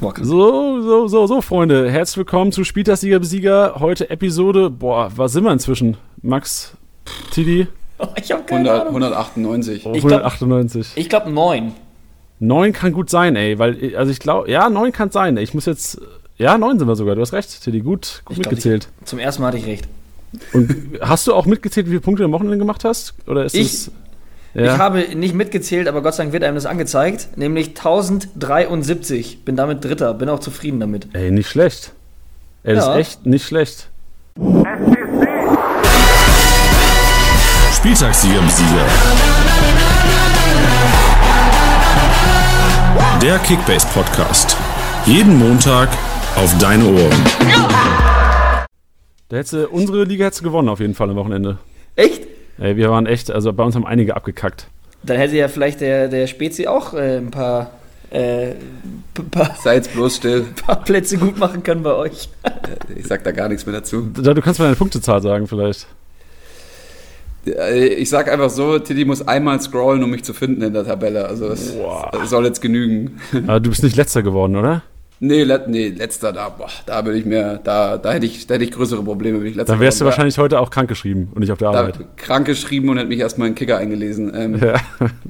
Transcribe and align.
So, 0.00 0.80
so, 0.80 1.08
so, 1.08 1.26
so, 1.26 1.40
Freunde. 1.42 1.90
Herzlich 1.90 2.16
willkommen 2.16 2.52
zu 2.52 2.64
Spieltagssieger 2.64 3.18
Besieger. 3.18 3.74
Heute 3.80 4.08
Episode, 4.08 4.70
boah, 4.70 5.12
was 5.14 5.32
sind 5.32 5.44
wir 5.44 5.52
inzwischen? 5.52 5.98
Max, 6.22 6.72
Tidi? 7.32 7.66
Oh, 7.98 8.06
ich 8.16 8.32
habe 8.32 8.42
keine 8.44 8.70
100, 8.70 8.80
Ahnung. 8.80 8.94
198. 8.94 9.84
Oh, 9.84 9.92
Ich 9.94 10.00
glaub- 10.00 10.22
198. 10.22 10.92
Ich 10.96 11.08
glaube 11.10 11.30
neun. 11.30 11.72
9 12.38 12.72
kann 12.72 12.94
gut 12.94 13.10
sein, 13.10 13.36
ey, 13.36 13.58
weil, 13.58 13.94
also 13.94 14.10
ich 14.10 14.20
glaube, 14.20 14.50
ja, 14.50 14.70
9 14.70 14.90
kann 14.92 15.10
sein. 15.10 15.36
ey. 15.36 15.44
Ich 15.44 15.52
muss 15.52 15.66
jetzt, 15.66 16.00
ja, 16.38 16.56
9 16.56 16.78
sind 16.78 16.88
wir 16.88 16.96
sogar. 16.96 17.14
Du 17.14 17.20
hast 17.20 17.34
recht, 17.34 17.62
Tidi, 17.62 17.80
gut, 17.80 18.22
gut 18.24 18.38
Ich 18.38 18.42
glaub, 18.42 18.52
mitgezählt. 18.52 18.88
Zum 19.04 19.18
ersten 19.18 19.42
Mal 19.42 19.48
hatte 19.48 19.58
ich 19.58 19.66
recht. 19.66 19.86
Und 20.54 20.98
hast 21.02 21.26
du 21.26 21.34
auch 21.34 21.44
mitgezählt, 21.44 21.86
wie 21.86 21.90
viele 21.90 22.00
Punkte 22.00 22.22
du 22.22 22.24
am 22.24 22.32
Wochenende 22.32 22.56
gemacht 22.56 22.84
hast? 22.84 23.12
Oder 23.26 23.44
ist 23.44 23.54
Ich- 23.54 23.66
es. 23.74 23.90
Ja. 24.54 24.74
Ich 24.74 24.78
habe 24.80 25.00
nicht 25.14 25.34
mitgezählt, 25.34 25.86
aber 25.88 26.02
Gott 26.02 26.14
sei 26.14 26.24
Dank 26.24 26.32
wird 26.32 26.42
einem 26.44 26.56
das 26.56 26.66
angezeigt. 26.66 27.28
Nämlich 27.36 27.68
1073. 27.68 29.44
Bin 29.44 29.54
damit 29.56 29.84
Dritter. 29.84 30.12
Bin 30.14 30.28
auch 30.28 30.40
zufrieden 30.40 30.80
damit. 30.80 31.08
ey, 31.14 31.30
nicht 31.30 31.48
schlecht. 31.48 31.92
Ey, 32.64 32.74
das 32.74 32.86
Ja. 32.86 32.94
ist 32.94 32.98
echt 33.00 33.26
nicht 33.26 33.46
schlecht. 33.46 33.88
Spieltagssieger 37.74 38.40
Besieger. 38.42 38.86
Der 43.22 43.38
Kickbase 43.38 43.86
Podcast. 43.94 44.56
Jeden 45.06 45.38
Montag 45.38 45.88
auf 46.36 46.56
deine 46.58 46.84
Ohren. 46.84 47.24
Da 49.28 49.36
hättest 49.36 49.52
du, 49.52 49.68
unsere 49.68 50.04
Liga 50.04 50.26
hättest 50.26 50.40
du 50.40 50.44
gewonnen 50.44 50.68
auf 50.68 50.80
jeden 50.80 50.94
Fall 50.94 51.08
am 51.10 51.16
Wochenende. 51.16 51.58
Echt? 51.96 52.22
Ey, 52.60 52.76
wir 52.76 52.90
waren 52.90 53.06
echt, 53.06 53.30
also 53.30 53.52
bei 53.52 53.64
uns 53.64 53.74
haben 53.74 53.86
einige 53.86 54.14
abgekackt. 54.16 54.66
Dann 55.02 55.16
hätte 55.16 55.34
ja 55.36 55.48
vielleicht 55.48 55.80
der, 55.80 56.08
der 56.08 56.26
Spezi 56.26 56.66
auch 56.66 56.92
äh, 56.92 57.16
ein 57.16 57.30
paar, 57.30 57.70
äh, 58.10 58.50
paar, 59.30 59.56
Sei 59.62 59.76
jetzt 59.76 59.94
bloß 59.94 60.16
still. 60.16 60.44
paar 60.66 60.84
Plätze 60.84 61.16
gut 61.16 61.38
machen 61.38 61.62
können 61.62 61.82
bei 61.82 61.94
euch. 61.94 62.28
Ich 62.94 63.06
sag 63.06 63.24
da 63.24 63.32
gar 63.32 63.48
nichts 63.48 63.64
mehr 63.64 63.74
dazu. 63.76 64.10
Da, 64.14 64.34
du 64.34 64.42
kannst 64.42 64.60
mal 64.60 64.66
deine 64.66 64.76
Punktezahl 64.76 65.22
sagen 65.22 65.46
vielleicht. 65.46 65.86
Äh, 67.46 67.86
Ich 67.94 68.10
sag 68.10 68.30
einfach 68.30 68.50
so, 68.50 68.78
Tiddy 68.78 69.06
muss 69.06 69.26
einmal 69.26 69.58
scrollen, 69.62 70.02
um 70.04 70.10
mich 70.10 70.24
zu 70.24 70.34
finden 70.34 70.60
in 70.60 70.74
der 70.74 70.84
Tabelle. 70.84 71.26
Also 71.26 71.48
das, 71.48 71.74
das 72.12 72.28
soll 72.28 72.44
jetzt 72.44 72.60
genügen. 72.60 73.20
Aber 73.46 73.60
du 73.60 73.70
bist 73.70 73.82
nicht 73.82 73.96
letzter 73.96 74.22
geworden, 74.22 74.56
oder? 74.56 74.82
Nee, 75.22 75.42
let, 75.44 75.68
nee 75.68 75.88
letzter 75.90 76.32
da, 76.32 76.48
boah, 76.48 76.70
da 76.86 77.04
würde 77.04 77.18
ich 77.18 77.26
mir, 77.26 77.60
da, 77.62 77.98
da 77.98 78.12
hätte 78.12 78.24
ich, 78.24 78.46
da 78.46 78.54
hätte 78.54 78.64
ich 78.64 78.70
größere 78.70 79.02
Probleme, 79.02 79.38
wenn 79.40 79.46
ich 79.48 79.54
letzter 79.54 79.74
Dann 79.74 79.80
wärst 79.80 80.00
du 80.00 80.06
wahrscheinlich 80.06 80.38
heute 80.38 80.58
auch 80.58 80.70
krank 80.70 80.88
geschrieben 80.88 81.28
und 81.34 81.40
nicht 81.40 81.52
auf 81.52 81.58
der. 81.58 81.68
Arbeit. 81.68 81.98
krank 82.16 82.46
geschrieben 82.46 82.88
und 82.88 82.96
hätte 82.96 83.08
mich 83.08 83.18
erstmal 83.18 83.48
in 83.48 83.52
den 83.52 83.58
Kicker 83.58 83.76
eingelesen. 83.76 84.32
Ähm, 84.34 84.58
Ja. 84.58 84.76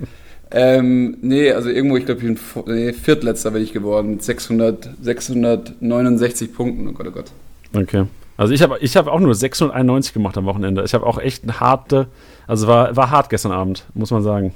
ähm, 0.52 1.16
nee, 1.22 1.50
also 1.50 1.68
irgendwo, 1.70 1.96
ich 1.96 2.06
glaube, 2.06 2.20
ich 2.20 2.26
bin 2.26 2.38
nee, 2.66 2.92
Viertletzter 2.92 3.50
bin 3.50 3.62
ich 3.62 3.72
geworden 3.72 4.10
mit 4.12 4.22
600, 4.22 4.90
669 5.02 6.54
Punkten. 6.54 6.86
Oh 6.88 6.92
Gott, 6.92 7.06
oh 7.08 7.10
Gott. 7.10 7.32
Okay. 7.74 8.04
Also 8.36 8.54
ich 8.54 8.62
habe 8.62 8.78
ich 8.80 8.96
hab 8.96 9.06
auch 9.08 9.20
nur 9.20 9.34
691 9.34 10.14
gemacht 10.14 10.38
am 10.38 10.44
Wochenende. 10.46 10.82
Ich 10.84 10.94
habe 10.94 11.04
auch 11.04 11.18
echt 11.18 11.42
eine 11.42 11.58
harte, 11.60 12.06
also 12.46 12.66
war, 12.68 12.96
war 12.96 13.10
hart 13.10 13.28
gestern 13.28 13.52
Abend, 13.52 13.84
muss 13.94 14.10
man 14.12 14.22
sagen. 14.22 14.54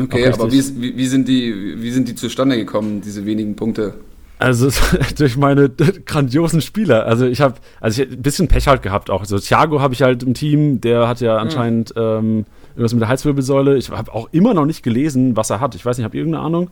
Okay, 0.00 0.26
aber 0.26 0.50
wie, 0.52 0.58
ist- 0.58 0.80
wie, 0.80 0.96
wie, 0.96 1.06
sind 1.06 1.28
die, 1.28 1.76
wie 1.80 1.90
sind 1.90 2.08
die 2.08 2.14
zustande 2.14 2.56
gekommen, 2.56 3.00
diese 3.02 3.24
wenigen 3.24 3.56
Punkte? 3.56 3.94
Also 4.38 4.70
durch 5.18 5.36
meine 5.36 5.70
grandiosen 5.70 6.60
Spieler. 6.60 7.06
Also 7.06 7.26
ich 7.26 7.40
habe, 7.40 7.54
also 7.80 8.02
ich 8.02 8.08
hab 8.08 8.16
ein 8.16 8.22
bisschen 8.22 8.48
Pech 8.48 8.66
halt 8.66 8.82
gehabt 8.82 9.10
auch. 9.10 9.20
Also 9.20 9.38
Thiago 9.38 9.80
habe 9.80 9.94
ich 9.94 10.02
halt 10.02 10.22
im 10.22 10.34
Team, 10.34 10.80
der 10.80 11.08
hat 11.08 11.20
ja 11.20 11.36
anscheinend 11.36 11.94
ähm, 11.96 12.44
irgendwas 12.70 12.92
mit 12.92 13.02
der 13.02 13.08
Halswirbelsäule. 13.08 13.76
Ich 13.76 13.90
habe 13.90 14.12
auch 14.12 14.28
immer 14.32 14.54
noch 14.54 14.66
nicht 14.66 14.82
gelesen, 14.82 15.36
was 15.36 15.50
er 15.50 15.60
hat. 15.60 15.74
Ich 15.74 15.84
weiß 15.84 15.96
nicht, 15.96 16.04
habt 16.04 16.14
ihr 16.14 16.20
irgendeine 16.20 16.44
Ahnung? 16.44 16.70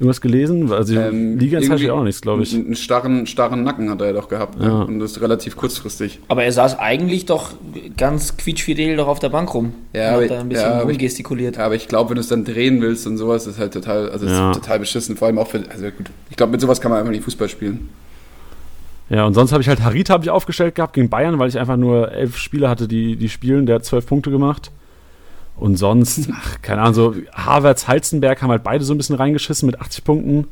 Irgendwas 0.00 0.22
gelesen? 0.22 0.72
Also 0.72 0.94
Ähm, 0.98 1.38
Liga 1.38 1.58
ist 1.58 1.68
halt 1.68 1.78
irgendwie 1.80 1.90
auch 1.90 2.02
nichts, 2.02 2.22
glaube 2.22 2.42
ich. 2.42 2.54
Einen 2.54 2.74
starren, 2.74 3.26
starren 3.26 3.62
Nacken 3.64 3.90
hat 3.90 4.00
er 4.00 4.06
ja 4.08 4.12
doch 4.14 4.28
gehabt. 4.30 4.58
ne? 4.58 4.64
Ja. 4.64 4.72
Und 4.82 4.98
das 4.98 5.12
ist 5.12 5.20
relativ 5.20 5.56
kurzfristig. 5.56 6.20
Aber 6.28 6.42
er 6.42 6.50
saß 6.52 6.78
eigentlich 6.78 7.26
doch 7.26 7.52
ganz 7.98 8.38
quietschfidel 8.38 8.96
doch 8.96 9.08
auf 9.08 9.18
der 9.18 9.28
Bank 9.28 9.52
rum. 9.52 9.74
Ja, 9.92 10.08
und 10.08 10.14
aber- 10.14 10.22
hat 10.24 10.30
da 10.30 10.40
ein 10.40 10.48
bisschen 10.48 10.64
ja, 10.64 10.72
aber 10.80 10.90
ich- 10.90 10.96
rumgestikuliert. 10.96 11.56
Ja, 11.58 11.66
aber 11.66 11.74
ich 11.74 11.86
glaube, 11.86 12.08
wenn 12.10 12.14
du 12.16 12.22
es 12.22 12.28
dann 12.28 12.46
drehen 12.46 12.80
willst 12.80 13.06
und 13.06 13.18
sowas, 13.18 13.46
ist 13.46 13.58
halt 13.58 13.74
total, 13.74 14.08
also 14.10 14.24
es 14.24 14.32
Ja. 14.32 14.50
ist 14.52 14.56
total 14.56 14.78
beschissen. 14.78 15.16
Vor 15.16 15.28
allem 15.28 15.38
auch 15.38 15.48
für, 15.48 15.58
also 15.70 15.84
gut, 15.84 16.06
ich 16.30 16.36
glaube, 16.36 16.52
mit 16.52 16.62
sowas 16.62 16.80
kann 16.80 16.90
man 16.90 17.00
einfach 17.00 17.12
nicht 17.12 17.24
Fußball 17.24 17.50
spielen. 17.50 17.90
Ja, 19.10 19.26
und 19.26 19.34
sonst 19.34 19.52
habe 19.52 19.60
ich 19.60 19.68
halt 19.68 19.82
Harit 19.82 20.08
habe 20.08 20.24
ich 20.24 20.30
aufgestellt 20.30 20.76
gehabt 20.76 20.94
gegen 20.94 21.10
Bayern, 21.10 21.38
weil 21.38 21.48
ich 21.48 21.58
einfach 21.58 21.76
nur 21.76 22.12
elf 22.12 22.36
Spieler 22.38 22.70
hatte, 22.70 22.88
die, 22.88 23.16
die 23.16 23.28
spielen. 23.28 23.66
Der 23.66 23.74
hat 23.76 23.84
zwölf 23.84 24.06
Punkte 24.06 24.30
gemacht. 24.30 24.70
Und 25.60 25.76
sonst, 25.76 26.28
ach, 26.32 26.60
keine 26.62 26.80
Ahnung, 26.80 26.94
so 26.94 27.14
Havertz, 27.34 27.86
Halzenberg 27.86 28.40
haben 28.42 28.50
halt 28.50 28.64
beide 28.64 28.82
so 28.82 28.94
ein 28.94 28.96
bisschen 28.96 29.14
reingeschissen 29.16 29.66
mit 29.66 29.80
80 29.80 30.02
Punkten. 30.04 30.48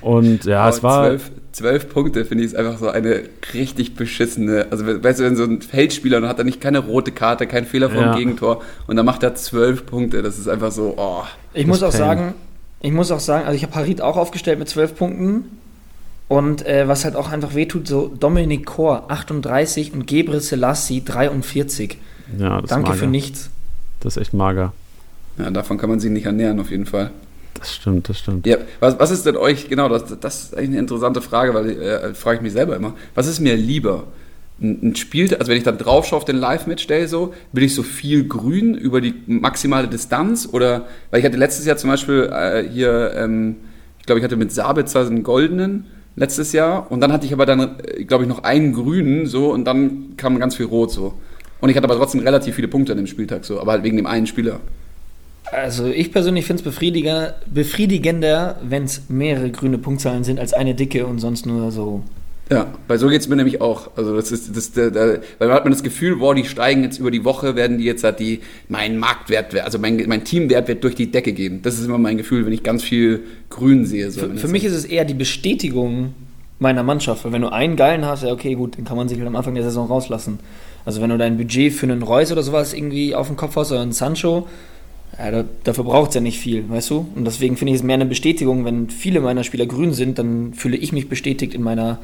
Und 0.00 0.44
ja, 0.44 0.62
Aber 0.62 0.68
es 0.70 0.82
war. 0.82 1.04
zwölf, 1.06 1.30
zwölf 1.52 1.88
Punkte 1.88 2.24
finde 2.24 2.44
ich 2.44 2.52
ist 2.52 2.56
einfach 2.56 2.78
so 2.78 2.88
eine 2.88 3.22
richtig 3.54 3.94
beschissene. 3.94 4.66
Also 4.70 4.86
weißt 4.86 5.20
du, 5.20 5.24
wenn 5.24 5.36
so 5.36 5.44
ein 5.44 5.60
Feldspieler 5.62 6.20
dann 6.20 6.28
hat 6.28 6.38
er 6.38 6.44
nicht 6.44 6.60
keine 6.60 6.78
rote 6.80 7.12
Karte, 7.12 7.46
kein 7.46 7.64
Fehler 7.64 7.90
vom 7.90 8.00
Ja. 8.00 8.16
Gegentor 8.16 8.62
und 8.86 8.96
dann 8.96 9.06
macht 9.06 9.22
er 9.22 9.34
zwölf 9.34 9.86
Punkte. 9.86 10.22
Das 10.22 10.38
ist 10.38 10.48
einfach 10.48 10.72
so, 10.72 10.94
oh. 10.96 11.22
Ich 11.54 11.66
muss 11.66 11.82
auch 11.82 11.90
Pain. 11.90 11.98
sagen, 11.98 12.34
ich 12.80 12.92
muss 12.92 13.10
auch 13.10 13.20
sagen, 13.20 13.46
also 13.46 13.56
ich 13.56 13.62
habe 13.62 13.74
Harit 13.74 14.00
auch 14.00 14.16
aufgestellt 14.16 14.58
mit 14.58 14.68
12 14.68 14.96
Punkten. 14.96 15.44
Und 16.28 16.66
äh, 16.66 16.88
was 16.88 17.04
halt 17.04 17.14
auch 17.14 17.30
einfach 17.30 17.54
wehtut, 17.54 17.86
so 17.86 18.08
Dominik 18.18 18.66
Kor 18.66 19.04
38 19.10 19.92
und 19.92 20.06
Gebre 20.06 20.40
Selassie 20.40 21.04
43. 21.04 21.98
Ja, 22.38 22.60
das 22.60 22.70
Danke 22.70 22.94
für 22.94 23.06
nichts. 23.06 23.50
Das 24.00 24.16
ist 24.16 24.22
echt 24.22 24.34
mager. 24.34 24.72
Ja, 25.38 25.50
davon 25.50 25.78
kann 25.78 25.90
man 25.90 26.00
sich 26.00 26.10
nicht 26.10 26.26
ernähren, 26.26 26.60
auf 26.60 26.70
jeden 26.70 26.86
Fall. 26.86 27.10
Das 27.54 27.74
stimmt, 27.74 28.08
das 28.08 28.18
stimmt. 28.18 28.46
Ja, 28.46 28.58
was, 28.80 28.98
was 28.98 29.10
ist 29.10 29.26
denn 29.26 29.36
euch, 29.36 29.68
genau, 29.68 29.88
das, 29.88 30.18
das 30.20 30.42
ist 30.44 30.54
eigentlich 30.54 30.70
eine 30.70 30.78
interessante 30.78 31.22
Frage, 31.22 31.54
weil 31.54 31.70
äh, 31.70 32.14
frage 32.14 32.36
ich 32.36 32.42
mich 32.42 32.52
selber 32.52 32.76
immer, 32.76 32.94
was 33.14 33.26
ist 33.26 33.40
mir 33.40 33.56
lieber? 33.56 34.04
Ein, 34.60 34.90
ein 34.90 34.96
Spiel, 34.96 35.34
also 35.34 35.50
wenn 35.50 35.58
ich 35.58 35.64
dann 35.64 35.78
drauf 35.78 36.06
schaue 36.06 36.18
auf 36.18 36.24
den 36.24 36.36
Live-Match-Day 36.36 37.06
so, 37.06 37.34
will 37.52 37.62
ich 37.62 37.74
so 37.74 37.82
viel 37.82 38.26
grün 38.26 38.74
über 38.74 39.00
die 39.00 39.14
maximale 39.26 39.88
Distanz 39.88 40.48
oder, 40.50 40.86
weil 41.10 41.20
ich 41.20 41.26
hatte 41.26 41.36
letztes 41.36 41.66
Jahr 41.66 41.76
zum 41.76 41.90
Beispiel 41.90 42.30
äh, 42.32 42.68
hier, 42.68 43.12
ähm, 43.16 43.56
ich 44.00 44.06
glaube, 44.06 44.18
ich 44.18 44.24
hatte 44.24 44.36
mit 44.36 44.52
Sabitzer 44.52 45.06
einen 45.06 45.22
goldenen 45.22 45.86
letztes 46.14 46.52
Jahr 46.52 46.90
und 46.90 47.00
dann 47.00 47.12
hatte 47.12 47.26
ich 47.26 47.32
aber 47.32 47.46
dann, 47.46 47.78
äh, 47.82 48.04
glaube 48.04 48.24
ich, 48.24 48.28
noch 48.28 48.44
einen 48.44 48.72
grünen 48.72 49.26
so 49.26 49.52
und 49.52 49.64
dann 49.64 50.16
kam 50.16 50.38
ganz 50.38 50.56
viel 50.56 50.66
rot 50.66 50.90
so. 50.90 51.14
Und 51.60 51.70
ich 51.70 51.76
hatte 51.76 51.84
aber 51.84 51.96
trotzdem 51.96 52.20
relativ 52.20 52.54
viele 52.54 52.68
Punkte 52.68 52.92
an 52.92 52.98
dem 52.98 53.06
Spieltag 53.06 53.44
so, 53.44 53.60
aber 53.60 53.72
halt 53.72 53.82
wegen 53.82 53.96
dem 53.96 54.06
einen 54.06 54.26
Spieler. 54.26 54.60
Also 55.52 55.86
ich 55.86 56.12
persönlich 56.12 56.44
finde 56.44 56.62
es 56.62 57.34
befriedigender, 57.46 58.56
wenn 58.62 58.84
es 58.84 59.02
mehrere 59.08 59.50
grüne 59.50 59.78
Punktzahlen 59.78 60.24
sind 60.24 60.40
als 60.40 60.52
eine 60.52 60.74
dicke 60.74 61.06
und 61.06 61.20
sonst 61.20 61.46
nur 61.46 61.70
so. 61.70 62.02
Ja, 62.50 62.68
weil 62.86 62.98
so 62.98 63.08
geht's 63.08 63.26
mir 63.26 63.36
nämlich 63.36 63.60
auch. 63.60 63.90
Also 63.96 64.14
das 64.14 64.30
ist 64.30 64.56
das, 64.56 64.72
der, 64.72 64.90
der, 64.92 65.20
weil 65.38 65.48
man 65.48 65.56
hat 65.56 65.64
man 65.64 65.72
das 65.72 65.82
Gefühl, 65.82 66.16
boah, 66.16 66.34
die 66.34 66.44
steigen 66.44 66.84
jetzt 66.84 66.98
über 66.98 67.10
die 67.10 67.24
Woche, 67.24 67.56
werden 67.56 67.78
die 67.78 67.84
jetzt 67.84 68.04
halt 68.04 68.20
die 68.20 68.40
mein 68.68 68.98
Marktwert, 68.98 69.54
also 69.60 69.78
mein, 69.78 70.02
mein 70.06 70.24
Teamwert 70.24 70.68
wird 70.68 70.84
durch 70.84 70.94
die 70.94 71.10
Decke 71.10 71.32
gehen. 71.32 71.62
Das 71.62 71.78
ist 71.78 71.86
immer 71.86 71.98
mein 71.98 72.16
Gefühl, 72.16 72.46
wenn 72.46 72.52
ich 72.52 72.62
ganz 72.62 72.84
viel 72.84 73.24
Grün 73.50 73.84
sehe. 73.84 74.10
So 74.12 74.20
Für, 74.20 74.36
für 74.36 74.48
mich 74.48 74.64
ist 74.64 74.74
es 74.74 74.84
eher 74.84 75.04
die 75.04 75.14
Bestätigung 75.14 76.14
meiner 76.60 76.84
Mannschaft, 76.84 77.24
weil 77.24 77.32
wenn 77.32 77.42
du 77.42 77.52
einen 77.52 77.74
geilen 77.74 78.04
hast, 78.04 78.22
ja 78.22 78.32
okay, 78.32 78.54
gut, 78.54 78.78
den 78.78 78.84
kann 78.84 78.96
man 78.96 79.08
sich 79.08 79.18
halt 79.18 79.26
am 79.26 79.36
Anfang 79.36 79.54
der 79.54 79.64
Saison 79.64 79.88
rauslassen. 79.88 80.38
Also 80.86 81.02
wenn 81.02 81.10
du 81.10 81.18
dein 81.18 81.36
Budget 81.36 81.72
für 81.72 81.84
einen 81.84 82.02
Reus 82.02 82.32
oder 82.32 82.44
sowas 82.44 82.72
irgendwie 82.72 83.14
auf 83.14 83.26
dem 83.26 83.36
Kopf 83.36 83.56
hast 83.56 83.72
oder 83.72 83.82
einen 83.82 83.92
Sancho, 83.92 84.46
ja, 85.18 85.30
da, 85.30 85.44
dafür 85.64 85.84
braucht 85.84 86.10
es 86.10 86.14
ja 86.14 86.20
nicht 86.20 86.38
viel, 86.38 86.68
weißt 86.68 86.90
du? 86.90 87.08
Und 87.14 87.24
deswegen 87.24 87.56
finde 87.56 87.72
ich 87.72 87.80
es 87.80 87.82
mehr 87.82 87.94
eine 87.94 88.06
Bestätigung, 88.06 88.64
wenn 88.64 88.88
viele 88.88 89.20
meiner 89.20 89.44
Spieler 89.44 89.66
grün 89.66 89.92
sind, 89.92 90.18
dann 90.18 90.54
fühle 90.54 90.76
ich 90.76 90.92
mich 90.92 91.08
bestätigt 91.08 91.54
in 91.54 91.62
meiner 91.62 91.98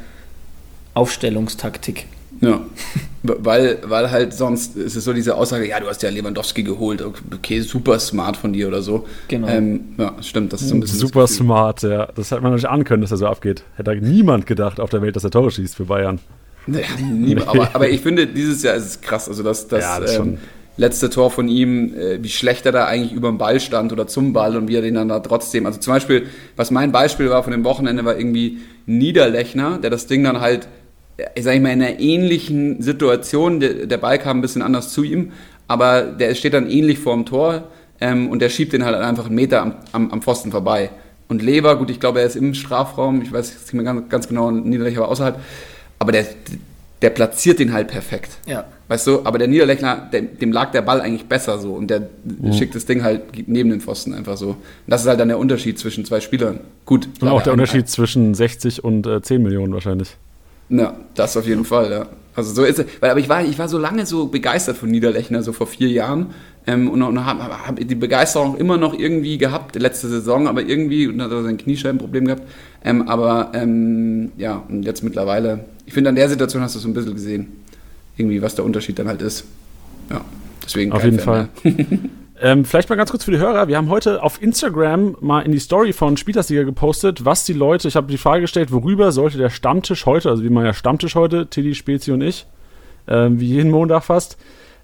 Aufstellungstaktik. 0.95 2.07
ja, 2.41 2.61
weil 3.23 3.79
weil 3.85 4.11
halt 4.11 4.35
sonst 4.35 4.77
ist 4.77 4.97
es 4.97 5.05
so 5.05 5.13
diese 5.13 5.37
Aussage, 5.37 5.69
ja, 5.69 5.79
du 5.79 5.87
hast 5.87 6.03
ja 6.03 6.11
Lewandowski 6.11 6.65
geholt, 6.65 7.03
okay, 7.03 7.61
super 7.61 8.01
smart 8.01 8.37
von 8.37 8.53
dir 8.53 8.67
oder 8.67 8.83
so. 8.83 9.07
Genau. 9.29 9.47
Ähm, 9.47 9.95
ja, 9.97 10.17
stimmt, 10.23 10.53
das 10.53 10.63
ist 10.63 10.71
so 10.71 10.75
ein 10.75 10.81
bisschen 10.81 10.99
Super 10.99 11.29
smart, 11.29 11.83
ja. 11.83 12.09
Das 12.17 12.33
hätte 12.33 12.41
man 12.41 12.55
nicht 12.55 12.69
ahnen 12.69 12.83
können, 12.83 13.03
dass 13.03 13.13
er 13.13 13.19
so 13.19 13.27
abgeht. 13.27 13.63
Hätte 13.77 13.95
niemand 13.95 14.47
gedacht 14.47 14.81
auf 14.81 14.91
der 14.91 15.03
Welt, 15.03 15.15
dass 15.15 15.23
er 15.23 15.31
Tore 15.31 15.53
schießt 15.53 15.77
für 15.77 15.85
Bayern. 15.85 16.19
Nee, 16.67 16.85
nie, 17.13 17.37
aber, 17.45 17.75
aber 17.75 17.89
ich 17.89 18.01
finde, 18.01 18.27
dieses 18.27 18.63
Jahr 18.63 18.75
ist 18.75 18.87
es 18.87 19.01
krass. 19.01 19.29
Also 19.29 19.43
das, 19.43 19.69
das, 19.69 19.83
Ja, 19.83 20.01
das 20.01 20.17
ähm, 20.17 20.39
letzte 20.77 21.11
Tor 21.11 21.31
von 21.31 21.49
ihm, 21.49 21.95
äh, 21.95 22.23
wie 22.23 22.29
schlecht 22.29 22.67
er 22.67 22.73
da 22.73 22.87
eigentlich 22.87 23.13
über 23.13 23.29
dem 23.29 23.39
Ball 23.39 23.61
stand 23.61 23.93
oder 23.93 24.07
zum 24.07 24.33
Ball 24.33 24.57
und 24.57 24.69
wie 24.69 24.77
er 24.77 24.83
den 24.83 24.95
dann 24.95 25.09
da 25.09 25.21
trotzdem. 25.21 25.67
Also 25.67 25.81
zum 25.81 25.93
Beispiel, 25.93 26.27
was 26.57 26.71
mein 26.71 26.93
Beispiel 26.93 27.31
war 27.31 27.43
von 27.43 27.53
dem 27.53 27.65
Wochenende, 27.65 28.05
war 28.05 28.17
irgendwie 28.17 28.59
Niederlechner, 28.87 29.79
der 29.79 29.91
das 29.91 30.07
Ding 30.07 30.25
dann 30.25 30.41
halt, 30.41 30.69
äh, 31.17 31.43
sag 31.43 31.55
ich 31.55 31.61
mal, 31.61 31.73
in 31.73 31.83
einer 31.83 32.01
ähnlichen 32.01 32.81
Situation, 32.83 33.61
der, 33.61 33.87
der 33.87 33.99
Ball 33.99 34.19
kam 34.19 34.39
ein 34.39 34.43
bisschen 34.43 34.63
anders 34.63 34.93
zu 34.93 35.03
ihm, 35.03 35.33
aber 35.69 36.03
der 36.03 36.35
steht 36.35 36.55
dann 36.55 36.69
ähnlich 36.71 36.99
vorm 36.99 37.27
Tor 37.27 37.65
ähm, 38.01 38.31
und 38.31 38.41
der 38.41 38.49
schiebt 38.49 38.73
den 38.73 38.85
halt 38.85 38.97
einfach 38.97 39.27
einen 39.27 39.35
Meter 39.35 39.63
am, 39.63 39.75
am, 39.93 40.11
am 40.11 40.23
Pfosten 40.23 40.51
vorbei. 40.51 40.91
Und 41.29 41.43
Lever, 41.43 41.77
gut, 41.77 41.91
ich 41.91 42.01
glaube, 42.01 42.21
er 42.21 42.27
ist 42.27 42.37
im 42.37 42.53
Strafraum, 42.53 43.23
ich 43.23 43.33
weiß 43.33 43.53
nicht 43.53 43.73
mehr 43.75 43.85
ganz, 43.85 44.09
ganz 44.09 44.29
genau, 44.29 44.51
Niederlechner 44.51 45.03
war 45.03 45.09
außerhalb, 45.09 45.39
aber 46.03 46.13
der, 46.13 46.27
der 47.01 47.11
platziert 47.11 47.59
den 47.61 47.73
halt 47.73 47.89
perfekt. 47.89 48.33
Ja. 48.47 48.65
Weißt 48.89 49.07
du, 49.07 49.25
aber 49.25 49.39
der 49.39 49.49
Niederlechner, 49.49 50.09
dem, 50.13 50.37
dem 50.39 50.53
lag 50.53 50.73
der 50.73 50.83
Ball 50.83 51.01
eigentlich 51.01 51.27
besser 51.27 51.59
so 51.59 51.73
und 51.73 51.89
der 51.89 52.09
Mhm. 52.25 52.53
schickt 52.53 52.75
das 52.75 52.85
Ding 52.85 53.03
halt 53.03 53.23
neben 53.47 53.71
den 53.71 53.81
Pfosten 53.81 54.13
einfach 54.13 54.37
so. 54.37 54.49
Und 54.49 54.57
das 54.87 55.03
ist 55.03 55.09
halt 55.09 55.19
dann 55.21 55.29
der 55.29 55.39
Unterschied 55.39 55.79
zwischen 55.79 56.05
zwei 56.05 56.21
Spielern. 56.21 56.61
Gut. 56.85 57.09
Und 57.21 57.29
auch 57.29 57.43
der 57.43 57.53
Unterschied 57.55 57.89
zwischen 57.89 58.35
60 58.35 58.85
und 58.85 59.07
äh, 59.07 59.23
10 59.23 59.43
Millionen 59.43 59.73
wahrscheinlich. 59.73 60.17
Ja, 60.69 60.95
das 61.15 61.37
auf 61.37 61.47
jeden 61.47 61.65
Fall, 61.65 61.91
ja. 61.91 62.07
Also 62.35 62.53
so 62.55 62.65
ist 62.65 62.79
es. 62.79 62.87
Weil, 63.01 63.11
aber 63.11 63.21
ich 63.21 63.29
war, 63.29 63.45
ich 63.45 63.59
war 63.59 63.69
so 63.69 63.79
lange 63.79 64.07
so 64.07 64.27
begeistert 64.27 64.77
von 64.77 64.91
Niederlechner, 64.91 65.43
so 65.43 65.53
vor 65.53 65.67
vier 65.67 65.89
Jahren. 65.89 66.27
Ähm, 66.67 66.89
und 66.91 67.03
und 67.03 67.25
habe 67.27 67.43
hab 67.67 67.77
die 67.77 67.95
Begeisterung 67.95 68.57
immer 68.57 68.77
noch 68.79 68.99
irgendwie 68.99 69.37
gehabt, 69.37 69.75
letzte 69.77 70.09
Saison, 70.09 70.47
aber 70.49 70.63
irgendwie, 70.63 71.09
und 71.09 71.21
hat 71.21 71.31
er 71.31 71.43
sein 71.43 71.57
Kniescheibenproblem 71.59 72.27
gehabt. 72.27 72.43
Ähm, 72.85 73.09
aber 73.09 73.51
ähm, 73.55 74.33
ja, 74.39 74.63
und 74.69 74.85
jetzt 74.85 75.03
mittlerweile, 75.03 75.65
ich 75.87 75.93
finde, 75.93 76.11
an 76.11 76.17
der 76.17 76.29
Situation 76.29 76.63
hast 76.63 76.75
du 76.75 76.79
so 76.79 76.89
ein 76.89 76.95
bisschen 76.95 77.15
gesehen, 77.15 77.49
irgendwie, 78.17 78.43
was 78.43 78.55
der 78.55 78.65
Unterschied 78.65 78.99
dann 78.99 79.09
halt 79.09 79.23
ist. 79.23 79.45
Ja, 80.11 80.23
deswegen. 80.65 80.93
Auf 80.93 81.05
jeden 81.05 81.19
Fan 81.19 81.49
Fall. 81.65 81.73
Ähm, 82.45 82.65
vielleicht 82.65 82.91
mal 82.91 82.97
ganz 82.97 83.13
kurz 83.13 83.23
für 83.23 83.31
die 83.31 83.39
Hörer. 83.39 83.69
Wir 83.69 83.77
haben 83.77 83.89
heute 83.89 84.21
auf 84.21 84.43
Instagram 84.43 85.17
mal 85.21 85.43
in 85.43 85.53
die 85.53 85.61
Story 85.61 85.93
von 85.93 86.17
Spielersieger 86.17 86.65
gepostet, 86.65 87.25
was 87.25 87.45
die 87.45 87.53
Leute, 87.53 87.87
ich 87.87 87.95
habe 87.95 88.09
die 88.09 88.19
Frage 88.19 88.41
gestellt, 88.41 88.73
worüber 88.73 89.13
sollte 89.13 89.39
der 89.39 89.49
Stammtisch 89.49 90.07
heute, 90.07 90.29
also 90.29 90.43
wie 90.43 90.49
man 90.49 90.65
ja 90.65 90.75
Stammtisch 90.75 91.15
heute, 91.15 91.47
Tilly, 91.47 91.77
Spezi 91.77 92.11
und 92.11 92.21
ich, 92.21 92.47
ähm, 93.07 93.39
wie 93.39 93.47
jeden 93.47 93.71
Montag 93.71 94.03
fast, 94.03 94.39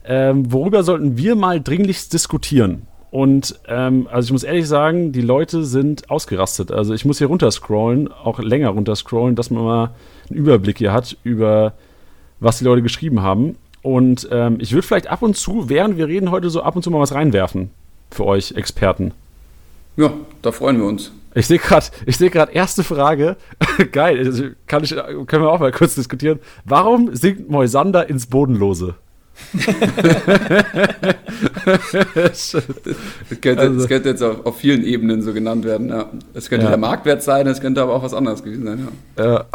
ähm, 0.04 0.52
worüber 0.52 0.84
sollten 0.84 1.18
wir 1.18 1.34
mal 1.34 1.60
dringlichst 1.60 2.12
diskutieren? 2.12 2.82
Und 3.10 3.58
ähm, 3.66 4.06
also 4.08 4.26
ich 4.26 4.32
muss 4.32 4.44
ehrlich 4.44 4.68
sagen, 4.68 5.10
die 5.10 5.20
Leute 5.20 5.64
sind 5.64 6.10
ausgerastet. 6.10 6.70
Also 6.70 6.94
ich 6.94 7.04
muss 7.04 7.18
hier 7.18 7.26
runterscrollen, 7.26 8.06
auch 8.06 8.38
länger 8.38 8.68
runterscrollen, 8.68 9.34
dass 9.34 9.50
man 9.50 9.64
mal 9.64 9.90
einen 10.30 10.38
Überblick 10.38 10.78
hier 10.78 10.92
hat 10.92 11.16
über 11.24 11.74
was 12.40 12.58
die 12.58 12.64
Leute 12.64 12.82
geschrieben 12.82 13.22
haben. 13.22 13.56
Und 13.82 14.28
ähm, 14.30 14.58
ich 14.60 14.72
würde 14.72 14.86
vielleicht 14.86 15.08
ab 15.08 15.22
und 15.22 15.36
zu, 15.36 15.68
während 15.68 15.96
wir 15.96 16.08
reden, 16.08 16.30
heute 16.30 16.50
so 16.50 16.62
ab 16.62 16.76
und 16.76 16.82
zu 16.82 16.90
mal 16.90 17.00
was 17.00 17.14
reinwerfen 17.14 17.70
für 18.10 18.24
euch 18.26 18.52
Experten. 18.52 19.12
Ja, 19.96 20.12
da 20.42 20.52
freuen 20.52 20.78
wir 20.78 20.86
uns. 20.86 21.12
Ich 21.34 21.46
sehe 21.46 21.58
gerade, 21.58 21.86
ich 22.06 22.16
sehe 22.16 22.30
gerade 22.30 22.52
erste 22.52 22.82
Frage. 22.82 23.36
Geil, 23.92 24.18
also 24.18 24.44
kann 24.66 24.82
ich, 24.82 24.90
können 24.90 25.42
wir 25.42 25.50
auch 25.50 25.60
mal 25.60 25.72
kurz 25.72 25.94
diskutieren. 25.94 26.40
Warum 26.64 27.14
singt 27.14 27.50
Moisander 27.50 28.08
ins 28.08 28.26
Bodenlose? 28.26 28.94
Das 32.14 32.56
könnte, 33.40 33.60
Also- 33.62 33.78
das 33.78 33.88
könnte 33.88 34.08
jetzt 34.10 34.22
auf, 34.22 34.44
auf 34.46 34.56
vielen 34.58 34.84
Ebenen 34.84 35.22
so 35.22 35.32
genannt 35.32 35.64
werden. 35.64 35.88
Ja. 35.88 36.06
Es 36.34 36.48
könnte 36.48 36.64
Ja. 36.64 36.70
der 36.70 36.78
Marktwert 36.78 37.22
sein, 37.22 37.46
es 37.46 37.60
könnte 37.60 37.82
aber 37.82 37.94
auch 37.94 38.02
was 38.02 38.14
anderes 38.14 38.42
gewesen 38.42 38.64
sein. 38.64 38.88
Ja. 39.16 39.24
Ja. 39.24 39.46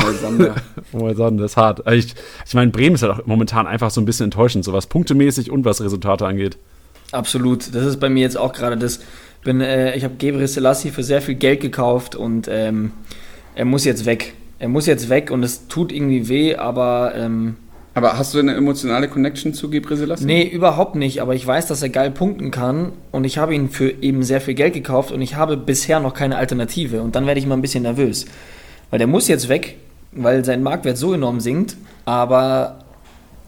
Moisander 0.91 1.45
ist 1.45 1.57
hart. 1.57 1.85
Also 1.85 1.99
Ich, 1.99 2.15
ich 2.47 2.53
meine, 2.53 2.71
Bremen 2.71 2.95
ist 2.95 3.03
halt 3.03 3.13
auch 3.13 3.25
momentan 3.25 3.67
einfach 3.67 3.91
so 3.91 4.01
ein 4.01 4.05
bisschen 4.05 4.25
enttäuschend, 4.25 4.63
so 4.65 4.73
was 4.73 4.87
punktemäßig 4.87 5.51
und 5.51 5.65
was 5.65 5.81
Resultate 5.81 6.25
angeht. 6.25 6.57
Absolut. 7.11 7.73
Das 7.75 7.85
ist 7.85 7.99
bei 7.99 8.09
mir 8.09 8.21
jetzt 8.21 8.37
auch 8.37 8.53
gerade 8.53 8.77
das. 8.77 8.99
Bin, 9.43 9.59
äh, 9.59 9.95
ich 9.97 10.05
habe 10.05 10.15
Gebre 10.17 10.47
Selassie 10.47 10.89
für 10.89 11.03
sehr 11.03 11.21
viel 11.21 11.35
Geld 11.35 11.59
gekauft 11.59 12.15
und 12.15 12.47
ähm, 12.49 12.91
er 13.55 13.65
muss 13.65 13.83
jetzt 13.83 14.05
weg. 14.05 14.33
Er 14.57 14.69
muss 14.69 14.85
jetzt 14.85 15.09
weg 15.09 15.31
und 15.31 15.43
es 15.43 15.67
tut 15.67 15.91
irgendwie 15.91 16.29
weh, 16.29 16.55
aber 16.55 17.11
ähm, 17.13 17.57
Aber 17.95 18.17
hast 18.17 18.33
du 18.33 18.39
eine 18.39 18.55
emotionale 18.55 19.07
Connection 19.07 19.53
zu 19.53 19.69
Gebre 19.69 19.95
Selassie? 19.95 20.25
nee, 20.25 20.47
überhaupt 20.47 20.95
nicht. 20.95 21.21
Aber 21.21 21.35
ich 21.35 21.45
weiß, 21.45 21.67
dass 21.67 21.81
er 21.81 21.89
geil 21.89 22.11
punkten 22.11 22.49
kann 22.49 22.91
und 23.11 23.23
ich 23.23 23.37
habe 23.37 23.53
ihn 23.53 23.69
für 23.69 23.89
eben 23.89 24.23
sehr 24.23 24.41
viel 24.41 24.55
Geld 24.55 24.73
gekauft 24.73 25.11
und 25.11 25.21
ich 25.21 25.35
habe 25.35 25.57
bisher 25.57 25.99
noch 25.99 26.13
keine 26.13 26.37
Alternative 26.37 27.01
und 27.01 27.15
dann 27.15 27.27
werde 27.27 27.39
ich 27.39 27.45
mal 27.45 27.55
ein 27.55 27.61
bisschen 27.61 27.83
nervös. 27.83 28.25
Weil 28.89 28.99
der 28.99 29.07
muss 29.07 29.27
jetzt 29.27 29.49
weg, 29.49 29.77
weil 30.11 30.43
sein 30.43 30.63
Marktwert 30.63 30.97
so 30.97 31.13
enorm 31.13 31.39
sinkt, 31.39 31.77
aber 32.05 32.79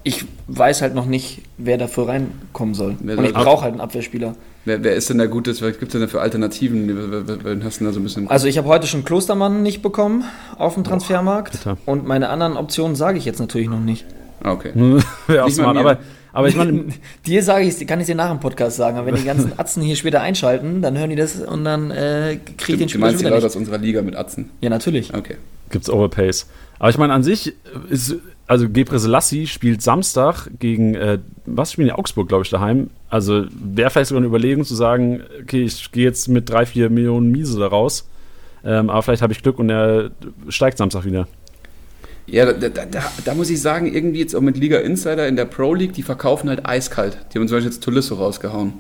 ich 0.04 0.26
weiß 0.48 0.84
halt 0.84 0.94
noch 0.94 1.08
nicht, 1.08 1.42
wer 1.58 1.80
dafür 1.80 2.08
reinkommen 2.08 2.76
soll. 2.76 2.96
Wer 3.00 3.18
Und 3.18 3.26
ich 3.26 3.34
brauche 3.34 3.64
halt 3.64 3.74
einen 3.74 3.82
Abwehrspieler. 3.82 4.36
Wer, 4.66 4.84
wer 4.84 4.96
ist 4.96 5.10
denn 5.10 5.18
da 5.18 5.26
Gutes? 5.26 5.62
Was 5.62 5.74
gibt 5.80 5.86
es 5.86 5.92
denn 5.92 6.02
da 6.02 6.08
für 6.08 6.22
Alternativen? 6.22 7.44
Wen 7.44 7.64
hast 7.64 7.82
du 7.82 7.86
da 7.86 7.92
so 7.92 8.00
ein 8.00 8.04
bisschen? 8.04 8.30
Also 8.30 8.48
ich 8.48 8.58
habe 8.60 8.68
heute 8.68 8.86
schon 8.86 9.04
Klostermann 9.04 9.64
nicht 9.64 9.82
bekommen 9.82 10.24
auf 10.58 10.76
dem 10.76 10.84
Transfermarkt 10.84 11.54
bitter. 11.54 11.78
und 11.86 12.06
meine 12.08 12.30
anderen 12.30 12.58
Optionen 12.58 12.96
sage 12.96 13.18
ich 13.18 13.26
jetzt 13.26 13.40
natürlich 13.40 13.70
noch 13.70 13.80
nicht. 13.80 14.06
Okay. 14.52 14.72
Wäre 15.28 15.44
auch 15.44 15.48
Nicht 15.48 15.58
mal 15.58 15.64
smart. 15.74 15.78
Aber, 15.78 15.98
aber 16.34 16.48
ich 16.48 16.56
meine, 16.56 16.86
Dir 17.26 17.44
sage 17.44 17.66
ich, 17.66 17.88
kann 17.88 18.00
ich 18.00 18.06
dir 18.08 18.16
nach 18.16 18.30
dem 18.30 18.40
Podcast 18.40 18.78
sagen, 18.78 18.98
aber 18.98 19.08
wenn 19.08 19.16
die 19.16 19.24
ganzen 19.26 19.58
Atzen 19.58 19.82
hier 19.84 19.96
später 19.96 20.22
einschalten, 20.22 20.82
dann 20.82 20.98
hören 20.98 21.10
die 21.10 21.16
das 21.16 21.36
und 21.42 21.64
dann 21.64 21.92
äh, 21.92 22.38
kriege 22.58 22.74
ich 22.74 22.78
den 22.78 22.80
Du 22.80 22.90
Spieler 22.90 23.06
meinst 23.06 23.16
schon 23.22 23.26
die 23.26 23.30
Leute 23.32 23.36
nicht. 23.36 23.46
aus 23.46 23.56
unserer 23.56 23.78
Liga 23.78 24.02
mit 24.02 24.16
Atzen? 24.16 24.50
Ja, 24.62 24.70
natürlich. 24.70 25.14
Okay. 25.14 25.36
gibt's 25.70 25.90
Overpays. 25.90 26.48
Aber 26.78 26.90
ich 26.90 26.98
meine, 26.98 27.14
an 27.14 27.24
sich 27.24 27.54
ist, 27.90 28.18
also 28.48 28.68
Gebre 28.70 29.00
Selassie 29.00 29.48
spielt 29.48 29.82
Samstag 29.82 30.50
gegen, 30.60 30.94
äh, 30.96 31.20
was 31.46 31.72
spielen 31.72 31.88
die 31.88 31.94
Augsburg, 31.94 32.28
glaube 32.28 32.44
ich, 32.44 32.50
daheim. 32.50 32.90
Also 33.10 33.46
wäre 33.52 33.90
vielleicht 33.90 34.10
sogar 34.10 34.20
eine 34.20 34.28
Überlegung 34.28 34.66
zu 34.66 34.76
sagen, 34.76 35.22
okay, 35.42 35.64
ich 35.64 35.92
gehe 35.94 36.04
jetzt 36.04 36.28
mit 36.28 36.50
drei, 36.50 36.66
vier 36.66 36.90
Millionen 36.90 37.32
Miese 37.32 37.58
da 37.60 37.68
raus. 37.68 38.10
Ähm, 38.66 38.90
aber 38.90 39.02
vielleicht 39.04 39.22
habe 39.22 39.32
ich 39.32 39.42
Glück 39.42 39.58
und 39.58 39.70
er 39.70 40.12
steigt 40.50 40.78
Samstag 40.78 41.06
wieder. 41.06 41.28
Ja, 42.28 42.52
da, 42.52 42.70
da, 42.70 42.86
da, 43.24 43.34
muss 43.36 43.50
ich 43.50 43.62
sagen, 43.62 43.94
irgendwie 43.94 44.20
jetzt 44.20 44.36
auch 44.36 44.42
mit 44.42 44.58
Liga 44.58 44.80
Insider 44.80 45.28
in 45.28 45.36
der 45.36 45.46
Pro 45.46 45.76
League, 45.76 45.94
die 45.94 46.02
verkaufen 46.02 46.50
halt 46.50 46.66
eiskalt. 46.66 47.18
Die 47.32 47.38
haben 47.38 47.48
zum 47.48 47.58
Beispiel 47.58 47.72
jetzt 47.72 47.84
Tolisso 47.84 48.16
rausgehauen. 48.16 48.74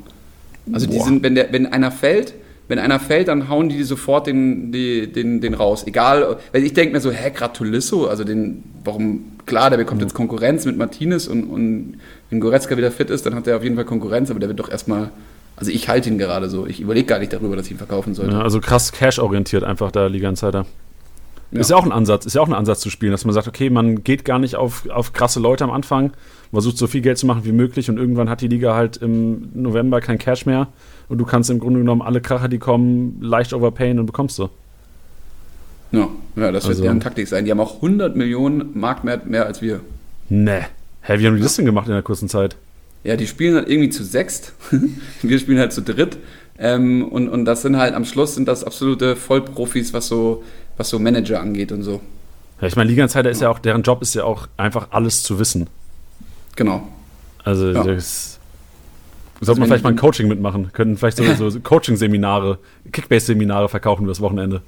Also 0.73 0.87
die 0.87 0.97
Boah. 0.97 1.05
sind, 1.05 1.23
wenn, 1.23 1.35
der, 1.35 1.53
wenn 1.53 1.67
einer 1.67 1.91
fällt, 1.91 2.33
wenn 2.67 2.79
einer 2.79 2.99
fällt, 2.99 3.27
dann 3.27 3.47
hauen 3.47 3.69
die 3.69 3.83
sofort 3.83 4.25
den, 4.25 4.71
die, 4.71 5.11
den, 5.11 5.41
den 5.41 5.53
raus. 5.53 5.85
Egal, 5.85 6.37
weil 6.51 6.63
ich 6.63 6.73
denke 6.73 6.93
mir 6.93 7.01
so, 7.01 7.11
hä, 7.11 7.31
grad 7.33 7.55
Tolisso, 7.55 8.07
also 8.07 8.23
den, 8.23 8.63
warum, 8.83 9.25
klar, 9.45 9.69
der 9.69 9.77
bekommt 9.77 10.01
jetzt 10.01 10.15
Konkurrenz 10.15 10.65
mit 10.65 10.75
Martinez 10.77 11.27
und, 11.27 11.43
und 11.43 11.97
wenn 12.31 12.39
Goretzka 12.39 12.75
wieder 12.77 12.89
fit 12.89 13.11
ist, 13.11 13.25
dann 13.27 13.35
hat 13.35 13.45
er 13.45 13.57
auf 13.57 13.63
jeden 13.63 13.75
Fall 13.75 13.85
Konkurrenz, 13.85 14.31
aber 14.31 14.39
der 14.39 14.49
wird 14.49 14.59
doch 14.59 14.71
erstmal, 14.71 15.11
also 15.55 15.69
ich 15.69 15.87
halte 15.87 16.09
ihn 16.09 16.17
gerade 16.17 16.49
so. 16.49 16.65
Ich 16.65 16.81
überlege 16.81 17.05
gar 17.05 17.19
nicht 17.19 17.31
darüber, 17.31 17.55
dass 17.55 17.67
ich 17.67 17.73
ihn 17.73 17.77
verkaufen 17.77 18.15
sollte. 18.15 18.33
Ja, 18.33 18.41
also 18.41 18.59
krass 18.59 18.91
cash-orientiert 18.91 19.63
einfach 19.63 19.91
da 19.91 20.07
Liga 20.07 20.27
Insider. 20.27 20.65
Ja. 21.51 21.59
Ist 21.59 21.69
ja 21.69 21.75
auch 21.77 21.85
ein 21.85 21.91
Ansatz, 21.91 22.25
ist 22.25 22.33
ja 22.35 22.41
auch 22.41 22.47
ein 22.47 22.53
Ansatz 22.53 22.79
zu 22.81 22.89
spielen, 22.89 23.11
dass 23.11 23.23
man 23.23 23.33
sagt, 23.33 23.47
okay, 23.47 23.69
man 23.69 24.03
geht 24.03 24.25
gar 24.25 24.39
nicht 24.39 24.55
auf, 24.55 24.89
auf 24.89 25.13
krasse 25.13 25.39
Leute 25.39 25.63
am 25.63 25.71
Anfang, 25.71 26.11
versucht 26.51 26.77
so 26.77 26.87
viel 26.87 27.01
Geld 27.01 27.17
zu 27.17 27.25
machen 27.27 27.45
wie 27.45 27.51
möglich 27.51 27.89
und 27.89 27.97
irgendwann 27.97 28.29
hat 28.29 28.41
die 28.41 28.47
Liga 28.47 28.75
halt 28.75 28.97
im 28.97 29.49
November 29.53 30.01
kein 30.01 30.17
Cash 30.17 30.45
mehr 30.45 30.67
und 31.07 31.17
du 31.17 31.25
kannst 31.25 31.49
im 31.49 31.59
Grunde 31.59 31.79
genommen 31.79 32.01
alle 32.01 32.19
Kracher, 32.19 32.47
die 32.47 32.57
kommen, 32.57 33.19
leicht 33.21 33.53
overpayen 33.53 33.99
und 33.99 34.05
bekommst 34.07 34.39
du. 34.39 34.49
Ja, 35.91 36.09
ja 36.35 36.51
das 36.51 36.63
wird 36.63 36.71
Also- 36.71 36.83
deren 36.83 36.99
Taktik 36.99 37.27
sein. 37.27 37.45
Die 37.45 37.51
haben 37.51 37.59
auch 37.59 37.81
100 37.81 38.15
Millionen 38.15 38.77
Marktwert 38.77 39.27
mehr 39.27 39.45
als 39.45 39.61
wir. 39.61 39.81
Ne. 40.29 40.65
Hä, 41.01 41.19
wie 41.19 41.27
haben 41.27 41.35
die 41.35 41.43
das 41.43 41.55
denn 41.55 41.65
gemacht 41.65 41.87
in 41.87 41.93
der 41.93 42.01
kurzen 42.01 42.27
Zeit? 42.27 42.55
Ja, 43.03 43.15
die 43.15 43.27
spielen 43.27 43.55
halt 43.55 43.69
irgendwie 43.69 43.89
zu 43.89 44.03
sechst. 44.03 44.53
Wir 45.21 45.37
spielen 45.37 45.59
halt 45.59 45.71
zu 45.71 45.83
dritt. 45.83 46.17
Ähm, 46.57 47.07
und, 47.07 47.29
und 47.29 47.45
das 47.45 47.61
sind 47.61 47.77
halt 47.77 47.93
am 47.93 48.03
Schluss 48.05 48.33
sind 48.33 48.47
das 48.47 48.63
absolute 48.63 49.15
Vollprofis, 49.15 49.93
was 49.93 50.07
so, 50.07 50.43
was 50.77 50.89
so 50.89 50.99
Manager 50.99 51.39
angeht 51.39 51.71
und 51.71 51.83
so. 51.83 52.01
Ja, 52.61 52.67
ich 52.67 52.75
meine, 52.75 52.89
Liga 52.89 53.03
Insider 53.03 53.29
ist 53.29 53.41
ja 53.41 53.49
auch, 53.49 53.59
deren 53.59 53.81
Job 53.83 54.01
ist 54.01 54.13
ja 54.15 54.23
auch 54.23 54.47
einfach 54.57 54.87
alles 54.91 55.23
zu 55.23 55.39
wissen. 55.39 55.67
Genau. 56.55 56.87
Also 57.43 57.69
Ja. 57.71 57.83
das 57.83 58.39
sollte 59.41 59.59
man 59.59 59.69
wenn- 59.69 59.73
vielleicht 59.73 59.83
mal 59.83 59.89
ein 59.91 59.97
Coaching 59.97 60.27
mitmachen. 60.27 60.71
Könnten 60.73 60.97
vielleicht 60.97 61.17
so, 61.17 61.49
so 61.49 61.59
Coaching-Seminare, 61.59 62.57
Kickbase-Seminare 62.91 63.69
verkaufen 63.69 64.03
übers 64.05 64.21
Wochenende. 64.21 64.61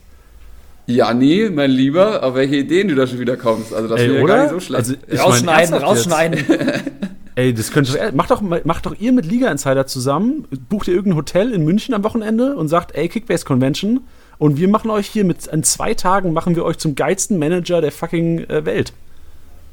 Ja, 0.85 1.13
nee, 1.13 1.49
mein 1.49 1.71
Lieber, 1.71 2.23
auf 2.23 2.35
welche 2.35 2.55
Ideen 2.57 2.87
du 2.87 2.95
da 2.95 3.07
schon 3.07 3.19
wieder 3.19 3.35
kommst. 3.35 3.73
Also 3.73 3.89
das 3.89 3.99
wäre 3.99 4.19
ja 4.19 4.25
gar 4.25 4.41
nicht 4.43 4.51
so 4.51 4.59
schlecht. 4.61 4.79
Also, 4.79 4.93
ich 4.93 4.99
mein, 5.09 5.19
rausschneiden, 5.19 5.73
rausschneiden. 5.75 6.45
Ey, 7.35 7.53
das 7.53 7.71
könnte 7.71 8.11
macht 8.15 8.31
doch, 8.31 8.41
macht 8.41 8.85
doch 8.85 8.95
ihr 8.99 9.11
mit 9.11 9.25
Liga 9.25 9.51
Insider 9.51 9.85
zusammen, 9.85 10.45
bucht 10.69 10.87
ihr 10.87 10.93
irgendein 10.95 11.17
Hotel 11.17 11.51
in 11.51 11.65
München 11.65 11.93
am 11.93 12.03
Wochenende 12.03 12.55
und 12.55 12.67
sagt, 12.67 12.95
ey, 12.95 13.09
Kickbase 13.09 13.45
Convention 13.45 13.99
und 14.39 14.57
wir 14.57 14.67
machen 14.67 14.91
euch 14.91 15.07
hier 15.07 15.25
mit, 15.25 15.47
in 15.47 15.63
zwei 15.63 15.93
Tagen 15.93 16.33
machen 16.33 16.55
wir 16.55 16.65
euch 16.65 16.77
zum 16.77 16.95
geilsten 16.95 17.39
Manager 17.39 17.81
der 17.81 17.91
fucking 17.91 18.39
äh, 18.49 18.65
Welt. 18.65 18.93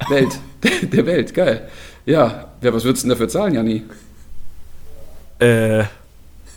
Welt. 0.08 0.38
Der 0.92 1.06
Welt, 1.06 1.34
geil. 1.34 1.68
Ja, 2.04 2.48
ja 2.60 2.74
was 2.74 2.84
würdest 2.84 3.04
du 3.04 3.08
denn 3.08 3.16
dafür 3.16 3.28
zahlen, 3.28 3.54
Janni? 3.54 3.84
Äh, 5.38 5.84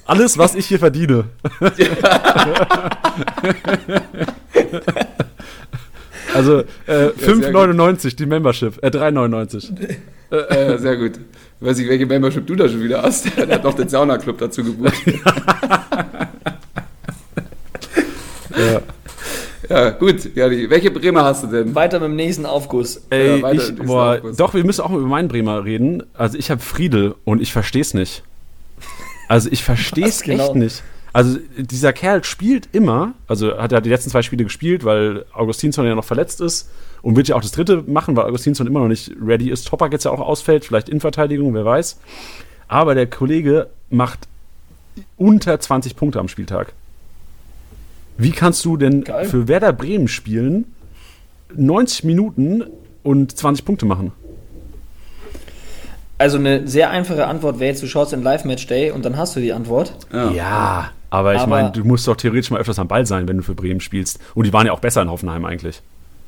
alles, 0.06 0.38
was 0.38 0.56
ich 0.56 0.66
hier 0.68 0.80
verdiene. 0.80 1.26
also 6.34 6.60
äh, 6.88 7.10
5,99 7.10 8.16
die 8.16 8.26
Membership, 8.26 8.82
äh 8.82 8.88
3,99. 8.88 9.98
Äh, 10.30 10.78
sehr 10.78 10.98
gut. 10.98 11.20
Ich 11.60 11.68
weiß 11.68 11.78
nicht, 11.78 11.90
welche 11.90 12.06
Membership 12.06 12.46
du 12.46 12.56
da 12.56 12.70
schon 12.70 12.84
wieder 12.84 13.02
hast. 13.02 13.26
Der 13.38 13.56
hat 13.56 13.64
noch 13.64 13.74
den 13.74 13.90
Sauna-Club 13.90 14.38
dazu 14.38 14.64
gebucht. 14.64 14.94
Ja. 18.58 18.82
Ja, 19.70 19.90
gut. 19.90 20.36
Janni, 20.36 20.70
welche 20.70 20.92
Bremer 20.92 21.24
hast 21.24 21.44
du 21.44 21.48
denn? 21.48 21.76
Weiter 21.76 22.00
mit 22.00 22.10
dem 22.10 22.16
nächsten 22.16 22.46
Aufguss. 22.46 23.02
Ey, 23.10 23.42
Ja, 23.42 23.52
ich, 23.52 23.76
boah, 23.76 24.16
Aufguss. 24.16 24.38
doch, 24.38 24.54
wir 24.54 24.64
müssen 24.64 24.82
auch 24.82 24.92
über 24.92 25.02
meinen 25.08 25.28
Bremer 25.28 25.66
reden. 25.66 26.04
Also 26.14 26.38
ich 26.38 26.50
habe 26.52 26.62
Friedel 26.62 27.16
und 27.26 27.42
ich 27.42 27.52
verstehe 27.52 27.82
es 27.82 27.94
nicht. 27.94 28.24
Also 29.28 29.50
ich 29.52 29.64
verstehe 29.64 30.08
es 30.08 30.22
genau? 30.24 30.46
echt 30.46 30.56
nicht. 30.56 30.84
Also 31.14 31.40
dieser 31.58 31.94
Kerl 31.94 32.24
spielt 32.24 32.70
immer, 32.74 33.14
also 33.28 33.58
hat 33.58 33.72
er 33.72 33.82
die 33.82 33.90
letzten 33.90 34.12
zwei 34.12 34.22
Spiele 34.22 34.44
gespielt, 34.44 34.86
weil 34.86 35.26
Augustinsson 35.34 35.86
ja 35.86 35.96
noch 35.96 36.04
verletzt 36.06 36.42
ist 36.42 36.70
und 37.02 37.16
wird 37.16 37.28
ja 37.28 37.36
auch 37.36 37.42
das 37.42 37.52
dritte 37.52 37.84
machen, 37.88 38.16
weil 38.16 38.26
Augustinsson 38.26 38.68
immer 38.68 38.82
noch 38.82 38.88
nicht 38.88 39.12
ready 39.26 39.50
ist. 39.50 39.68
Topak 39.68 39.92
jetzt 39.92 40.06
ja 40.06 40.12
auch 40.12 40.20
ausfällt, 40.20 40.66
vielleicht 40.66 40.90
in 40.90 41.00
Verteidigung, 41.00 41.54
wer 41.56 41.66
weiß. 41.66 41.98
Aber 42.68 42.94
der 42.94 43.08
Kollege 43.08 43.68
macht 43.90 44.28
unter 45.18 45.60
20 45.60 45.96
Punkte 45.96 46.20
am 46.20 46.28
Spieltag. 46.28 46.74
Wie 48.18 48.32
kannst 48.32 48.66
du 48.66 48.78
denn 48.78 49.04
Geil. 49.04 49.26
für 49.26 49.48
Werder 49.48 49.74
Bremen 49.74 50.08
spielen, 50.08 50.66
90 51.56 52.04
Minuten 52.04 52.64
und 53.04 53.38
20 53.38 53.64
Punkte 53.64 53.86
machen? 53.86 54.12
Also 56.18 56.38
eine 56.38 56.68
sehr 56.68 56.90
einfache 56.90 57.28
Antwort 57.28 57.60
wäre 57.60 57.70
jetzt, 57.70 57.84
du 57.84 57.88
schaust 57.88 58.12
in 58.12 58.24
Live-Match 58.24 58.66
Day 58.68 58.90
und 58.90 59.06
dann 59.06 59.18
hast 59.18 59.36
du 59.36 59.40
die 59.40 59.54
Antwort. 59.54 59.94
Ja, 60.12 60.92
aber 61.12 61.36
ich 61.36 61.46
meine, 61.46 61.72
du 61.72 61.84
musst 61.84 62.08
doch 62.08 62.16
theoretisch 62.16 62.50
mal 62.50 62.60
öfters 62.60 62.80
am 62.80 62.88
Ball 62.88 63.06
sein, 63.06 63.28
wenn 63.28 63.38
du 63.38 63.44
für 63.44 63.54
Bremen 63.54 63.80
spielst. 63.80 64.20
Und 64.34 64.46
die 64.46 64.54
waren 64.54 64.66
ja 64.66 64.74
auch 64.74 64.80
besser 64.80 65.04
in 65.04 65.12
Hoffenheim 65.12 65.46
eigentlich. 65.46 65.82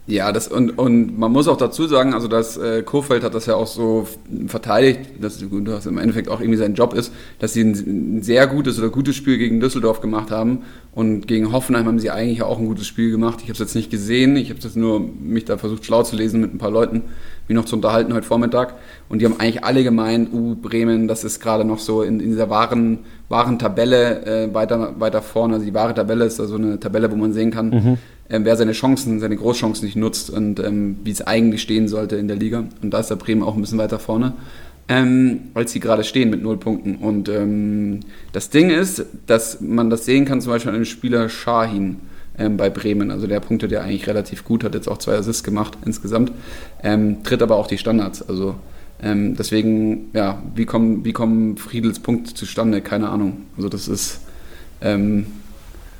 Ja, 0.09 0.31
das 0.31 0.47
und, 0.47 0.71
und 0.71 1.19
man 1.19 1.31
muss 1.31 1.47
auch 1.47 1.57
dazu 1.57 1.85
sagen, 1.85 2.15
also 2.15 2.27
dass 2.27 2.57
äh, 2.57 2.81
Kofeld 2.81 3.23
hat 3.23 3.35
das 3.35 3.45
ja 3.45 3.53
auch 3.53 3.67
so 3.67 4.07
verteidigt, 4.47 5.01
dass 5.21 5.43
das 5.65 5.85
im 5.85 5.99
Endeffekt 5.99 6.29
auch 6.29 6.39
irgendwie 6.39 6.57
sein 6.57 6.73
Job 6.73 6.95
ist, 6.95 7.13
dass 7.37 7.53
sie 7.53 7.61
ein, 7.61 7.73
ein 8.17 8.23
sehr 8.23 8.47
gutes 8.47 8.79
oder 8.79 8.89
gutes 8.89 9.15
Spiel 9.15 9.37
gegen 9.37 9.59
Düsseldorf 9.59 10.01
gemacht 10.01 10.31
haben 10.31 10.63
und 10.91 11.27
gegen 11.27 11.51
Hoffenheim 11.51 11.85
haben 11.85 11.99
sie 11.99 12.09
eigentlich 12.09 12.41
auch 12.41 12.57
ein 12.57 12.65
gutes 12.65 12.87
Spiel 12.87 13.11
gemacht. 13.11 13.39
Ich 13.39 13.43
habe 13.43 13.53
es 13.53 13.59
jetzt 13.59 13.75
nicht 13.75 13.91
gesehen, 13.91 14.35
ich 14.35 14.49
habe 14.49 14.59
jetzt 14.59 14.75
nur 14.75 14.99
mich 14.99 15.45
da 15.45 15.57
versucht 15.57 15.85
schlau 15.85 16.01
zu 16.03 16.15
lesen 16.15 16.41
mit 16.41 16.53
ein 16.53 16.57
paar 16.57 16.71
Leuten, 16.71 17.03
mich 17.47 17.55
noch 17.55 17.65
zu 17.65 17.75
unterhalten 17.75 18.13
heute 18.13 18.25
Vormittag 18.25 18.75
und 19.07 19.21
die 19.21 19.25
haben 19.25 19.39
eigentlich 19.39 19.63
alle 19.63 19.83
gemeint, 19.83 20.33
uh, 20.33 20.55
Bremen, 20.55 21.07
das 21.07 21.23
ist 21.23 21.39
gerade 21.39 21.63
noch 21.63 21.79
so 21.79 22.01
in, 22.01 22.19
in 22.19 22.31
dieser 22.31 22.49
wahren, 22.49 22.99
wahren 23.27 23.59
Tabelle 23.59 24.25
äh, 24.25 24.53
weiter, 24.53 24.95
weiter 24.99 25.21
vorne. 25.21 25.55
Also 25.55 25.65
die 25.65 25.73
wahre 25.73 25.93
Tabelle 25.93 26.25
ist 26.25 26.39
also 26.39 26.55
eine 26.55 26.79
Tabelle, 26.79 27.11
wo 27.11 27.15
man 27.15 27.33
sehen 27.33 27.51
kann, 27.51 27.97
ähm, 28.29 28.45
wer 28.45 28.55
seine 28.55 28.73
Chancen, 28.73 29.19
seine 29.19 29.35
Großchancen 29.35 29.85
nicht 29.85 29.95
nutzt 29.95 30.29
und 30.29 30.59
ähm, 30.59 30.97
wie 31.03 31.11
es 31.11 31.21
eigentlich 31.21 31.61
stehen 31.61 31.87
sollte 31.87 32.15
in 32.15 32.27
der 32.27 32.37
Liga. 32.37 32.65
Und 32.81 32.91
da 32.91 32.99
ist 32.99 33.09
der 33.09 33.15
Bremen 33.15 33.43
auch 33.43 33.55
ein 33.55 33.61
bisschen 33.61 33.79
weiter 33.79 33.99
vorne, 33.99 34.33
ähm, 34.89 35.41
als 35.53 35.71
sie 35.71 35.79
gerade 35.79 36.03
stehen 36.03 36.31
mit 36.31 36.41
null 36.41 36.57
Punkten. 36.57 36.95
Und 36.95 37.29
ähm, 37.29 37.99
das 38.33 38.49
Ding 38.49 38.71
ist, 38.71 39.05
dass 39.27 39.61
man 39.61 39.89
das 39.89 40.05
sehen 40.05 40.25
kann, 40.25 40.41
zum 40.41 40.51
Beispiel 40.51 40.71
an 40.71 40.79
dem 40.79 40.85
Spieler 40.85 41.29
Shahin 41.29 41.97
ähm, 42.37 42.57
bei 42.57 42.71
Bremen. 42.71 43.11
Also 43.11 43.27
der 43.27 43.39
Punkte, 43.39 43.67
der 43.67 43.83
eigentlich 43.83 44.07
relativ 44.07 44.43
gut 44.43 44.63
hat, 44.63 44.73
jetzt 44.73 44.87
auch 44.89 44.97
zwei 44.97 45.13
Assists 45.13 45.43
gemacht 45.43 45.77
insgesamt, 45.85 46.31
ähm, 46.83 47.23
tritt 47.23 47.43
aber 47.43 47.55
auch 47.55 47.67
die 47.67 47.77
Standards. 47.77 48.27
Also 48.27 48.55
ähm, 49.01 49.35
deswegen, 49.37 50.09
ja, 50.13 50.41
wie 50.55 50.65
kommen, 50.65 51.05
wie 51.05 51.13
kommen 51.13 51.57
Friedels 51.57 51.99
Punkte 51.99 52.33
zustande? 52.33 52.81
Keine 52.81 53.09
Ahnung. 53.09 53.43
Also 53.57 53.69
das 53.69 53.87
ist, 53.87 54.21
ähm, 54.81 55.27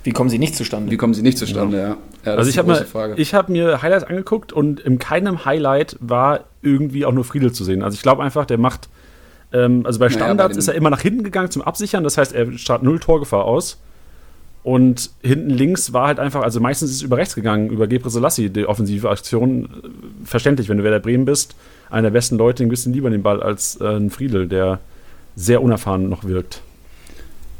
Wie 0.03 0.11
kommen 0.11 0.31
sie 0.31 0.39
nicht 0.39 0.55
zustande? 0.55 0.91
wie 0.91 0.97
kommen 0.97 1.13
sie 1.13 1.21
nicht 1.21 1.37
zustande? 1.37 1.77
Ja. 1.77 1.87
Ja, 1.89 1.97
das 2.23 2.37
also 2.37 2.49
ich 2.49 2.57
habe 2.57 2.71
mir, 2.71 3.17
ich 3.17 3.33
hab 3.33 3.49
mir 3.49 3.81
Highlights 3.81 4.03
angeguckt 4.03 4.51
und 4.53 4.79
in 4.79 4.99
keinem 4.99 5.45
Highlight 5.45 5.97
war 5.99 6.41
irgendwie 6.61 7.05
auch 7.05 7.13
nur 7.13 7.23
Friedel 7.23 7.51
zu 7.51 7.63
sehen. 7.63 7.83
Also 7.83 7.95
ich 7.95 8.01
glaube 8.01 8.23
einfach, 8.23 8.45
der 8.45 8.57
macht, 8.57 8.89
ähm, 9.53 9.85
also 9.85 9.99
bei 9.99 10.07
Naja, 10.07 10.17
bei 10.17 10.25
Standards 10.25 10.57
ist 10.57 10.67
er 10.67 10.75
immer 10.75 10.89
nach 10.89 11.01
hinten 11.01 11.23
gegangen 11.23 11.51
zum 11.51 11.61
Absichern. 11.61 12.03
Das 12.03 12.17
heißt, 12.17 12.33
er 12.33 12.51
strahlt 12.57 12.83
null 12.83 12.99
Torgefahr 12.99 13.45
aus. 13.45 13.79
Und 14.61 15.11
hinten 15.21 15.51
links 15.51 15.93
war 15.93 16.07
halt 16.07 16.19
einfach, 16.19 16.41
also 16.43 16.59
meistens 16.59 16.91
ist 16.91 16.97
es 16.97 17.01
über 17.01 17.17
rechts 17.17 17.33
gegangen, 17.33 17.69
über 17.69 17.87
Gebre 17.87 18.09
Selassie, 18.09 18.49
die 18.49 18.65
offensive 18.65 19.09
Aktion. 19.09 19.69
Verständlich, 20.25 20.67
wenn 20.67 20.77
du 20.77 20.83
Werder 20.83 20.99
Bremen 20.99 21.25
bist, 21.25 21.55
einer 21.89 22.03
der 22.03 22.09
besten 22.11 22.37
Leute, 22.37 22.63
ein 22.63 22.69
bisschen 22.69 22.93
lieber 22.93 23.09
den 23.09 23.23
Ball 23.23 23.41
als 23.41 23.79
äh, 23.79 23.85
ein 23.85 24.09
Friedel, 24.09 24.47
der 24.47 24.79
sehr 25.35 25.63
unerfahren 25.63 26.09
noch 26.09 26.25
wirkt. 26.25 26.61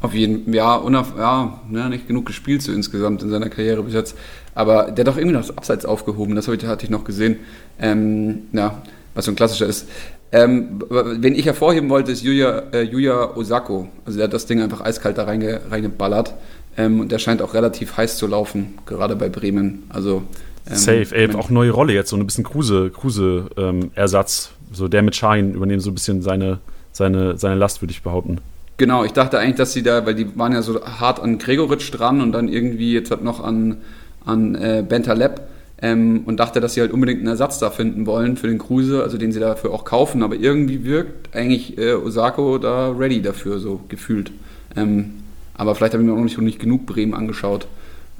Auf 0.01 0.13
jeden 0.13 0.54
ja, 0.54 0.75
unauf, 0.75 1.13
ja, 1.18 1.60
ja, 1.72 1.89
nicht 1.89 2.08
genug 2.08 2.25
gespielt 2.25 2.62
so 2.62 2.72
insgesamt 2.72 3.22
in 3.22 3.30
seiner 3.30 3.50
Karriere 3.50 3.84
bis 3.84 3.94
jetzt. 3.94 4.18
Aber 4.60 4.92
der 4.92 5.06
hat 5.06 5.08
doch 5.08 5.16
irgendwie 5.16 5.38
noch 5.38 5.48
das 5.48 5.58
Abseits 5.58 5.86
aufgehoben, 5.86 6.36
das 6.36 6.50
ich, 6.50 6.66
hatte 6.66 6.84
ich 6.84 6.89
noch 6.89 7.06
gesehen. 7.06 7.38
Ähm, 7.80 8.48
ja, 8.51 8.82
was 9.13 9.24
so 9.24 9.32
ein 9.32 9.38
klassischer 9.38 9.68
ist. 9.68 9.88
Ähm, 10.34 10.84
wen 10.89 11.34
ich 11.34 11.46
hervorheben 11.46 11.89
wollte, 11.89 12.12
ist 12.12 12.24
Yuya, 12.24 12.63
äh, 12.74 12.82
Yuya 12.82 13.38
Osako. 13.38 13.88
Also 14.04 14.18
der 14.18 14.25
hat 14.25 14.34
das 14.34 14.48
Ding 14.48 14.62
einfach 14.62 14.82
eiskalt 14.82 15.18
da 15.18 15.24
reinge, 15.24 15.62
reingeballert. 15.72 16.34
Ähm, 16.75 17.00
und 17.00 17.10
der 17.10 17.20
scheint 17.20 17.42
auch 17.42 17.54
relativ 17.54 17.96
heiß 17.96 18.18
zu 18.18 18.28
laufen, 18.28 18.78
gerade 18.86 19.16
bei 19.16 19.30
Bremen. 19.30 19.84
Also 19.88 20.24
ähm, 20.70 20.75
Safe, 20.75 21.08
ey, 21.16 21.34
auch 21.36 21.50
neue 21.50 21.72
Rolle 21.72 21.94
jetzt, 21.94 22.10
so 22.10 22.18
ein 22.18 22.25
bisschen 22.25 22.44
Kruse, 22.44 22.92
Kruse 22.94 23.46
ähm, 23.56 23.92
Ersatz. 23.96 24.51
So 24.74 24.89
der 24.89 25.04
mit 25.04 25.16
Schein 25.16 25.54
übernehmen 25.54 25.80
so 25.80 25.89
ein 25.89 25.94
bisschen 25.94 26.22
seine, 26.22 26.60
seine, 26.92 27.38
seine 27.38 27.56
Last, 27.56 27.82
würde 27.82 27.94
ich 27.94 28.04
behaupten. 28.04 28.39
Genau, 28.75 29.06
ich 29.06 29.13
dachte 29.13 29.39
eigentlich, 29.39 29.56
dass 29.56 29.72
sie 29.72 29.84
da, 29.84 30.06
weil 30.06 30.16
die 30.16 30.38
waren 30.38 30.51
ja 30.51 30.62
so 30.62 30.84
hart 30.84 31.22
an 31.22 31.38
Gregoritsch 31.38 31.94
dran 31.94 32.20
und 32.20 32.34
dann 32.34 32.50
irgendwie 32.50 32.92
jetzt 32.92 33.10
halt 33.10 33.24
noch 33.24 33.42
an, 33.42 33.78
an 34.26 34.56
äh, 34.56 34.84
Bentaleb 34.88 35.42
ähm, 35.82 36.24
und 36.26 36.40
dachte, 36.40 36.60
dass 36.60 36.74
sie 36.74 36.82
halt 36.82 36.92
unbedingt 36.92 37.20
einen 37.20 37.28
Ersatz 37.28 37.60
da 37.60 37.70
finden 37.70 38.06
wollen 38.06 38.38
für 38.38 38.48
den 38.48 38.58
Kruse, 38.58 39.04
also 39.04 39.18
den 39.18 39.32
sie 39.32 39.40
dafür 39.40 39.72
auch 39.72 39.86
kaufen, 39.86 40.24
aber 40.24 40.36
irgendwie 40.36 40.84
wirkt 40.84 41.36
eigentlich 41.36 41.78
äh, 41.78 41.94
Osako 41.94 42.58
da 42.58 42.92
ready 42.92 43.22
dafür, 43.22 43.60
so 43.60 43.82
gefühlt. 43.88 44.32
Ähm, 44.76 45.16
aber 45.56 45.76
vielleicht 45.76 45.94
habe 45.94 46.04
ich 46.04 46.08
mir 46.08 46.14
auch 46.14 46.18
noch 46.18 46.24
nicht, 46.24 46.38
noch 46.38 46.44
nicht 46.44 46.60
genug 46.60 46.86
Bremen 46.86 47.14
angeschaut. 47.14 47.68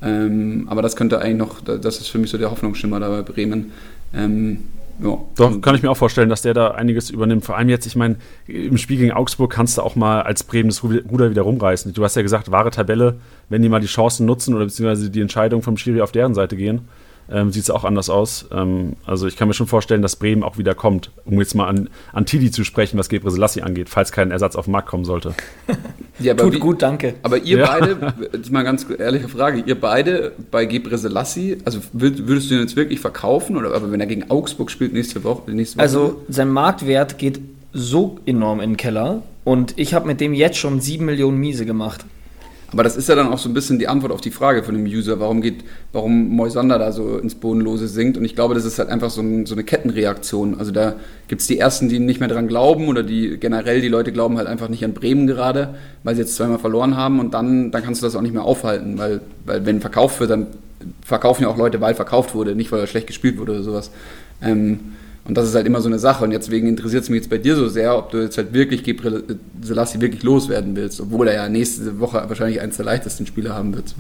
Ähm, 0.02 0.68
aber 0.70 0.82
das 0.82 0.96
könnte 0.96 1.20
eigentlich 1.20 1.38
noch, 1.38 1.62
das 1.62 2.00
ist 2.00 2.08
für 2.08 2.18
mich 2.18 2.30
so 2.30 2.38
der 2.38 2.52
Hoffnungsschimmer 2.52 3.00
da 3.00 3.10
bei 3.10 3.22
Bremen. 3.22 3.72
Ähm, 4.14 4.64
ja. 5.02 5.18
Doch, 5.36 5.62
kann 5.62 5.76
ich 5.76 5.84
mir 5.84 5.90
auch 5.90 5.98
vorstellen, 5.98 6.30
dass 6.30 6.42
der 6.42 6.54
da 6.54 6.72
einiges 6.72 7.10
übernimmt. 7.10 7.46
Vor 7.46 7.58
allem 7.58 7.70
jetzt, 7.70 7.86
ich 7.86 7.96
meine, 7.96 8.18
im 8.48 8.78
Spiel 8.78 8.98
gegen 8.98 9.12
Augsburg 9.12 9.52
kannst 9.52 9.78
du 9.78 9.82
auch 9.82 9.96
mal 9.96 10.22
als 10.22 10.44
Bremen 10.44 10.70
das 10.70 10.84
Ruder 10.84 11.30
wieder 11.30 11.44
rumreißen. 11.44 11.94
Du 11.94 12.04
hast 12.04 12.16
ja 12.16 12.22
gesagt, 12.22 12.52
wahre 12.52 12.72
Tabelle, 12.72 13.20
wenn 13.48 13.62
die 13.62 13.70
mal 13.70 13.80
die 13.80 13.88
Chancen 13.88 14.26
nutzen 14.26 14.54
oder 14.54 14.66
beziehungsweise 14.66 15.10
die 15.10 15.22
Entscheidung 15.22 15.62
vom 15.62 15.78
Schiri 15.78 16.02
auf 16.02 16.12
deren 16.12 16.34
Seite 16.34 16.58
gehen, 16.58 16.88
ähm, 17.32 17.52
sieht 17.52 17.64
es 17.64 17.70
auch 17.70 17.84
anders 17.84 18.10
aus. 18.10 18.48
Ähm, 18.52 18.94
also 19.06 19.28
ich 19.28 19.38
kann 19.38 19.48
mir 19.48 19.54
schon 19.54 19.68
vorstellen, 19.68 20.02
dass 20.02 20.16
Bremen 20.16 20.44
auch 20.44 20.58
wieder 20.58 20.76
kommt, 20.76 21.12
um 21.26 21.40
jetzt 21.40 21.54
mal 21.56 21.68
an, 21.68 21.90
an 22.12 22.26
Tidi 22.26 22.52
zu 22.52 22.64
sprechen, 22.64 22.98
was 22.98 23.10
Gebre 23.10 23.32
Selassie 23.32 23.62
angeht, 23.62 23.90
falls 23.90 24.12
kein 24.12 24.32
Ersatz 24.32 24.56
auf 24.56 24.66
den 24.66 24.72
Markt 24.72 24.88
kommen 24.88 25.06
sollte. 25.06 25.34
Ja, 26.20 26.34
aber 26.34 26.44
Tut 26.44 26.54
wie- 26.56 26.60
gut, 26.60 26.82
danke. 26.82 27.16
Aber 27.24 27.38
ihr 27.38 27.60
Ja. 27.60 27.66
beide, 27.68 28.14
jetzt 28.34 28.52
mal 28.52 28.64
ganz 28.64 28.86
ehrliche 28.98 29.28
Frage, 29.30 29.64
ihr 29.66 29.80
beide 29.80 30.32
bei 30.52 30.66
Gebre 30.66 30.98
Selassie, 30.98 31.58
also 31.66 31.80
würd- 31.98 32.28
würdest 32.28 32.50
du 32.50 32.56
ihn 32.56 32.62
jetzt 32.62 32.76
wirklich 32.76 33.00
verkaufen 33.00 33.56
oder 33.58 33.74
aber 33.74 33.92
wenn 33.92 34.00
er 34.00 34.08
gegen 34.08 34.30
Augsburg 34.30 34.70
spielt 34.72 34.94
nächste 34.94 35.24
Woche? 35.24 35.50
Nächste 35.52 35.78
Woche 35.78 35.82
Also 35.84 36.22
sein 36.30 36.50
Marktwert 36.50 37.18
geht 37.18 37.40
so 37.74 38.18
enorm 38.26 38.60
in 38.60 38.72
den 38.72 38.78
Keller 38.78 39.22
und 39.44 39.74
ich 39.78 39.94
habe 39.94 40.08
mit 40.08 40.20
dem 40.22 40.34
jetzt 40.34 40.58
schon 40.58 40.82
7 40.82 41.06
Millionen 41.06 41.38
Miese 41.38 41.66
gemacht. 41.66 42.04
Aber 42.72 42.84
das 42.84 42.96
ist 42.96 43.10
ja 43.10 43.16
dann 43.16 43.28
auch 43.28 43.38
so 43.38 43.50
ein 43.50 43.54
bisschen 43.54 43.80
die 43.80 43.88
Antwort 43.88 44.12
auf 44.12 44.22
die 44.22 44.32
Frage 44.32 44.64
von 44.64 44.76
dem 44.76 44.86
User, 44.86 45.20
warum 45.20 45.42
geht, 45.42 45.64
warum 45.92 46.30
Moisander 46.30 46.78
da 46.78 46.92
so 46.92 47.18
ins 47.18 47.36
Bodenlose 47.36 47.88
sinkt. 47.88 48.18
Und 48.18 48.26
ich 48.26 48.36
glaube, 48.36 48.54
das 48.54 48.66
ist 48.66 48.78
halt 48.78 48.90
einfach 48.90 49.10
so, 49.10 49.22
ein, 49.22 49.46
so 49.46 49.56
eine 49.56 49.64
Kettenreaktion. 49.64 50.60
Also 50.60 50.72
da 50.72 50.96
gibt 51.28 51.42
es 51.42 51.48
die 51.48 51.58
ersten, 51.58 51.90
die 51.90 52.00
nicht 52.00 52.20
mehr 52.20 52.30
dran 52.30 52.48
glauben 52.48 52.88
oder 52.88 53.02
die 53.02 53.38
generell 53.38 53.82
die 53.82 53.88
Leute 53.88 54.12
glauben 54.12 54.38
halt 54.38 54.48
einfach 54.48 54.70
nicht 54.70 54.86
an 54.86 54.94
Bremen 54.94 55.26
gerade, 55.26 55.76
weil 56.04 56.16
sie 56.16 56.22
jetzt 56.22 56.36
zweimal 56.36 56.60
verloren 56.60 56.96
haben 56.96 57.20
und 57.20 57.34
dann, 57.34 57.72
dann 57.72 57.84
kannst 57.84 58.02
du 58.02 58.06
das 58.06 58.16
auch 58.16 58.22
nicht 58.22 58.34
mehr 58.34 58.44
aufhalten, 58.44 58.98
weil, 58.98 59.22
weil 59.46 59.66
wenn 59.66 59.82
verkauft 59.82 60.20
wird, 60.20 60.30
dann 60.30 60.48
verkaufen 61.02 61.44
ja 61.44 61.50
auch 61.50 61.58
Leute, 61.58 61.82
weil 61.82 61.96
verkauft 61.96 62.36
wurde, 62.36 62.56
nicht 62.56 62.72
weil 62.72 62.80
er 62.80 62.88
schlecht 62.88 63.08
gespielt 63.08 63.38
wurde 63.38 63.54
oder 63.54 63.64
sowas. 63.64 63.92
Ähm, 64.42 64.80
und 65.26 65.38
das 65.38 65.48
ist 65.48 65.56
halt 65.56 65.68
immer 65.68 65.82
so 65.82 65.88
eine 65.90 66.00
Sache. 66.00 66.24
Und 66.24 66.32
deswegen 66.32 66.68
interessiert 66.68 67.04
es 67.04 67.10
mich 67.10 67.22
jetzt 67.22 67.30
bei 67.30 67.38
dir 67.38 67.56
so 67.56 67.68
sehr, 67.68 67.98
ob 67.98 68.12
du 68.12 68.18
jetzt 68.20 68.38
halt 68.38 68.54
wirklich 68.54 68.84
Gebre 68.84 69.24
Selassie 69.62 70.02
wirklich 70.02 70.24
loswerden 70.24 70.76
willst, 70.76 71.00
obwohl 71.02 71.28
er 71.28 71.36
ja 71.36 71.50
nächste 71.50 72.00
Woche 72.00 72.24
wahrscheinlich 72.28 72.62
eins 72.62 72.78
der 72.78 72.86
leichtesten 72.86 73.26
Spiele 73.26 73.54
haben 73.54 73.76
wird. 73.76 73.96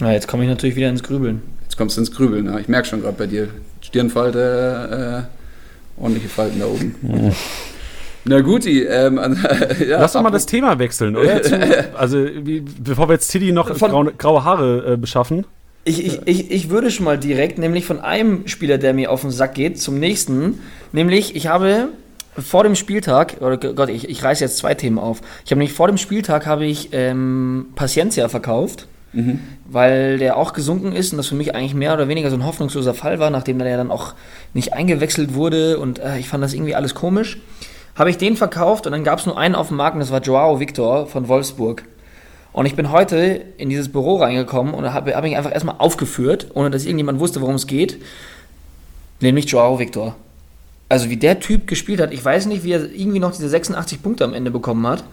Na, 0.00 0.12
jetzt 0.12 0.26
komme 0.26 0.42
ich 0.42 0.48
natürlich 0.48 0.74
wieder 0.76 0.88
ins 0.88 1.02
Grübeln. 1.02 1.42
Jetzt 1.62 1.76
kommst 1.76 1.96
du 1.96 2.00
ins 2.00 2.10
Grübeln. 2.10 2.46
Ne? 2.46 2.60
Ich 2.60 2.68
merke 2.68 2.88
schon 2.88 3.02
gerade 3.02 3.16
bei 3.16 3.26
dir. 3.26 3.48
Stirnfalte, 3.80 5.28
äh, 5.98 6.00
ordentliche 6.02 6.28
Falten 6.28 6.60
da 6.60 6.66
oben. 6.66 6.94
Na 8.24 8.40
gut, 8.40 8.66
ähm, 8.66 9.18
ja, 9.88 10.00
Lass 10.00 10.12
doch 10.12 10.22
mal 10.22 10.30
das 10.30 10.46
Thema 10.46 10.78
wechseln, 10.78 11.16
oder? 11.16 11.42
Zu, 11.42 11.58
also, 11.96 12.26
wie, 12.42 12.60
bevor 12.60 13.08
wir 13.08 13.14
jetzt 13.14 13.28
Tidi 13.28 13.52
noch 13.52 13.76
Von- 13.76 13.90
graue, 13.90 14.12
graue 14.16 14.44
Haare 14.44 14.92
äh, 14.92 14.96
beschaffen. 14.96 15.44
Ich, 15.84 16.04
ich, 16.06 16.20
ich, 16.26 16.50
ich 16.50 16.70
würde 16.70 16.90
schon 16.90 17.04
mal 17.04 17.18
direkt, 17.18 17.58
nämlich 17.58 17.84
von 17.84 18.00
einem 18.00 18.46
Spieler, 18.46 18.78
der 18.78 18.94
mir 18.94 19.10
auf 19.10 19.22
den 19.22 19.30
Sack 19.30 19.54
geht, 19.54 19.80
zum 19.80 19.98
nächsten. 19.98 20.60
Nämlich, 20.92 21.34
ich 21.34 21.48
habe 21.48 21.88
vor 22.38 22.62
dem 22.62 22.76
Spieltag, 22.76 23.36
oder 23.40 23.56
Gott, 23.56 23.88
ich, 23.88 24.08
ich 24.08 24.22
reiße 24.22 24.44
jetzt 24.44 24.58
zwei 24.58 24.74
Themen 24.74 24.98
auf. 24.98 25.20
Ich 25.44 25.50
habe 25.50 25.58
nämlich 25.58 25.72
vor 25.72 25.88
dem 25.88 25.98
Spieltag 25.98 26.46
habe 26.46 26.64
ich 26.64 26.90
ähm, 26.92 27.66
Paciencia 27.74 28.28
verkauft, 28.28 28.86
weil 29.66 30.18
der 30.18 30.36
auch 30.38 30.52
gesunken 30.54 30.92
ist 30.92 31.12
und 31.12 31.18
das 31.18 31.26
für 31.26 31.34
mich 31.34 31.54
eigentlich 31.54 31.74
mehr 31.74 31.92
oder 31.92 32.08
weniger 32.08 32.30
so 32.30 32.36
ein 32.36 32.46
hoffnungsloser 32.46 32.94
Fall 32.94 33.18
war, 33.18 33.28
nachdem 33.28 33.58
der 33.58 33.76
dann 33.76 33.90
auch 33.90 34.14
nicht 34.54 34.72
eingewechselt 34.72 35.34
wurde 35.34 35.78
und 35.78 35.98
äh, 35.98 36.18
ich 36.18 36.28
fand 36.28 36.42
das 36.42 36.54
irgendwie 36.54 36.74
alles 36.74 36.94
komisch. 36.94 37.38
Habe 37.94 38.08
ich 38.08 38.16
den 38.16 38.36
verkauft 38.36 38.86
und 38.86 38.92
dann 38.92 39.04
gab 39.04 39.18
es 39.18 39.26
nur 39.26 39.36
einen 39.36 39.54
auf 39.54 39.68
dem 39.68 39.76
Markt 39.76 39.94
und 39.94 40.00
das 40.00 40.10
war 40.10 40.22
Joao 40.22 40.60
Victor 40.60 41.06
von 41.06 41.28
Wolfsburg. 41.28 41.84
Und 42.52 42.66
ich 42.66 42.76
bin 42.76 42.90
heute 42.90 43.44
in 43.56 43.70
dieses 43.70 43.90
Büro 43.90 44.16
reingekommen 44.16 44.74
und 44.74 44.92
habe 44.92 45.14
hab 45.16 45.24
mich 45.24 45.36
einfach 45.36 45.52
erstmal 45.52 45.76
aufgeführt, 45.78 46.48
ohne 46.54 46.70
dass 46.70 46.84
irgendjemand 46.84 47.18
wusste, 47.18 47.40
worum 47.40 47.54
es 47.54 47.66
geht. 47.66 47.98
Nämlich 49.20 49.46
Joao 49.46 49.78
Victor. 49.78 50.16
Also 50.88 51.08
wie 51.08 51.16
der 51.16 51.40
Typ 51.40 51.66
gespielt 51.66 52.00
hat, 52.00 52.12
ich 52.12 52.22
weiß 52.22 52.46
nicht, 52.46 52.64
wie 52.64 52.72
er 52.72 52.92
irgendwie 52.92 53.20
noch 53.20 53.32
diese 53.32 53.48
86 53.48 54.02
Punkte 54.02 54.24
am 54.24 54.34
Ende 54.34 54.50
bekommen 54.50 54.86
hat. 54.86 55.04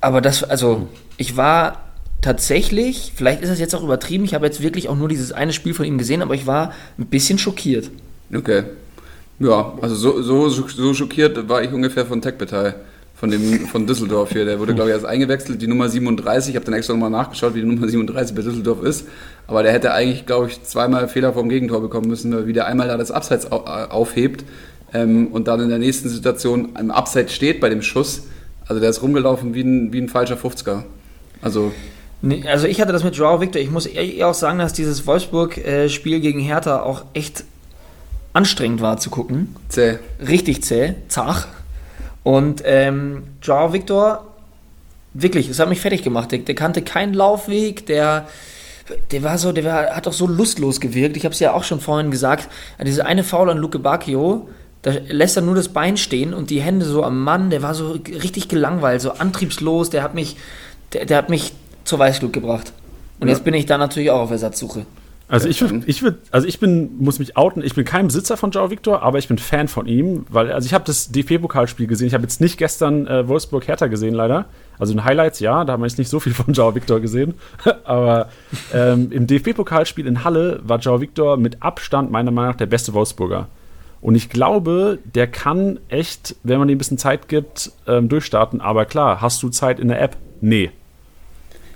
Aber 0.00 0.20
das, 0.20 0.44
also, 0.44 0.88
ich 1.16 1.36
war 1.36 1.80
tatsächlich, 2.20 3.12
vielleicht 3.16 3.42
ist 3.42 3.50
das 3.50 3.58
jetzt 3.58 3.74
auch 3.74 3.82
übertrieben, 3.82 4.24
ich 4.24 4.34
habe 4.34 4.46
jetzt 4.46 4.62
wirklich 4.62 4.88
auch 4.88 4.96
nur 4.96 5.08
dieses 5.08 5.32
eine 5.32 5.52
Spiel 5.52 5.74
von 5.74 5.84
ihm 5.84 5.98
gesehen, 5.98 6.22
aber 6.22 6.34
ich 6.34 6.46
war 6.46 6.72
ein 6.98 7.06
bisschen 7.06 7.38
schockiert. 7.38 7.90
Okay. 8.32 8.62
Ja, 9.40 9.72
also 9.80 9.96
so, 9.96 10.22
so, 10.22 10.48
so 10.48 10.94
schockiert 10.94 11.48
war 11.48 11.62
ich 11.62 11.72
ungefähr 11.72 12.06
von 12.06 12.22
Tech-Partei. 12.22 12.74
Von, 13.22 13.30
dem, 13.30 13.68
von 13.68 13.86
Düsseldorf 13.86 14.32
hier. 14.32 14.44
Der 14.44 14.58
wurde, 14.58 14.74
glaube 14.74 14.90
ich, 14.90 14.94
erst 14.96 15.06
eingewechselt, 15.06 15.62
die 15.62 15.68
Nummer 15.68 15.88
37. 15.88 16.50
Ich 16.50 16.56
habe 16.56 16.64
dann 16.64 16.74
extra 16.74 16.92
nochmal 16.92 17.08
nachgeschaut, 17.08 17.54
wie 17.54 17.60
die 17.60 17.66
Nummer 17.68 17.86
37 17.86 18.34
bei 18.34 18.42
Düsseldorf 18.42 18.82
ist. 18.82 19.06
Aber 19.46 19.62
der 19.62 19.70
hätte 19.70 19.94
eigentlich, 19.94 20.26
glaube 20.26 20.48
ich, 20.48 20.60
zweimal 20.64 21.06
Fehler 21.06 21.32
vom 21.32 21.48
Gegentor 21.48 21.80
bekommen 21.80 22.08
müssen, 22.08 22.34
weil 22.34 22.48
wieder 22.48 22.66
einmal 22.66 22.88
da 22.88 22.96
das 22.96 23.12
Abseits 23.12 23.52
aufhebt 23.52 24.44
ähm, 24.92 25.28
und 25.28 25.46
dann 25.46 25.60
in 25.60 25.68
der 25.68 25.78
nächsten 25.78 26.08
Situation 26.08 26.70
im 26.76 26.90
Abseits 26.90 27.32
steht 27.32 27.60
bei 27.60 27.68
dem 27.68 27.82
Schuss. 27.82 28.24
Also 28.66 28.80
der 28.80 28.90
ist 28.90 29.02
rumgelaufen 29.02 29.54
wie 29.54 29.62
ein, 29.62 29.92
wie 29.92 30.00
ein 30.00 30.08
falscher 30.08 30.34
50er. 30.36 30.82
Also 31.42 31.70
Nee, 32.22 32.42
also 32.48 32.66
ich 32.66 32.80
hatte 32.80 32.92
das 32.92 33.04
mit 33.04 33.14
Joao 33.14 33.40
Victor. 33.40 33.62
Ich 33.62 33.70
muss 33.70 33.86
ehrlich 33.86 34.24
auch 34.24 34.34
sagen, 34.34 34.58
dass 34.58 34.72
dieses 34.72 35.06
Wolfsburg-Spiel 35.06 36.18
gegen 36.18 36.40
Hertha 36.40 36.82
auch 36.82 37.04
echt 37.14 37.44
anstrengend 38.32 38.80
war 38.80 38.96
zu 38.96 39.10
gucken. 39.10 39.54
Zäh. 39.68 39.98
Richtig 40.20 40.64
zäh, 40.64 40.94
zach. 41.06 41.46
Und 42.22 42.62
ähm, 42.64 43.24
Joao 43.42 43.72
Victor, 43.72 44.26
wirklich, 45.14 45.48
es 45.48 45.58
hat 45.58 45.68
mich 45.68 45.80
fertig 45.80 46.02
gemacht. 46.02 46.32
Der, 46.32 46.38
der, 46.38 46.54
kannte 46.54 46.82
keinen 46.82 47.14
Laufweg, 47.14 47.86
der, 47.86 48.26
der 49.10 49.22
war 49.22 49.38
so, 49.38 49.52
der 49.52 49.64
war, 49.64 49.96
hat 49.96 50.06
doch 50.06 50.12
so 50.12 50.26
lustlos 50.26 50.80
gewirkt. 50.80 51.16
Ich 51.16 51.24
habe 51.24 51.32
es 51.32 51.40
ja 51.40 51.52
auch 51.52 51.64
schon 51.64 51.80
vorhin 51.80 52.10
gesagt. 52.10 52.48
Diese 52.84 53.06
eine 53.06 53.24
Foul 53.24 53.50
an 53.50 53.58
Luke 53.58 53.78
Bacchio, 53.78 54.48
da 54.82 54.92
lässt 55.08 55.36
er 55.36 55.42
nur 55.42 55.54
das 55.54 55.68
Bein 55.68 55.96
stehen 55.96 56.34
und 56.34 56.50
die 56.50 56.60
Hände 56.60 56.84
so 56.84 57.04
am 57.04 57.22
Mann. 57.22 57.50
Der 57.50 57.62
war 57.62 57.74
so 57.74 57.92
richtig 57.92 58.48
gelangweilt, 58.48 59.00
so 59.00 59.12
antriebslos. 59.12 59.90
Der 59.90 60.02
hat 60.02 60.14
mich, 60.14 60.36
der, 60.92 61.06
der 61.06 61.16
hat 61.16 61.28
mich 61.28 61.52
zur 61.84 61.98
Weißglut 61.98 62.32
gebracht. 62.32 62.72
Und 63.20 63.28
ja. 63.28 63.34
jetzt 63.34 63.44
bin 63.44 63.54
ich 63.54 63.66
da 63.66 63.78
natürlich 63.78 64.10
auch 64.10 64.20
auf 64.20 64.30
Ersatzsuche. 64.30 64.86
Also 65.32 65.48
ich, 65.48 65.64
ich 65.86 66.02
würd, 66.02 66.16
also 66.30 66.46
ich 66.46 66.60
bin, 66.60 66.98
muss 66.98 67.18
mich 67.18 67.38
outen, 67.38 67.62
ich 67.64 67.74
bin 67.74 67.86
kein 67.86 68.08
Besitzer 68.08 68.36
von 68.36 68.50
Joao 68.50 68.70
Victor, 68.70 69.02
aber 69.02 69.16
ich 69.16 69.28
bin 69.28 69.38
Fan 69.38 69.66
von 69.66 69.86
ihm, 69.86 70.26
weil, 70.28 70.52
also 70.52 70.66
ich 70.66 70.74
habe 70.74 70.84
das 70.84 71.10
DFB-Pokalspiel 71.10 71.86
gesehen, 71.86 72.06
ich 72.06 72.12
habe 72.12 72.24
jetzt 72.24 72.42
nicht 72.42 72.58
gestern 72.58 73.06
äh, 73.06 73.26
Wolfsburg-Hertha 73.26 73.86
gesehen, 73.86 74.12
leider. 74.12 74.44
Also 74.78 74.92
in 74.92 75.04
Highlights, 75.04 75.40
ja, 75.40 75.64
da 75.64 75.72
haben 75.72 75.80
wir 75.80 75.86
jetzt 75.86 75.96
nicht 75.96 76.10
so 76.10 76.20
viel 76.20 76.34
von 76.34 76.52
Joao 76.52 76.74
Victor 76.74 77.00
gesehen. 77.00 77.32
aber 77.84 78.28
ähm, 78.74 79.10
im 79.10 79.26
DFB-Pokalspiel 79.26 80.06
in 80.06 80.22
Halle 80.22 80.60
war 80.64 80.78
Joao 80.80 81.00
Victor 81.00 81.38
mit 81.38 81.62
Abstand 81.62 82.10
meiner 82.10 82.30
Meinung 82.30 82.50
nach 82.50 82.58
der 82.58 82.66
beste 82.66 82.92
Wolfsburger. 82.92 83.48
Und 84.02 84.16
ich 84.16 84.28
glaube, 84.28 84.98
der 85.14 85.28
kann 85.28 85.80
echt, 85.88 86.36
wenn 86.42 86.58
man 86.58 86.68
ihm 86.68 86.74
ein 86.74 86.78
bisschen 86.78 86.98
Zeit 86.98 87.28
gibt, 87.28 87.72
ähm, 87.86 88.10
durchstarten. 88.10 88.60
Aber 88.60 88.84
klar, 88.84 89.22
hast 89.22 89.42
du 89.42 89.48
Zeit 89.48 89.80
in 89.80 89.88
der 89.88 90.02
App? 90.02 90.18
Nee. 90.42 90.72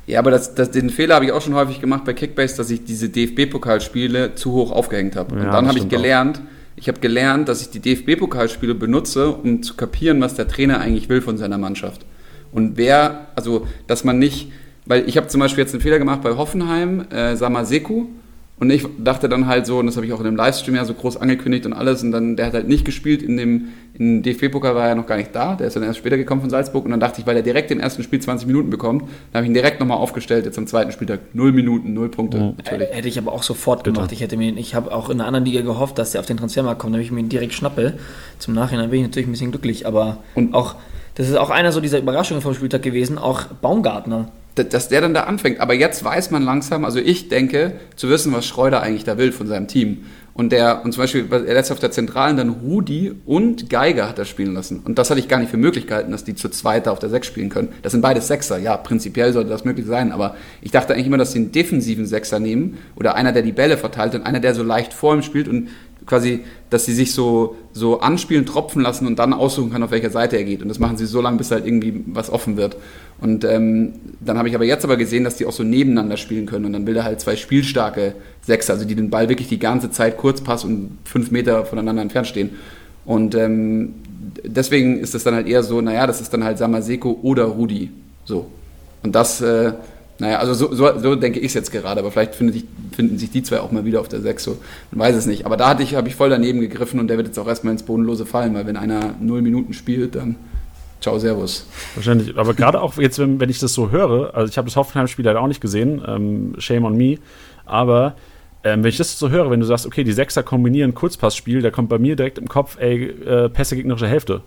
Ja, 0.07 0.21
aber 0.21 0.31
das, 0.31 0.55
das, 0.55 0.71
den 0.71 0.91
Fehler 0.91 1.17
habe 1.17 1.25
ich 1.25 1.33
auch 1.33 1.43
schon 1.43 1.55
häufig 1.55 1.81
gemacht 1.81 2.05
bei 2.05 2.13
Kickbase, 2.13 2.57
dass 2.57 2.71
ich 2.71 2.85
diese 2.85 3.09
DFB-Pokalspiele 3.09 4.35
zu 4.37 4.53
hoch 4.53 4.71
aufgehängt 4.71 5.17
habe. 5.17 5.35
Ja, 5.35 5.43
und 5.43 5.53
dann 5.53 5.69
habe 5.69 5.79
ich 5.79 5.89
gelernt, 5.89 6.39
auch. 6.39 6.77
ich 6.77 6.89
habe 6.89 7.01
gelernt, 7.01 7.49
dass 7.49 7.61
ich 7.61 7.71
die 7.71 7.81
DFB-Pokalspiele 7.81 8.75
benutze, 8.75 9.31
um 9.31 9.63
zu 9.63 9.75
kapieren, 9.75 10.21
was 10.21 10.35
der 10.35 10.47
Trainer 10.47 10.81
eigentlich 10.81 11.09
will 11.09 11.21
von 11.21 11.37
seiner 11.39 11.59
Mannschaft. 11.59 12.07
Und 12.53 12.77
wer, 12.77 13.27
also, 13.35 13.67
dass 13.89 14.05
man 14.05 14.19
nicht, 14.19 14.53
weil 14.87 15.09
ich 15.09 15.17
habe 15.17 15.27
zum 15.27 15.41
Beispiel 15.41 15.65
jetzt 15.65 15.75
einen 15.75 15.83
Fehler 15.83 15.99
gemacht 15.99 16.23
bei 16.23 16.37
Hoffenheim, 16.37 17.07
äh, 17.11 17.35
Samaseku, 17.35 18.07
und 18.59 18.71
ich 18.71 18.87
dachte 18.99 19.29
dann 19.29 19.47
halt 19.47 19.67
so, 19.67 19.79
und 19.79 19.87
das 19.87 19.97
habe 19.97 20.07
ich 20.07 20.13
auch 20.15 20.19
in 20.19 20.25
dem 20.25 20.37
Livestream 20.37 20.77
ja 20.77 20.85
so 20.87 20.95
groß 20.95 21.19
angekündigt 21.19 21.67
und 21.67 21.75
alles, 21.75 22.03
und 22.03 22.11
dann, 22.11 22.37
der 22.37 22.47
hat 22.47 22.55
halt 22.55 22.69
nicht 22.69 22.87
gespielt 22.87 23.23
in 23.23 23.37
dem, 23.37 23.69
in 23.99 24.23
DFB-Pokal 24.23 24.75
war 24.75 24.89
er 24.89 24.95
noch 24.95 25.07
gar 25.07 25.17
nicht 25.17 25.35
da, 25.35 25.57
der 25.57 25.67
ist 25.67 25.77
dann 25.77 25.83
erst 25.83 25.99
später 25.99 26.17
gekommen 26.17 26.41
von 26.41 26.49
Salzburg, 26.49 26.87
und 26.87 26.91
dann 26.91 27.01
dachte 27.01 27.21
ich, 27.21 27.27
weil 27.27 27.37
er 27.37 27.43
direkt 27.43 27.71
im 27.71 27.81
ersten 27.81 28.03
Spiel 28.03 28.19
20 28.19 28.47
Minuten 28.47 28.71
bekommt, 28.71 29.03
dann 29.03 29.41
habe 29.41 29.45
ich 29.45 29.51
ihn 29.51 29.55
direkt 29.55 29.79
nochmal 29.81 29.99
aufgestellt, 29.99 30.47
jetzt 30.47 30.57
am 30.57 30.67
zweiten 30.67 30.91
Spieltag, 30.91 31.21
null 31.35 31.53
Minuten, 31.53 31.93
null 31.93 32.09
Punkte, 32.09 32.39
mhm. 32.39 32.55
natürlich. 32.57 32.89
Hätte 32.91 33.09
ich 33.09 33.19
aber 33.19 33.33
auch 33.33 33.43
sofort 33.43 33.85
gemacht, 33.85 34.11
ich 34.13 34.23
hätte 34.23 34.39
mir, 34.39 34.57
ich 34.57 34.75
habe 34.75 34.91
auch 34.91 35.11
in 35.11 35.21
einer 35.21 35.27
anderen 35.27 35.45
Liga 35.45 35.61
gehofft, 35.61 35.99
dass 35.99 36.13
der 36.13 36.21
auf 36.21 36.27
den 36.27 36.39
Transfermarkt 36.39 36.81
kommt, 36.81 36.95
damit 36.95 37.05
ich 37.05 37.13
mir 37.13 37.21
ihn 37.21 37.29
direkt 37.29 37.53
schnappe, 37.53 37.99
zum 38.39 38.55
Nachhinein 38.55 38.89
bin 38.89 39.01
ich 39.01 39.07
natürlich 39.07 39.29
ein 39.29 39.33
bisschen 39.33 39.51
glücklich, 39.51 39.87
aber 39.87 40.19
und 40.35 40.55
auch, 40.55 40.77
das 41.15 41.29
ist 41.29 41.37
auch 41.37 41.51
einer 41.51 41.73
so 41.73 41.81
dieser 41.83 41.99
Überraschungen 41.99 42.43
vom 42.43 42.55
Spieltag 42.55 42.81
gewesen, 42.81 43.19
auch 43.19 43.45
Baumgartner, 43.61 44.31
dass 44.57 44.89
der 44.89 45.01
dann 45.01 45.15
da 45.15 45.25
anfängt. 45.25 45.61
Aber 45.61 45.75
jetzt 45.75 46.03
weiß 46.03 46.31
man 46.31 46.43
langsam, 46.43 46.85
also 46.85 46.99
ich 46.99 47.29
denke, 47.29 47.73
zu 47.95 48.09
wissen, 48.09 48.33
was 48.33 48.47
Schreuder 48.47 48.83
eigentlich 48.83 49.05
da 49.05 49.19
will 49.19 49.33
von 49.33 49.47
seinem 49.47 49.69
Team. 49.69 50.07
Und 50.37 50.53
der, 50.53 50.85
und 50.85 50.93
zum 50.93 51.03
Beispiel, 51.03 51.27
er 51.31 51.55
lässt 51.55 51.73
auf 51.73 51.79
der 51.79 51.91
Zentralen 51.91 52.37
dann 52.37 52.51
Rudi 52.51 53.15
und 53.25 53.71
Geiger 53.71 54.07
hat 54.07 54.19
er 54.19 54.27
spielen 54.27 54.53
lassen. 54.53 54.83
Und 54.85 54.99
das 54.99 55.09
hatte 55.09 55.19
ich 55.19 55.29
gar 55.29 55.39
nicht 55.39 55.51
für 55.51 55.57
Möglichkeiten, 55.57 56.13
dass 56.13 56.25
die 56.25 56.35
zu 56.35 56.51
zweiter 56.51 56.93
auf 56.93 56.99
der 56.99 57.09
Sechs 57.09 57.27
spielen 57.27 57.49
können. 57.49 57.69
Das 57.81 57.93
sind 57.93 58.03
beide 58.03 58.21
Sechser. 58.21 58.59
Ja, 58.59 58.77
prinzipiell 58.77 59.33
sollte 59.33 59.49
das 59.49 59.65
möglich 59.65 59.87
sein. 59.87 60.13
Aber 60.13 60.37
ich 60.61 60.73
dachte 60.73 60.93
eigentlich 60.93 61.07
immer, 61.07 61.17
dass 61.17 61.33
sie 61.33 61.39
einen 61.39 61.53
defensiven 61.53 62.05
Sechser 62.05 62.39
nehmen. 62.39 62.77
Oder 62.97 63.15
einer, 63.15 63.33
der 63.33 63.41
die 63.41 63.53
Bälle 63.53 63.79
verteilt 63.79 64.15
und 64.15 64.27
einer, 64.27 64.41
der 64.41 64.55
so 64.55 64.63
leicht 64.63 64.93
vor 64.93 65.15
ihm 65.15 65.23
spielt 65.23 65.49
und 65.49 65.71
quasi, 66.05 66.45
dass 66.71 66.85
sie 66.85 66.95
sich 66.95 67.13
so, 67.13 67.57
so 67.73 68.01
anspielen, 68.01 68.45
tropfen 68.45 68.83
lassen 68.83 69.07
und 69.07 69.19
dann 69.19 69.33
aussuchen 69.33 69.71
kann, 69.71 69.83
auf 69.83 69.91
welcher 69.93 70.11
Seite 70.11 70.37
er 70.37 70.45
geht. 70.45 70.63
Und 70.63 70.69
das 70.69 70.79
machen 70.79 70.97
sie 70.97 71.07
so 71.07 71.21
lange, 71.21 71.39
bis 71.39 71.51
halt 71.51 71.67
irgendwie 71.67 72.03
was 72.07 72.31
offen 72.31 72.57
wird. 72.57 72.77
Und 73.21 73.45
ähm, 73.45 73.93
dann 74.21 74.37
habe 74.37 74.49
ich 74.49 74.55
aber 74.55 74.65
jetzt 74.65 74.85
aber 74.85 74.97
gesehen, 74.97 75.25
dass 75.25 75.37
die 75.37 75.47
auch 75.47 75.53
so 75.53 75.63
nebeneinander 75.63 76.17
spielen 76.17 76.47
können. 76.47 76.65
Und 76.65 76.73
dann 76.73 76.87
will 76.87 76.97
er 76.97 77.05
halt 77.05 77.21
zwei 77.21 77.37
spielstarke 77.37 78.15
Sechser, 78.43 78.75
also 78.75 78.85
die 78.85 78.95
den 78.95 79.11
Ball 79.11 79.29
wirklich 79.29 79.49
die 79.49 79.59
ganze 79.59 79.91
Zeit 79.91 80.17
kurz 80.17 80.41
passen 80.41 80.67
und 80.67 80.99
fünf 81.05 81.31
Meter 81.31 81.65
voneinander 81.65 82.03
entfernt 82.03 82.27
stehen. 82.27 82.51
Und 83.05 83.35
ähm, 83.37 83.95
deswegen 84.45 84.99
ist 84.99 85.15
es 85.15 85.23
dann 85.23 85.35
halt 85.35 85.47
eher 85.47 85.63
so, 85.63 85.81
naja, 85.81 86.07
das 86.07 86.21
ist 86.21 86.33
dann 86.33 86.43
halt 86.43 86.59
Samaseko 86.59 87.21
oder 87.23 87.45
Rudi. 87.45 87.91
So. 88.25 88.47
Und 89.03 89.15
das, 89.15 89.41
äh, 89.41 89.73
naja, 90.19 90.39
also 90.39 90.55
so, 90.55 90.75
so, 90.75 90.99
so 90.99 91.15
denke 91.15 91.39
ich 91.39 91.47
es 91.47 91.55
jetzt 91.55 91.71
gerade, 91.71 92.01
aber 92.01 92.11
vielleicht 92.11 92.35
finden 92.35 92.53
sich, 92.53 92.65
finden 92.95 93.19
sich 93.19 93.31
die 93.31 93.43
zwei 93.43 93.61
auch 93.61 93.71
mal 93.71 93.85
wieder 93.85 94.01
auf 94.01 94.09
der 94.09 94.21
6, 94.21 94.43
so, 94.43 94.59
man 94.91 95.07
weiß 95.07 95.17
es 95.17 95.27
nicht. 95.27 95.45
Aber 95.45 95.57
da 95.57 95.79
ich, 95.79 95.95
habe 95.95 96.09
ich 96.09 96.15
voll 96.15 96.31
daneben 96.31 96.61
gegriffen 96.61 96.99
und 97.01 97.09
der 97.09 97.17
wird 97.19 97.27
jetzt 97.27 97.39
auch 97.39 97.47
erstmal 97.47 97.73
ins 97.73 97.83
Bodenlose 97.83 98.25
fallen, 98.25 98.55
weil 98.55 98.67
wenn 98.67 98.77
einer 98.77 99.15
null 99.21 99.43
Minuten 99.43 99.75
spielt, 99.75 100.15
dann 100.15 100.37
ciao, 101.01 101.19
servus. 101.19 101.67
Wahrscheinlich, 101.95 102.37
aber 102.37 102.55
gerade 102.55 102.81
auch 102.81 102.97
jetzt, 102.97 103.19
wenn, 103.19 103.41
wenn 103.41 103.51
ich 103.51 103.59
das 103.59 103.75
so 103.75 103.91
höre, 103.91 104.35
also 104.35 104.51
ich 104.51 104.57
habe 104.57 104.67
das 104.67 104.77
Hoffenheim-Spiel 104.77 105.25
leider 105.25 105.41
auch 105.41 105.49
nicht 105.49 105.61
gesehen, 105.61 106.03
ähm, 106.07 106.55
shame 106.59 106.85
on 106.85 106.97
me, 106.97 107.19
aber 107.67 108.17
ähm, 108.65 108.83
wenn 108.83 108.89
ich 108.89 108.97
das 108.97 109.19
so 109.19 109.31
höre, 109.31 109.51
wenn 109.51 109.61
du 109.61 109.67
sagst, 109.67 109.87
okay, 109.87 110.03
die 110.03 110.13
Sechser 110.13 110.43
kombinieren 110.43 110.95
Kurzpassspiel, 110.95 111.61
da 111.61 111.71
kommt 111.71 111.89
bei 111.89 111.99
mir 111.99 112.17
direkt 112.17 112.39
im 112.39 112.49
Kopf, 112.49 112.79
ey, 112.81 113.05
äh, 113.05 113.49
Pässe 113.49 113.77
gegnerische 113.77 114.09
Hälfte. 114.09 114.41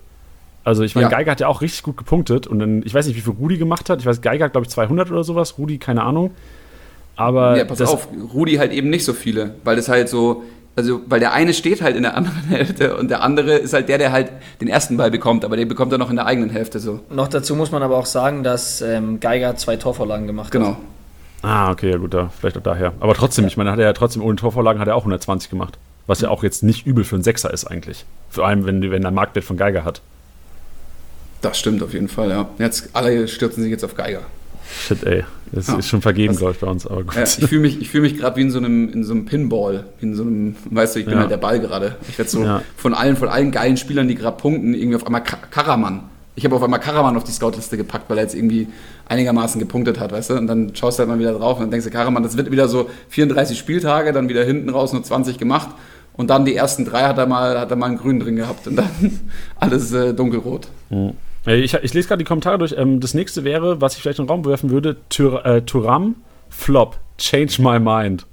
Also 0.70 0.84
ich 0.84 0.94
meine, 0.94 1.10
ja. 1.10 1.10
Geiger 1.10 1.32
hat 1.32 1.40
ja 1.40 1.48
auch 1.48 1.62
richtig 1.62 1.82
gut 1.82 1.98
gepunktet 1.98 2.46
und 2.46 2.60
dann, 2.60 2.84
ich 2.86 2.94
weiß 2.94 3.08
nicht, 3.08 3.16
wie 3.16 3.22
viel 3.22 3.34
Rudi 3.34 3.58
gemacht 3.58 3.90
hat. 3.90 4.02
Ich 4.02 4.06
weiß, 4.06 4.22
Geiger 4.22 4.46
hat, 4.46 4.52
glaube 4.52 4.66
ich, 4.66 4.70
200 4.70 5.10
oder 5.10 5.24
sowas. 5.24 5.58
Rudi, 5.58 5.80
keine 5.80 6.04
Ahnung. 6.04 6.30
Aber 7.16 7.58
ja, 7.58 7.66
pass 7.66 7.82
auf, 7.82 8.08
Rudi 8.36 8.58
halt 8.58 8.72
eben 8.72 8.92
nicht 8.92 9.04
so 9.04 9.14
viele, 9.14 9.56
weil 9.64 9.76
das 9.78 9.90
halt 9.90 10.10
so, 10.10 10.44
also 10.76 11.02
weil 11.08 11.20
der 11.20 11.34
eine 11.34 11.56
steht 11.56 11.82
halt 11.82 11.96
in 11.96 12.04
der 12.04 12.16
anderen 12.16 12.44
Hälfte 12.50 12.96
und 12.98 13.10
der 13.10 13.24
andere 13.24 13.56
ist 13.56 13.74
halt 13.74 13.90
der, 13.90 13.98
der 13.98 14.12
halt 14.12 14.32
den 14.62 14.68
ersten 14.68 14.96
Ball 14.96 15.10
bekommt, 15.10 15.44
aber 15.44 15.58
den 15.58 15.68
bekommt 15.68 15.92
er 15.92 15.98
noch 15.98 16.12
in 16.12 16.18
der 16.18 16.28
eigenen 16.28 16.52
Hälfte 16.52 16.80
so. 16.80 17.00
Noch 17.10 17.28
dazu 17.28 17.56
muss 17.56 17.72
man 17.72 17.82
aber 17.82 17.98
auch 17.98 18.06
sagen, 18.06 18.44
dass 18.44 18.82
ähm, 18.82 19.20
Geiger 19.20 19.56
zwei 19.56 19.76
Torvorlagen 19.76 20.28
gemacht 20.28 20.52
genau. 20.52 20.68
hat. 20.68 20.76
Genau. 20.76 21.52
Ah, 21.52 21.72
okay, 21.72 21.90
ja 21.90 21.98
gut, 21.98 22.14
da, 22.14 22.30
vielleicht 22.30 22.60
auch 22.60 22.64
daher. 22.64 22.94
Aber 23.00 23.16
trotzdem, 23.16 23.46
ja. 23.46 23.48
ich 23.48 23.58
meine, 23.58 23.72
hat 23.72 23.80
er 23.80 23.86
ja 23.86 23.94
trotzdem 23.94 24.22
ohne 24.22 24.36
Torvorlagen 24.36 24.80
hat 24.80 24.88
er 24.88 24.96
auch 24.96 25.02
120 25.02 25.50
gemacht. 25.50 25.80
Was 26.06 26.22
ja 26.22 26.30
auch 26.30 26.44
jetzt 26.44 26.62
nicht 26.62 26.86
übel 26.86 27.04
für 27.04 27.16
einen 27.16 27.24
Sechser 27.24 27.52
ist 27.52 27.66
eigentlich. 27.66 28.06
Vor 28.30 28.46
allem, 28.46 28.68
wenn, 28.68 28.92
wenn 28.92 29.04
er 29.04 29.12
Marktwert 29.12 29.46
von 29.46 29.58
Geiger 29.58 29.84
hat. 29.84 30.02
Das 31.41 31.58
stimmt 31.58 31.82
auf 31.84 31.93
jeden 31.93 32.10
Fall, 32.10 32.30
ja. 32.30 32.49
Jetzt 32.58 32.89
alle 32.93 33.28
stürzen 33.28 33.63
sich 33.63 33.71
jetzt 33.71 33.86
auf 33.86 33.95
Geiger. 33.95 34.21
Shit, 34.71 35.04
ey. 35.04 35.23
Das 35.52 35.67
ja, 35.67 35.78
ist 35.78 35.88
schon 35.88 36.02
vergeben, 36.02 36.36
glaube 36.36 36.54
ich, 36.54 36.60
bei 36.60 36.67
uns. 36.67 36.86
Aber 36.86 37.04
gut. 37.04 37.15
Ja, 37.15 37.23
ich 37.23 37.45
fühle 37.47 37.62
mich, 37.62 37.89
fühl 37.89 38.02
mich 38.02 38.17
gerade 38.17 38.36
wie 38.36 38.41
in 38.41 38.52
so, 38.52 38.60
einem, 38.60 38.89
in 38.91 39.04
so 39.04 39.13
einem 39.13 39.25
Pinball. 39.25 39.86
In 39.99 40.13
so 40.15 40.23
einem, 40.23 40.56
weißt 40.69 40.95
du, 40.95 40.99
ich 40.99 41.06
bin 41.06 41.15
ja. 41.15 41.21
halt 41.21 41.32
der 41.32 41.38
Ball 41.38 41.60
gerade. 41.60 41.95
Ich 42.08 42.17
werde 42.17 42.30
so 42.30 42.60
von 42.78 42.93
allen, 42.93 43.15
von 43.15 43.30
allen 43.30 43.52
geilen 43.52 43.78
Spielern, 43.78 44.08
die 44.08 44.15
gerade 44.15 44.38
punkten, 44.38 44.73
irgendwie 44.73 44.95
auf 44.95 45.06
einmal 45.06 45.23
Karaman. 45.23 46.04
Ich 46.36 46.45
habe 46.45 46.56
auf 46.56 46.63
einmal 46.63 46.80
Karaman 46.80 47.17
auf 47.17 47.23
die 47.23 47.32
Scoutliste 47.32 47.78
gepackt, 47.78 48.10
weil 48.10 48.17
er 48.17 48.23
jetzt 48.23 48.36
irgendwie 48.36 48.67
einigermaßen 49.08 49.60
gepunktet 49.60 49.99
hat, 49.99 50.12
weißt 50.12 50.30
du? 50.30 50.34
Und 50.36 50.47
dann 50.47 50.75
schaust 50.75 50.99
du 50.99 51.02
halt 51.02 51.10
mal 51.10 51.19
wieder 51.19 51.34
drauf 51.34 51.58
und 51.58 51.63
dann 51.63 51.71
denkst 51.71 51.86
du, 51.86 51.91
Karaman, 51.91 52.21
das 52.21 52.38
wird 52.38 52.52
wieder 52.52 52.67
so 52.67 52.89
34 53.10 53.58
Spieltage, 53.58 54.13
dann 54.13 54.30
wieder 54.30 54.43
hinten 54.43 54.69
raus 54.69 54.93
nur 54.93 55.04
20 55.04 55.38
gemacht. 55.38 55.69
Und 56.13 56.30
dann 56.30 56.45
die 56.45 56.56
ersten 56.56 56.86
drei 56.86 57.04
hat 57.04 57.17
er 57.17 57.25
mal, 57.25 57.60
hat 57.60 57.71
er 57.71 57.78
mal 57.78 57.88
einen 57.88 57.97
Grün 57.97 58.19
drin 58.19 58.36
gehabt 58.36 58.67
und 58.67 58.75
dann 58.75 58.89
alles 59.60 59.91
äh, 59.93 60.13
dunkelrot. 60.13 60.67
Mhm. 60.89 61.13
Ich, 61.56 61.74
ich 61.74 61.94
lese 61.94 62.08
gerade 62.08 62.20
die 62.20 62.28
Kommentare 62.28 62.58
durch. 62.58 62.76
Ähm, 62.78 63.00
das 63.00 63.14
nächste 63.14 63.44
wäre, 63.44 63.82
was 63.82 63.96
ich 63.96 64.02
vielleicht 64.02 64.20
in 64.20 64.26
den 64.26 64.30
Raum 64.30 64.46
werfen 64.46 64.70
würde: 64.70 64.98
Tur 65.10 65.46
äh, 65.46 65.62
Turam, 65.62 66.16
Flop, 66.50 66.98
Change 67.18 67.62
My 67.62 67.80
Mind. 67.80 68.26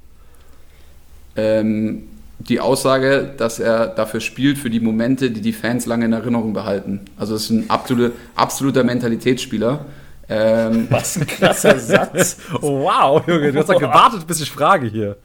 Ähm, 1.35 2.03
die 2.39 2.59
Aussage, 2.59 3.33
dass 3.37 3.59
er 3.59 3.87
dafür 3.87 4.19
spielt, 4.19 4.57
für 4.57 4.69
die 4.69 4.79
Momente, 4.79 5.31
die 5.31 5.41
die 5.41 5.53
Fans 5.53 5.85
lange 5.85 6.05
in 6.05 6.13
Erinnerung 6.13 6.53
behalten. 6.53 7.01
Also, 7.17 7.35
es 7.35 7.45
ist 7.45 7.49
ein 7.49 7.69
absolute, 7.69 8.13
absoluter 8.35 8.83
Mentalitätsspieler. 8.83 9.85
Ähm, 10.29 10.87
was 10.91 11.17
ein 11.17 11.25
krasser 11.25 11.79
Satz. 11.79 12.37
wow, 12.61 13.25
Junge, 13.25 13.51
du 13.51 13.59
hast 13.59 13.69
doch 13.69 13.79
gewartet, 13.79 14.27
bis 14.27 14.41
ich 14.41 14.51
frage 14.51 14.87
hier. 14.87 15.17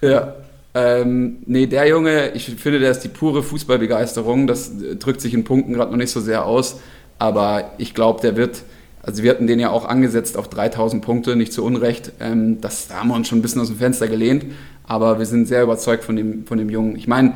Ja. 0.00 0.34
Ähm, 0.72 1.38
nee, 1.46 1.66
der 1.66 1.88
Junge, 1.88 2.30
ich 2.30 2.44
finde, 2.44 2.78
der 2.78 2.92
ist 2.92 3.00
die 3.00 3.08
pure 3.08 3.42
Fußballbegeisterung. 3.42 4.46
Das 4.46 4.70
drückt 5.00 5.20
sich 5.20 5.34
in 5.34 5.42
Punkten 5.42 5.72
gerade 5.72 5.90
noch 5.90 5.98
nicht 5.98 6.10
so 6.12 6.20
sehr 6.20 6.46
aus. 6.46 6.80
Aber 7.20 7.72
ich 7.76 7.94
glaube, 7.94 8.22
der 8.22 8.34
wird, 8.34 8.62
also 9.02 9.22
wir 9.22 9.30
hatten 9.30 9.46
den 9.46 9.60
ja 9.60 9.70
auch 9.70 9.84
angesetzt 9.84 10.38
auf 10.38 10.48
3000 10.48 11.04
Punkte, 11.04 11.36
nicht 11.36 11.52
zu 11.52 11.62
Unrecht. 11.62 12.12
Ähm, 12.18 12.62
das, 12.62 12.88
da 12.88 12.96
haben 12.96 13.08
wir 13.08 13.14
uns 13.14 13.28
schon 13.28 13.38
ein 13.38 13.42
bisschen 13.42 13.60
aus 13.60 13.68
dem 13.68 13.76
Fenster 13.76 14.08
gelehnt, 14.08 14.46
aber 14.88 15.18
wir 15.18 15.26
sind 15.26 15.46
sehr 15.46 15.62
überzeugt 15.62 16.02
von 16.02 16.16
dem, 16.16 16.46
von 16.46 16.56
dem 16.56 16.70
Jungen. 16.70 16.96
Ich 16.96 17.06
meine, 17.06 17.34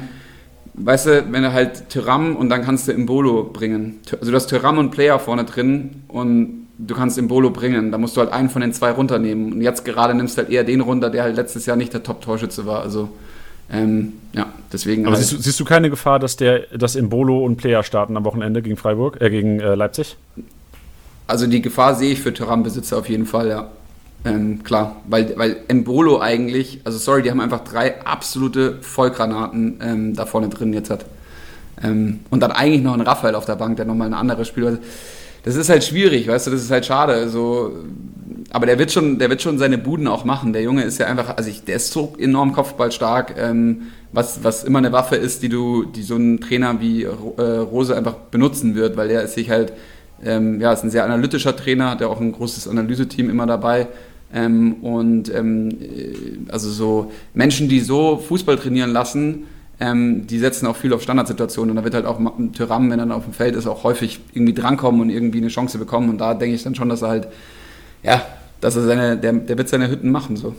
weißt 0.72 1.06
du, 1.06 1.24
wenn 1.30 1.42
du 1.42 1.52
halt 1.52 1.90
Tyram 1.90 2.34
und 2.34 2.48
dann 2.48 2.62
kannst 2.64 2.88
du 2.88 2.92
Imbolo 2.92 3.44
bringen. 3.44 4.00
Also 4.18 4.30
du 4.30 4.36
hast 4.36 4.46
Tyram 4.46 4.78
und 4.78 4.90
Player 4.90 5.18
vorne 5.18 5.44
drin 5.44 6.02
und 6.08 6.66
du 6.78 6.94
kannst 6.94 7.18
Imbolo 7.18 7.50
bringen. 7.50 7.92
Da 7.92 7.98
musst 7.98 8.16
du 8.16 8.22
halt 8.22 8.32
einen 8.32 8.48
von 8.48 8.62
den 8.62 8.72
zwei 8.72 8.90
runternehmen. 8.90 9.52
Und 9.52 9.60
jetzt 9.60 9.84
gerade 9.84 10.14
nimmst 10.14 10.38
du 10.38 10.42
halt 10.42 10.50
eher 10.50 10.64
den 10.64 10.80
runter, 10.80 11.10
der 11.10 11.24
halt 11.24 11.36
letztes 11.36 11.66
Jahr 11.66 11.76
nicht 11.76 11.92
der 11.92 12.02
Top-Torschütze 12.02 12.64
war. 12.64 12.80
Also 12.80 13.10
ähm, 13.70 14.14
ja, 14.32 14.52
deswegen. 14.72 15.06
Aber 15.06 15.16
halt, 15.16 15.24
siehst, 15.24 15.38
du, 15.38 15.42
siehst 15.42 15.58
du 15.60 15.64
keine 15.64 15.90
Gefahr, 15.90 16.18
dass 16.18 16.36
der, 16.36 16.60
dass 16.76 16.96
Imbolo 16.96 17.44
und 17.44 17.56
Player 17.56 17.82
starten 17.82 18.16
am 18.16 18.24
Wochenende 18.24 18.62
gegen 18.62 18.76
Freiburg, 18.76 19.20
äh, 19.20 19.30
gegen 19.30 19.60
äh, 19.60 19.74
Leipzig? 19.74 20.16
Also 21.26 21.46
die 21.46 21.62
Gefahr 21.62 21.94
sehe 21.94 22.12
ich 22.12 22.20
für 22.20 22.34
Tyram-Besitzer 22.34 22.98
auf 22.98 23.08
jeden 23.08 23.26
Fall, 23.26 23.48
ja. 23.48 23.68
Ähm, 24.26 24.62
klar, 24.62 24.96
weil, 25.06 25.36
weil 25.36 25.56
Embolo 25.68 26.18
eigentlich, 26.20 26.80
also 26.84 26.98
sorry, 26.98 27.22
die 27.22 27.30
haben 27.30 27.40
einfach 27.40 27.62
drei 27.62 28.02
absolute 28.04 28.78
Vollgranaten 28.80 29.80
ähm, 29.82 30.14
da 30.14 30.24
vorne 30.24 30.48
drin 30.48 30.72
jetzt 30.72 30.90
hat. 30.90 31.04
Ähm, 31.82 32.20
und 32.30 32.40
dann 32.42 32.50
eigentlich 32.50 32.82
noch 32.82 32.94
ein 32.94 33.02
Raphael 33.02 33.34
auf 33.34 33.44
der 33.44 33.56
Bank, 33.56 33.76
der 33.76 33.84
nochmal 33.84 34.08
ein 34.08 34.14
anderes 34.14 34.48
Spieler 34.48 34.72
hat. 34.72 34.80
Das 35.42 35.56
ist 35.56 35.68
halt 35.68 35.84
schwierig, 35.84 36.26
weißt 36.26 36.46
du, 36.46 36.50
das 36.52 36.62
ist 36.62 36.70
halt 36.70 36.86
schade. 36.86 37.12
Also, 37.12 37.72
aber 38.50 38.66
der 38.66 38.78
wird 38.78 38.92
schon, 38.92 39.18
der 39.18 39.30
wird 39.30 39.42
schon 39.42 39.58
seine 39.58 39.78
Buden 39.78 40.06
auch 40.06 40.24
machen. 40.24 40.52
Der 40.52 40.62
Junge 40.62 40.82
ist 40.82 40.98
ja 40.98 41.06
einfach, 41.06 41.36
also 41.36 41.50
ich, 41.50 41.64
der 41.64 41.76
ist 41.76 41.92
so 41.92 42.14
enorm 42.18 42.52
kopfballstark, 42.52 43.34
ähm, 43.38 43.88
was, 44.12 44.44
was 44.44 44.64
immer 44.64 44.78
eine 44.78 44.92
Waffe 44.92 45.16
ist, 45.16 45.42
die 45.42 45.48
du, 45.48 45.84
die 45.84 46.02
so 46.02 46.16
ein 46.16 46.40
Trainer 46.40 46.80
wie 46.80 47.02
äh, 47.02 47.08
Rose 47.08 47.96
einfach 47.96 48.14
benutzen 48.14 48.74
wird, 48.74 48.96
weil 48.96 49.08
der 49.08 49.22
ist 49.22 49.34
sich 49.34 49.50
halt, 49.50 49.72
ähm, 50.24 50.60
ja, 50.60 50.72
ist 50.72 50.84
ein 50.84 50.90
sehr 50.90 51.04
analytischer 51.04 51.56
Trainer, 51.56 51.90
hat 51.90 52.00
ja 52.00 52.06
auch 52.06 52.20
ein 52.20 52.32
großes 52.32 52.68
Analyseteam 52.68 53.28
immer 53.28 53.46
dabei. 53.46 53.88
Ähm, 54.32 54.74
und 54.82 55.32
ähm, 55.34 55.70
äh, 55.70 56.50
also 56.50 56.70
so 56.70 57.12
Menschen, 57.34 57.68
die 57.68 57.80
so 57.80 58.18
Fußball 58.18 58.56
trainieren 58.56 58.92
lassen, 58.92 59.44
ähm, 59.80 60.26
die 60.26 60.38
setzen 60.38 60.66
auch 60.66 60.76
viel 60.76 60.92
auf 60.92 61.02
Standardsituationen. 61.02 61.70
Und 61.70 61.76
da 61.76 61.84
wird 61.84 61.94
halt 61.94 62.06
auch 62.06 62.20
Tyram, 62.52 62.90
wenn 62.90 62.98
er 62.98 63.06
dann 63.06 63.12
auf 63.12 63.24
dem 63.24 63.32
Feld 63.32 63.56
ist, 63.56 63.66
auch 63.66 63.84
häufig 63.84 64.20
irgendwie 64.32 64.54
drankommen 64.54 65.00
und 65.00 65.10
irgendwie 65.10 65.38
eine 65.38 65.48
Chance 65.48 65.78
bekommen. 65.78 66.08
Und 66.08 66.18
da 66.18 66.34
denke 66.34 66.54
ich 66.54 66.62
dann 66.62 66.74
schon, 66.74 66.88
dass 66.88 67.02
er 67.02 67.08
halt, 67.08 67.28
ja, 68.04 68.22
dass 68.60 68.76
er 68.76 68.82
seine, 68.82 69.16
der, 69.16 69.32
der 69.32 69.58
wird 69.58 69.68
seine 69.68 69.90
Hütten 69.90 70.10
machen 70.10 70.36
so. 70.36 70.54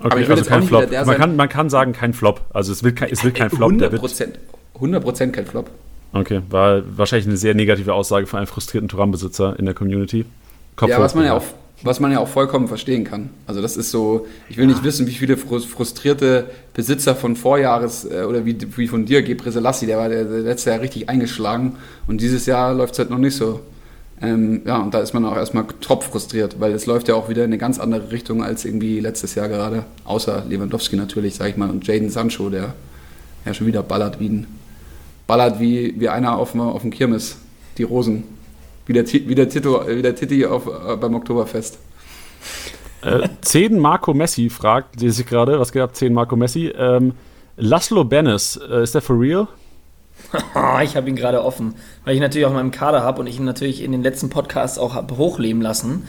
Okay, 0.00 0.10
Aber 0.12 0.20
ich 0.20 0.28
will 0.28 0.36
also 0.36 0.42
jetzt 0.44 0.52
auch 0.52 0.58
kein 0.58 0.62
Flop. 0.62 1.06
Man 1.06 1.16
kann, 1.16 1.36
man 1.36 1.48
kann 1.48 1.70
sagen, 1.70 1.92
kein 1.92 2.14
Flop. 2.14 2.40
Also 2.54 2.70
es 2.72 2.84
wird 2.84 2.96
kein, 2.96 3.10
es 3.10 3.24
wird 3.24 3.34
kein 3.34 3.50
Flop. 3.50 3.70
Der 3.70 3.88
100 3.88 3.92
wird, 3.92 4.00
Prozent. 4.00 4.38
100 4.74 5.02
Prozent 5.02 5.32
kein 5.32 5.44
Flop. 5.46 5.70
okay, 6.12 6.40
war 6.50 6.82
wahrscheinlich 6.96 7.26
eine 7.26 7.36
sehr 7.36 7.54
negative 7.54 7.92
Aussage 7.94 8.26
von 8.26 8.38
einem 8.38 8.46
frustrierten 8.46 8.88
Turam-Besitzer 8.88 9.58
in 9.58 9.64
der 9.64 9.74
Community. 9.74 10.24
Kopf 10.76 10.88
Ja, 10.90 11.00
was 11.00 11.16
man 11.16 11.24
ja, 11.24 11.34
auch, 11.34 11.42
was 11.82 11.98
man 11.98 12.12
ja 12.12 12.20
auch 12.20 12.28
vollkommen 12.28 12.68
verstehen 12.68 13.02
kann. 13.02 13.30
Also 13.48 13.60
das 13.60 13.76
ist 13.76 13.90
so, 13.90 14.28
ich 14.48 14.56
will 14.56 14.66
nicht 14.68 14.84
wissen, 14.84 15.08
wie 15.08 15.12
viele 15.14 15.34
frus- 15.34 15.66
frustrierte 15.66 16.46
Besitzer 16.74 17.16
von 17.16 17.34
Vorjahres 17.34 18.04
äh, 18.04 18.22
oder 18.22 18.46
wie, 18.46 18.56
wie 18.76 18.86
von 18.86 19.04
dir, 19.04 19.22
Gebre 19.22 19.50
Selassie, 19.50 19.86
der 19.86 19.98
war 19.98 20.08
der, 20.08 20.22
der 20.24 20.40
letzte 20.42 20.70
Jahr 20.70 20.80
richtig 20.80 21.08
eingeschlagen 21.08 21.76
und 22.06 22.20
dieses 22.20 22.46
Jahr 22.46 22.72
läuft 22.72 22.92
es 22.92 23.00
halt 23.00 23.10
noch 23.10 23.18
nicht 23.18 23.34
so. 23.34 23.58
Ähm, 24.20 24.62
ja, 24.66 24.78
und 24.78 24.92
da 24.94 24.98
ist 25.00 25.12
man 25.14 25.24
auch 25.24 25.36
erstmal 25.36 25.64
top 25.80 26.02
frustriert, 26.02 26.58
weil 26.58 26.72
es 26.72 26.86
läuft 26.86 27.08
ja 27.08 27.14
auch 27.14 27.28
wieder 27.28 27.44
in 27.44 27.50
eine 27.50 27.58
ganz 27.58 27.78
andere 27.78 28.10
Richtung 28.10 28.42
als 28.42 28.64
irgendwie 28.64 28.98
letztes 29.00 29.34
Jahr 29.36 29.48
gerade. 29.48 29.84
Außer 30.04 30.44
Lewandowski 30.48 30.96
natürlich, 30.96 31.36
sag 31.36 31.50
ich 31.50 31.56
mal, 31.56 31.70
und 31.70 31.86
Jaden 31.86 32.10
Sancho, 32.10 32.50
der 32.50 32.74
ja 33.44 33.54
schon 33.54 33.66
wieder 33.68 33.82
ballert 33.82 34.18
wie 34.18 34.28
ein, 34.28 34.46
ballert 35.26 35.60
wie, 35.60 35.94
wie 36.00 36.08
einer 36.08 36.36
auf, 36.36 36.52
dem- 36.52 36.60
auf 36.62 36.82
dem 36.82 36.90
Kirmes, 36.90 37.38
die 37.78 37.84
Rosen. 37.84 38.24
Wie 38.86 38.92
der, 38.92 39.06
wie 39.06 39.34
der, 39.34 39.48
Tito, 39.48 39.82
wie 39.86 40.02
der 40.02 40.14
Titi 40.16 40.44
auf, 40.46 40.66
äh, 40.66 40.96
beim 40.96 41.14
Oktoberfest. 41.14 41.78
Äh, 43.02 43.28
10 43.42 43.78
Marco 43.78 44.14
Messi 44.14 44.48
fragt, 44.50 45.00
lese 45.00 45.22
ich 45.22 45.28
gerade, 45.28 45.60
was 45.60 45.70
geht 45.72 45.82
ab, 45.82 45.94
10 45.94 46.12
Marco 46.12 46.34
Messi. 46.36 46.68
Ähm, 46.76 47.12
Laszlo 47.56 48.04
Bennis, 48.04 48.56
äh, 48.68 48.82
ist 48.82 48.94
der 48.94 49.02
for 49.02 49.20
real? 49.20 49.46
Ich 50.82 50.96
habe 50.96 51.08
ihn 51.08 51.16
gerade 51.16 51.44
offen, 51.44 51.74
weil 52.04 52.14
ich 52.14 52.20
natürlich 52.20 52.46
auch 52.46 52.50
in 52.50 52.56
meinem 52.56 52.70
Kader 52.70 53.02
habe 53.02 53.20
und 53.20 53.26
ich 53.26 53.38
ihn 53.38 53.44
natürlich 53.44 53.82
in 53.82 53.92
den 53.92 54.02
letzten 54.02 54.28
Podcasts 54.28 54.78
auch 54.78 54.94
habe 54.94 55.16
hochleben 55.16 55.62
lassen. 55.62 56.04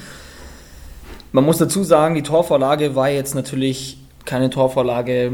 Man 1.31 1.43
muss 1.43 1.57
dazu 1.57 1.83
sagen, 1.83 2.15
die 2.15 2.23
Torvorlage 2.23 2.95
war 2.95 3.09
jetzt 3.09 3.35
natürlich 3.35 3.97
keine 4.25 4.49
Torvorlage, 4.49 5.31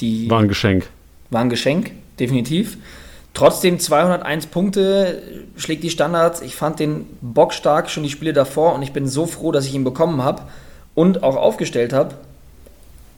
die 0.00 0.30
War 0.30 0.40
ein 0.40 0.48
Geschenk. 0.48 0.88
war 1.30 1.40
ein 1.40 1.50
Geschenk, 1.50 1.92
definitiv. 2.18 2.78
Trotzdem 3.34 3.78
201 3.78 4.46
Punkte, 4.46 5.22
schlägt 5.56 5.84
die 5.84 5.90
Standards. 5.90 6.40
Ich 6.40 6.56
fand 6.56 6.80
den 6.80 7.06
bockstark 7.20 7.88
schon 7.90 8.02
die 8.02 8.10
Spiele 8.10 8.32
davor 8.32 8.74
und 8.74 8.82
ich 8.82 8.92
bin 8.92 9.06
so 9.06 9.26
froh, 9.26 9.52
dass 9.52 9.66
ich 9.66 9.74
ihn 9.74 9.84
bekommen 9.84 10.22
habe 10.22 10.42
und 10.94 11.22
auch 11.22 11.36
aufgestellt 11.36 11.92
habe. 11.92 12.14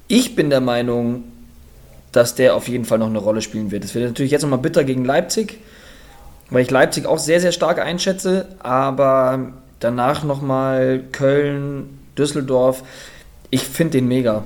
Ich 0.09 0.35
bin 0.35 0.51
der 0.51 0.61
Meinung, 0.61 1.25
dass 2.13 2.35
der 2.35 2.55
auf 2.55 2.69
jeden 2.69 2.85
Fall 2.85 2.99
noch 2.99 3.07
eine 3.07 3.19
Rolle 3.19 3.43
spielen 3.43 3.71
wird. 3.71 3.85
Es 3.85 3.95
wird 3.95 4.07
natürlich 4.07 4.33
jetzt 4.33 4.43
nochmal 4.43 4.59
bitter 4.59 4.85
gegen 4.85 5.05
Leipzig, 5.05 5.59
weil 6.51 6.63
ich 6.63 6.71
Leipzig 6.71 7.07
auch 7.07 7.19
sehr, 7.19 7.41
sehr 7.41 7.53
stark 7.53 7.79
einschätze, 7.79 8.49
aber 8.59 9.53
danach 9.79 10.25
nochmal 10.25 11.03
Köln, 11.13 11.99
Düsseldorf. 12.19 12.83
Ich 13.51 13.63
finde 13.63 13.99
den 13.99 14.09
mega. 14.09 14.45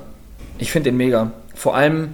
Ich 0.57 0.71
finde 0.71 0.91
den 0.91 0.97
mega. 0.97 1.31
Vor 1.53 1.75
allem 1.75 2.09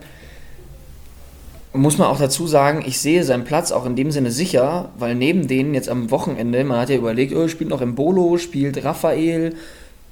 muss 1.73 1.97
man 1.97 2.07
auch 2.07 2.19
dazu 2.19 2.47
sagen, 2.47 2.83
ich 2.85 2.99
sehe 2.99 3.23
seinen 3.23 3.45
Platz 3.45 3.71
auch 3.71 3.85
in 3.85 3.95
dem 3.95 4.11
Sinne 4.11 4.31
sicher, 4.31 4.89
weil 4.97 5.15
neben 5.15 5.47
denen 5.47 5.73
jetzt 5.73 5.89
am 5.89 6.11
Wochenende, 6.11 6.63
man 6.63 6.79
hat 6.79 6.89
ja 6.89 6.97
überlegt, 6.97 7.33
oh, 7.33 7.47
spielt 7.47 7.69
noch 7.69 7.81
Embolo, 7.81 8.37
spielt 8.37 8.83
Raphael 8.83 9.55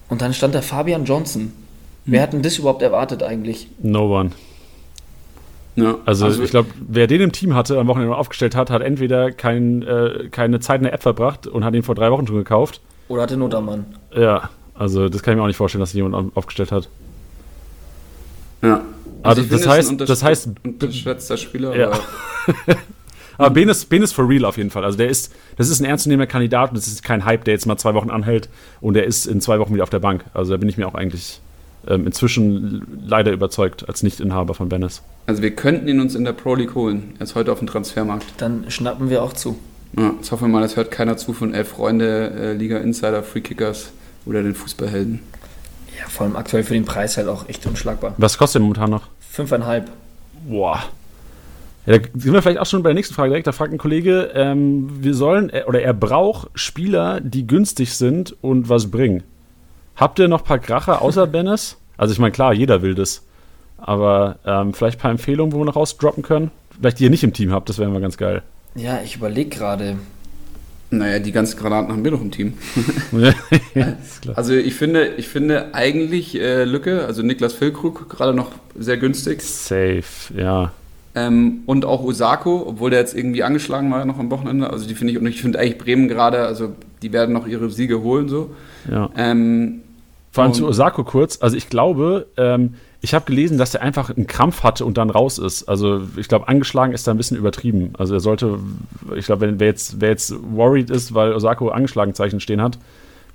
und 0.07 0.21
dann 0.21 0.33
stand 0.33 0.55
da 0.55 0.61
Fabian 0.61 1.05
Johnson. 1.05 1.51
Wer 2.05 2.21
hat 2.21 2.33
denn 2.33 2.41
das 2.41 2.57
überhaupt 2.57 2.81
erwartet 2.81 3.23
eigentlich? 3.23 3.67
No 3.81 4.17
one. 4.17 4.31
Ja, 5.81 5.97
Also, 6.05 6.27
ich 6.41 6.49
glaube, 6.51 6.69
wer 6.87 7.07
den 7.07 7.21
im 7.21 7.31
Team 7.31 7.55
hatte, 7.55 7.77
am 7.79 7.87
Wochenende 7.87 8.15
aufgestellt 8.15 8.55
hat, 8.55 8.69
hat 8.69 8.81
entweder 8.81 9.31
kein, 9.31 9.81
äh, 9.83 10.29
keine 10.31 10.59
Zeit 10.59 10.77
in 10.79 10.83
der 10.85 10.93
App 10.93 11.01
verbracht 11.03 11.47
und 11.47 11.63
hat 11.63 11.73
ihn 11.75 11.83
vor 11.83 11.95
drei 11.95 12.11
Wochen 12.11 12.25
schon 12.27 12.35
gekauft. 12.37 12.81
Oder 13.07 13.23
hatte 13.23 13.37
Notermann? 13.37 13.85
Ja, 14.15 14.49
also 14.75 15.09
das 15.09 15.21
kann 15.23 15.33
ich 15.33 15.37
mir 15.37 15.43
auch 15.43 15.47
nicht 15.47 15.57
vorstellen, 15.57 15.79
dass 15.81 15.93
jemand 15.93 16.15
auf- 16.15 16.25
aufgestellt 16.35 16.71
hat. 16.71 16.87
ja. 18.61 18.81
Also 19.21 19.41
ich 19.41 19.49
das 19.49 19.67
heißt- 19.67 19.89
ein 19.89 19.97
das 19.97 20.23
heißt- 20.23 20.47
untersch- 20.47 20.65
unterschätzter 20.65 21.35
Spieler. 21.37 21.75
Ja. 21.75 21.87
aber 21.91 21.99
Aber 23.37 23.49
Ben 23.51 23.69
ist, 23.69 23.85
ben 23.89 24.01
ist 24.01 24.11
for 24.13 24.27
real 24.27 24.43
auf 24.45 24.57
jeden 24.57 24.69
Fall. 24.69 24.83
Also 24.83 24.97
der 24.97 25.07
ist, 25.07 25.33
das 25.57 25.69
ist 25.69 25.79
ein 25.79 25.85
ernstzunehmender 25.85 26.27
Kandidat 26.29 26.71
und 26.71 26.77
das 26.77 26.87
ist 26.87 27.03
kein 27.03 27.23
Hype, 27.23 27.45
der 27.45 27.53
jetzt 27.53 27.65
mal 27.65 27.77
zwei 27.77 27.93
Wochen 27.93 28.09
anhält 28.09 28.49
und 28.81 28.95
der 28.95 29.05
ist 29.05 29.25
in 29.27 29.39
zwei 29.39 29.59
Wochen 29.59 29.73
wieder 29.73 29.83
auf 29.83 29.89
der 29.89 29.99
Bank. 29.99 30.25
Also 30.33 30.51
da 30.51 30.57
bin 30.57 30.67
ich 30.67 30.77
mir 30.77 30.85
auch 30.87 30.93
eigentlich 30.93 31.39
ähm, 31.87 32.05
inzwischen 32.05 32.99
leider 33.05 33.31
überzeugt 33.31 33.87
als 33.87 34.03
Nicht-Inhaber 34.03 34.53
von 34.53 34.69
Bennis. 34.69 35.01
Also 35.27 35.41
wir 35.41 35.55
könnten 35.55 35.87
ihn 35.87 35.99
uns 35.99 36.15
in 36.15 36.23
der 36.23 36.33
Pro 36.33 36.55
League 36.55 36.75
holen. 36.75 37.13
Er 37.19 37.23
ist 37.23 37.35
heute 37.35 37.51
auf 37.51 37.59
dem 37.59 37.67
Transfermarkt. 37.67 38.25
Dann 38.37 38.65
schnappen 38.69 39.09
wir 39.09 39.23
auch 39.23 39.33
zu. 39.33 39.57
Ja, 39.97 40.13
jetzt 40.17 40.31
hoffen 40.31 40.45
wir 40.45 40.49
mal, 40.49 40.61
das 40.61 40.75
hört 40.75 40.91
keiner 40.91 41.17
zu 41.17 41.33
von 41.33 41.53
Elf 41.53 41.69
Freunde, 41.69 42.31
äh, 42.31 42.53
Liga 42.53 42.77
Insider, 42.77 43.23
Free 43.23 43.41
Kickers 43.41 43.91
oder 44.25 44.43
den 44.43 44.53
Fußballhelden. 44.53 45.19
Ja, 45.97 46.07
vor 46.07 46.25
allem 46.25 46.35
aktuell 46.35 46.63
für 46.63 46.73
den 46.73 46.85
Preis 46.85 47.17
halt 47.17 47.27
auch 47.27 47.49
echt 47.49 47.65
unschlagbar. 47.65 48.13
Was 48.17 48.37
kostet 48.37 48.55
der 48.55 48.61
momentan 48.61 48.91
noch? 48.91 49.07
Fünfeinhalb. 49.19 49.89
Boah. 50.47 50.83
Ja, 51.85 51.97
da 51.97 52.07
sind 52.13 52.33
wir 52.33 52.41
vielleicht 52.41 52.59
auch 52.59 52.65
schon 52.65 52.83
bei 52.83 52.89
der 52.89 52.95
nächsten 52.95 53.15
Frage 53.15 53.29
direkt. 53.29 53.47
Da 53.47 53.51
fragt 53.51 53.73
ein 53.73 53.77
Kollege, 53.77 54.31
ähm, 54.35 54.89
wir 55.03 55.13
sollen, 55.13 55.49
äh, 55.49 55.63
oder 55.67 55.81
er 55.81 55.93
braucht 55.93 56.49
Spieler, 56.53 57.19
die 57.19 57.47
günstig 57.47 57.95
sind 57.95 58.35
und 58.41 58.69
was 58.69 58.91
bringen. 58.91 59.23
Habt 59.99 60.17
ihr 60.17 60.29
noch 60.29 60.39
ein 60.39 60.45
paar 60.45 60.59
Kracher 60.59 61.01
außer 61.01 61.27
Bennis? 61.27 61.75
Also 61.97 62.13
ich 62.13 62.19
meine, 62.19 62.31
klar, 62.31 62.53
jeder 62.53 62.81
will 62.81 62.95
das. 62.95 63.21
Aber 63.77 64.37
ähm, 64.45 64.73
vielleicht 64.73 64.97
ein 64.99 65.01
paar 65.01 65.11
Empfehlungen, 65.11 65.51
wo 65.51 65.57
wir 65.59 65.65
noch 65.65 65.75
rausdroppen 65.75 66.23
können? 66.23 66.51
Vielleicht 66.79 66.99
die 66.99 67.03
ihr 67.03 67.09
nicht 67.09 67.25
im 67.25 67.33
Team 67.33 67.51
habt, 67.51 67.67
das 67.67 67.79
wäre 67.79 67.89
mal 67.89 67.99
ganz 67.99 68.17
geil. 68.17 68.41
Ja, 68.75 69.01
ich 69.03 69.17
überlege 69.17 69.49
gerade. 69.49 69.97
Naja, 70.89 71.19
die 71.19 71.33
ganzen 71.33 71.59
Granaten 71.59 71.91
haben 71.91 72.03
wir 72.03 72.11
noch 72.11 72.21
im 72.21 72.31
Team. 72.31 72.53
klar. 74.21 74.37
Also 74.37 74.53
ich 74.53 74.73
finde, 74.73 75.15
ich 75.17 75.27
finde 75.27 75.73
eigentlich 75.73 76.39
äh, 76.39 76.63
Lücke, 76.63 77.05
also 77.05 77.21
Niklas 77.21 77.53
Füllkrug, 77.53 78.09
gerade 78.09 78.33
noch 78.33 78.51
sehr 78.75 78.97
günstig. 78.97 79.41
Safe, 79.41 80.03
ja. 80.35 80.71
Ähm, 81.13 81.59
und 81.65 81.83
auch 81.83 82.01
Osako, 82.03 82.63
obwohl 82.67 82.89
der 82.89 82.99
jetzt 82.99 83.15
irgendwie 83.15 83.43
angeschlagen 83.43 83.91
war 83.91 84.03
noch 84.05 84.17
am 84.17 84.31
Wochenende. 84.31 84.69
Also 84.69 84.87
die 84.87 84.95
finde 84.95 85.11
ich, 85.11 85.19
und 85.19 85.27
ich 85.27 85.41
finde 85.41 85.59
eigentlich 85.59 85.77
Bremen 85.77 86.07
gerade, 86.07 86.45
also 86.45 86.73
die 87.01 87.11
werden 87.11 87.33
noch 87.33 87.45
ihre 87.45 87.69
Siege 87.69 88.01
holen 88.01 88.29
so. 88.29 88.55
ja. 88.89 89.09
Ähm, 89.17 89.81
Vor 90.31 90.43
allem 90.43 90.53
zu 90.53 90.67
Osako 90.67 91.03
kurz. 91.03 91.41
Also 91.41 91.57
ich 91.57 91.69
glaube, 91.69 92.27
ähm, 92.37 92.75
ich 93.01 93.13
habe 93.13 93.25
gelesen, 93.25 93.57
dass 93.57 93.71
der 93.71 93.81
einfach 93.81 94.15
einen 94.15 94.27
Krampf 94.27 94.63
hatte 94.63 94.85
und 94.85 94.97
dann 94.97 95.09
raus 95.09 95.37
ist. 95.37 95.67
Also 95.67 96.01
ich 96.17 96.27
glaube, 96.27 96.47
angeschlagen 96.47 96.93
ist 96.93 97.07
da 97.07 97.11
ein 97.11 97.17
bisschen 97.17 97.37
übertrieben. 97.37 97.93
Also 97.97 98.13
er 98.13 98.19
sollte, 98.19 98.59
ich 99.15 99.25
glaube, 99.25 99.41
wenn 99.41 99.59
wer 99.59 99.67
jetzt, 99.67 100.01
wer 100.01 100.09
jetzt 100.09 100.33
worried 100.51 100.89
ist, 100.89 101.13
weil 101.13 101.33
Osako 101.33 101.69
angeschlagen 101.69 102.13
Zeichen 102.13 102.39
stehen 102.39 102.61
hat, 102.61 102.77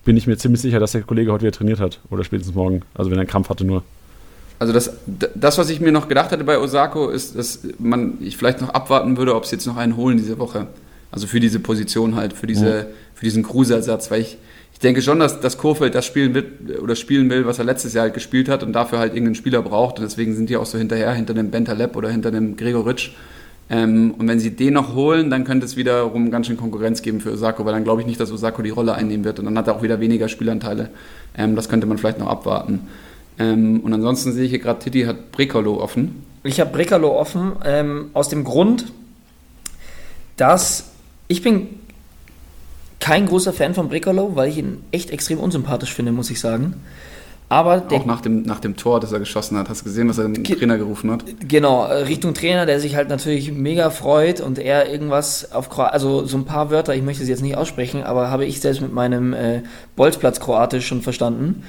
bin 0.04 0.16
ich 0.16 0.26
mir 0.26 0.36
ziemlich 0.36 0.60
sicher, 0.60 0.78
dass 0.78 0.92
der 0.92 1.02
Kollege 1.02 1.32
heute 1.32 1.42
wieder 1.42 1.52
trainiert 1.52 1.80
hat. 1.80 2.00
Oder 2.10 2.24
spätestens 2.24 2.54
morgen. 2.54 2.82
Also 2.94 3.10
wenn 3.10 3.18
er 3.18 3.22
einen 3.22 3.30
Krampf 3.30 3.48
hatte 3.48 3.64
nur. 3.64 3.82
Also 4.58 4.72
das, 4.72 4.92
das, 5.34 5.58
was 5.58 5.68
ich 5.70 5.80
mir 5.80 5.92
noch 5.92 6.08
gedacht 6.08 6.30
hatte 6.30 6.44
bei 6.44 6.58
Osako, 6.58 7.08
ist, 7.08 7.36
dass 7.36 7.60
man 7.78 8.18
ich 8.20 8.36
vielleicht 8.36 8.60
noch 8.60 8.68
abwarten 8.68 9.16
würde, 9.16 9.34
ob 9.34 9.46
sie 9.46 9.56
jetzt 9.56 9.66
noch 9.66 9.76
einen 9.76 9.96
holen 9.96 10.18
diese 10.18 10.38
Woche. 10.38 10.68
Also 11.10 11.26
für 11.26 11.40
diese 11.40 11.58
Position 11.58 12.16
halt, 12.16 12.32
für, 12.32 12.46
diese, 12.46 12.88
für 13.14 13.24
diesen 13.24 13.42
Kruse-Ersatz, 13.42 14.10
weil 14.10 14.20
ich, 14.20 14.38
ich 14.74 14.80
denke 14.80 15.00
schon, 15.02 15.20
dass, 15.20 15.40
dass 15.40 15.56
Kurfeld 15.56 15.94
das 15.94 16.04
spielen 16.04 16.34
wird 16.34 16.78
oder 16.82 16.96
spielen 16.96 17.30
will, 17.30 17.46
was 17.46 17.58
er 17.58 17.64
letztes 17.64 17.94
Jahr 17.94 18.02
halt 18.02 18.14
gespielt 18.14 18.48
hat 18.48 18.62
und 18.62 18.72
dafür 18.72 18.98
halt 18.98 19.12
irgendeinen 19.12 19.36
Spieler 19.36 19.62
braucht. 19.62 19.98
Und 19.98 20.04
deswegen 20.04 20.34
sind 20.34 20.50
die 20.50 20.56
auch 20.56 20.66
so 20.66 20.76
hinterher, 20.76 21.12
hinter 21.12 21.32
dem 21.32 21.50
Bentaleb 21.50 21.96
oder 21.96 22.10
hinter 22.10 22.30
dem 22.30 22.56
Gregoritsch. 22.56 23.12
Ähm, 23.70 24.14
und 24.18 24.28
wenn 24.28 24.40
sie 24.40 24.50
den 24.50 24.74
noch 24.74 24.94
holen, 24.94 25.30
dann 25.30 25.44
könnte 25.44 25.64
es 25.64 25.76
wiederum 25.76 26.30
ganz 26.30 26.48
schön 26.48 26.56
Konkurrenz 26.56 27.02
geben 27.02 27.20
für 27.20 27.32
Osako, 27.32 27.64
weil 27.64 27.72
dann 27.72 27.84
glaube 27.84 28.02
ich 28.02 28.06
nicht, 28.06 28.20
dass 28.20 28.30
Osako 28.30 28.62
die 28.62 28.70
Rolle 28.70 28.94
einnehmen 28.94 29.24
wird 29.24 29.38
und 29.38 29.46
dann 29.46 29.56
hat 29.56 29.68
er 29.68 29.76
auch 29.76 29.82
wieder 29.82 30.00
weniger 30.00 30.28
Spielanteile. 30.28 30.90
Ähm, 31.38 31.56
das 31.56 31.68
könnte 31.68 31.86
man 31.86 31.96
vielleicht 31.96 32.18
noch 32.18 32.28
abwarten. 32.28 32.88
Ähm, 33.38 33.80
und 33.80 33.92
ansonsten 33.94 34.32
sehe 34.32 34.44
ich 34.44 34.50
hier 34.50 34.58
gerade, 34.58 34.80
Titi 34.80 35.02
hat 35.04 35.32
Brekalo 35.32 35.80
offen. 35.80 36.24
Ich 36.42 36.60
habe 36.60 36.70
Brekalo 36.72 37.18
offen, 37.18 37.52
ähm, 37.64 38.10
aus 38.12 38.28
dem 38.28 38.44
Grund, 38.44 38.86
dass 40.36 40.90
ich 41.28 41.42
bin 41.42 41.68
kein 43.04 43.26
großer 43.26 43.52
Fan 43.52 43.74
von 43.74 43.88
Brekalo, 43.90 44.34
weil 44.34 44.48
ich 44.48 44.56
ihn 44.56 44.78
echt 44.90 45.10
extrem 45.10 45.38
unsympathisch 45.38 45.92
finde, 45.92 46.10
muss 46.12 46.30
ich 46.30 46.40
sagen. 46.40 46.74
Aber 47.50 47.80
der, 47.80 47.98
Auch 48.00 48.06
nach 48.06 48.22
dem, 48.22 48.42
nach 48.42 48.60
dem 48.60 48.74
Tor, 48.76 48.98
das 49.00 49.12
er 49.12 49.18
geschossen 49.18 49.58
hat. 49.58 49.68
Hast 49.68 49.82
du 49.82 49.84
gesehen, 49.84 50.08
was 50.08 50.16
er 50.16 50.30
Ge- 50.30 50.56
Trainer 50.56 50.78
gerufen 50.78 51.10
hat? 51.10 51.22
Genau, 51.46 51.84
äh, 51.84 52.04
Richtung 52.04 52.32
Trainer, 52.32 52.64
der 52.64 52.80
sich 52.80 52.96
halt 52.96 53.10
natürlich 53.10 53.52
mega 53.52 53.90
freut 53.90 54.40
und 54.40 54.58
er 54.58 54.90
irgendwas 54.90 55.52
auf 55.52 55.68
Kroatisch, 55.68 55.92
also 55.92 56.24
so 56.24 56.38
ein 56.38 56.46
paar 56.46 56.70
Wörter, 56.70 56.94
ich 56.94 57.02
möchte 57.02 57.22
sie 57.24 57.30
jetzt 57.30 57.42
nicht 57.42 57.58
aussprechen, 57.58 58.02
aber 58.02 58.30
habe 58.30 58.46
ich 58.46 58.60
selbst 58.62 58.80
mit 58.80 58.94
meinem 58.94 59.34
äh, 59.34 59.60
Bolzplatz 59.96 60.40
Kroatisch 60.40 60.86
schon 60.86 61.02
verstanden. 61.02 61.62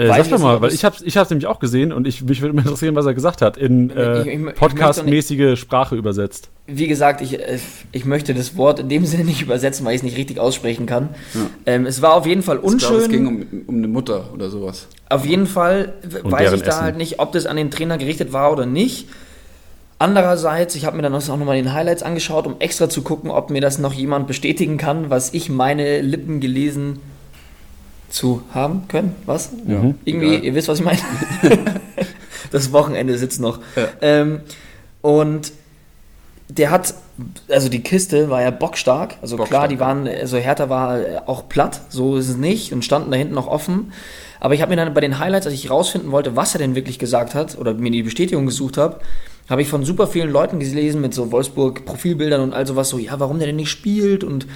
Äh, 0.00 0.06
sag 0.06 0.20
ich 0.22 0.28
doch 0.30 0.38
mal, 0.38 0.60
weil 0.60 0.68
es- 0.68 0.74
ich 0.74 0.84
habe 0.84 0.96
ich 1.04 1.16
hab's 1.16 1.30
nämlich 1.30 1.46
auch 1.46 1.58
gesehen 1.60 1.92
und 1.92 2.06
ich, 2.06 2.22
mich 2.22 2.40
würde 2.40 2.54
mal 2.54 2.62
interessieren, 2.62 2.94
was 2.94 3.04
er 3.06 3.14
gesagt 3.14 3.42
hat. 3.42 3.56
In 3.56 3.90
äh, 3.90 4.38
podcastmäßige 4.54 5.58
Sprache 5.58 5.94
übersetzt. 5.96 6.48
Wie 6.66 6.86
gesagt, 6.86 7.20
ich, 7.20 7.38
äh, 7.38 7.58
ich 7.92 8.04
möchte 8.04 8.32
das 8.32 8.56
Wort 8.56 8.78
in 8.80 8.88
dem 8.88 9.04
Sinne 9.04 9.24
nicht 9.24 9.42
übersetzen, 9.42 9.84
weil 9.84 9.92
ich 9.94 9.98
es 9.98 10.02
nicht 10.04 10.16
richtig 10.16 10.38
aussprechen 10.38 10.86
kann. 10.86 11.10
Ähm, 11.66 11.84
es 11.86 12.00
war 12.00 12.14
auf 12.14 12.26
jeden 12.26 12.42
Fall 12.42 12.56
Ich 12.56 12.62
glaube, 12.62 12.74
unschön. 12.74 12.96
es 13.00 13.08
ging 13.08 13.26
um, 13.26 13.46
um 13.66 13.76
eine 13.76 13.88
Mutter 13.88 14.30
oder 14.32 14.48
sowas. 14.48 14.88
Auf 15.08 15.26
jeden 15.26 15.46
Fall 15.46 15.92
Und 16.22 16.30
weiß 16.32 16.52
ich 16.52 16.62
da 16.62 16.68
Essen. 16.70 16.82
halt 16.82 16.96
nicht, 16.96 17.18
ob 17.20 17.32
das 17.32 17.46
an 17.46 17.56
den 17.56 17.70
Trainer 17.70 17.98
gerichtet 17.98 18.32
war 18.32 18.52
oder 18.52 18.64
nicht. 18.66 19.06
Andererseits, 19.98 20.74
ich 20.76 20.86
habe 20.86 20.96
mir 20.96 21.02
dann 21.02 21.14
auch 21.14 21.26
nochmal 21.28 21.56
den 21.56 21.74
Highlights 21.74 22.02
angeschaut, 22.02 22.46
um 22.46 22.56
extra 22.58 22.88
zu 22.88 23.02
gucken, 23.02 23.30
ob 23.30 23.50
mir 23.50 23.60
das 23.60 23.78
noch 23.78 23.92
jemand 23.92 24.26
bestätigen 24.26 24.78
kann, 24.78 25.10
was 25.10 25.34
ich 25.34 25.50
meine 25.50 26.00
Lippen 26.00 26.40
gelesen 26.40 27.00
zu 28.10 28.42
haben 28.52 28.86
können. 28.88 29.14
Was? 29.26 29.50
Mhm. 29.52 29.94
Irgendwie, 30.04 30.34
Ja. 30.34 30.40
ihr 30.40 30.54
wisst, 30.54 30.68
was 30.68 30.78
ich 30.80 30.84
meine. 30.84 30.98
das 32.50 32.72
Wochenende 32.72 33.16
sitzt 33.18 33.40
noch. 33.40 33.60
Ja. 33.76 33.88
Ähm, 34.00 34.40
und 35.02 35.52
der 36.48 36.70
hat, 36.70 36.94
also 37.48 37.68
die 37.68 37.80
Kiste 37.82 38.28
war 38.28 38.42
ja 38.42 38.50
bockstark. 38.50 39.14
Also 39.22 39.36
klar, 39.36 39.46
Bockstark, 39.46 39.68
die 39.70 39.80
waren, 39.80 40.08
also 40.08 40.36
Hertha 40.36 40.68
war 40.68 40.98
äh, 41.00 41.20
auch 41.26 41.48
platt, 41.48 41.82
so 41.88 42.16
ist 42.16 42.28
es 42.28 42.36
nicht 42.36 42.72
und 42.72 42.84
standen 42.84 43.10
da 43.10 43.16
hinten 43.16 43.34
noch 43.34 43.46
offen. 43.46 43.92
Aber 44.40 44.54
ich 44.54 44.62
habe 44.62 44.70
mir 44.70 44.76
dann 44.76 44.92
bei 44.94 45.00
den 45.00 45.18
Highlights, 45.18 45.46
als 45.46 45.54
ich 45.54 45.70
rausfinden 45.70 46.10
wollte, 46.12 46.34
was 46.34 46.54
er 46.54 46.58
denn 46.58 46.74
wirklich 46.74 46.98
gesagt 46.98 47.34
hat 47.34 47.56
oder 47.58 47.74
mir 47.74 47.90
die 47.90 48.02
Bestätigung 48.02 48.46
gesucht 48.46 48.78
habe, 48.78 48.98
habe 49.48 49.62
ich 49.62 49.68
von 49.68 49.84
super 49.84 50.06
vielen 50.06 50.30
Leuten 50.30 50.58
gelesen 50.60 51.00
mit 51.00 51.12
so 51.14 51.30
Wolfsburg-Profilbildern 51.30 52.40
und 52.40 52.54
all 52.54 52.66
sowas 52.66 52.88
so, 52.88 52.98
ja, 52.98 53.20
warum 53.20 53.38
der 53.38 53.46
denn 53.48 53.56
nicht 53.56 53.70
spielt 53.70 54.24
und 54.24 54.46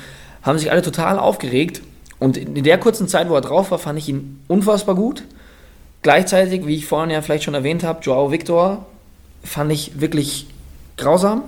haben 0.43 0.59
sich 0.59 0.71
alle 0.71 0.83
total 0.83 1.19
aufgeregt. 1.19 1.83
Und 2.25 2.39
in 2.39 2.65
der 2.65 2.79
kurzen 2.79 3.07
Zeit, 3.07 3.29
wo 3.29 3.35
er 3.35 3.43
drauf 3.43 3.71
war, 3.71 3.79
fand 3.79 3.99
ich 3.99 4.09
ihn 4.09 4.41
unfassbar 4.49 4.95
gut. 4.95 5.25
Gleichzeitig, 6.01 6.67
wie 6.67 6.75
ich 6.75 6.87
vorhin 6.87 7.11
ja 7.11 7.21
vielleicht 7.21 7.45
schon 7.45 7.53
erwähnt 7.53 7.85
habe, 7.85 8.01
Joao 8.01 8.33
Victor 8.33 8.87
fand 9.43 9.71
ich 9.71 10.01
wirklich 10.01 10.47
grausam. 10.97 11.43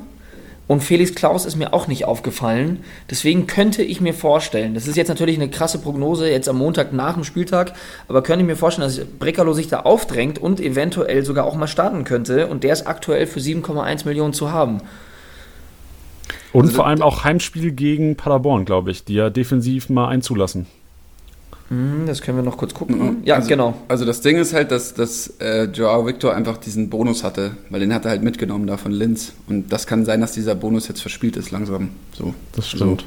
Und 0.66 0.82
Felix 0.82 1.14
Klaus 1.14 1.46
ist 1.46 1.56
mir 1.56 1.72
auch 1.72 1.86
nicht 1.86 2.04
aufgefallen. 2.04 2.84
Deswegen 3.10 3.46
könnte 3.46 3.82
ich 3.82 4.02
mir 4.02 4.12
vorstellen, 4.12 4.74
das 4.74 4.86
ist 4.86 4.98
jetzt 4.98 5.08
natürlich 5.08 5.36
eine 5.36 5.48
krasse 5.48 5.78
Prognose, 5.78 6.28
jetzt 6.28 6.46
am 6.46 6.58
Montag 6.58 6.92
nach 6.92 7.14
dem 7.14 7.24
Spieltag, 7.24 7.72
aber 8.06 8.22
könnte 8.22 8.42
ich 8.42 8.46
mir 8.46 8.56
vorstellen, 8.56 8.86
dass 8.86 9.02
Brekalo 9.18 9.54
sich 9.54 9.68
da 9.68 9.80
aufdrängt 9.80 10.38
und 10.38 10.60
eventuell 10.60 11.24
sogar 11.24 11.46
auch 11.46 11.54
mal 11.54 11.68
starten 11.68 12.04
könnte. 12.04 12.48
Und 12.48 12.64
der 12.64 12.74
ist 12.74 12.86
aktuell 12.86 13.26
für 13.26 13.40
7,1 13.40 14.04
Millionen 14.04 14.34
zu 14.34 14.52
haben. 14.52 14.82
Und 16.52 16.66
Also 16.66 16.76
vor 16.76 16.86
allem 16.86 17.02
auch 17.02 17.24
Heimspiel 17.24 17.72
gegen 17.72 18.16
Paderborn, 18.16 18.64
glaube 18.64 18.90
ich, 18.90 19.04
die 19.04 19.14
ja 19.14 19.30
defensiv 19.30 19.88
mal 19.88 20.08
einzulassen. 20.08 20.66
Hm, 21.68 22.04
das 22.06 22.22
können 22.22 22.38
wir 22.38 22.44
noch 22.44 22.56
kurz 22.56 22.74
gucken. 22.74 23.18
Ja, 23.24 23.36
also, 23.36 23.48
genau. 23.48 23.74
Also 23.88 24.04
das 24.04 24.20
Ding 24.20 24.36
ist 24.36 24.54
halt, 24.54 24.70
dass, 24.70 24.94
dass 24.94 25.34
äh, 25.40 25.64
Joao 25.64 26.06
Victor 26.06 26.34
einfach 26.34 26.58
diesen 26.58 26.90
Bonus 26.90 27.24
hatte, 27.24 27.56
weil 27.70 27.80
den 27.80 27.92
hat 27.92 28.04
er 28.04 28.12
halt 28.12 28.22
mitgenommen 28.22 28.66
da 28.66 28.76
von 28.76 28.92
Linz. 28.92 29.32
Und 29.48 29.72
das 29.72 29.86
kann 29.86 30.04
sein, 30.04 30.20
dass 30.20 30.32
dieser 30.32 30.54
Bonus 30.54 30.86
jetzt 30.86 31.00
verspielt 31.00 31.36
ist 31.36 31.50
langsam. 31.50 31.90
So. 32.12 32.34
Das 32.52 32.68
stimmt. 32.68 33.00
So. 33.00 33.06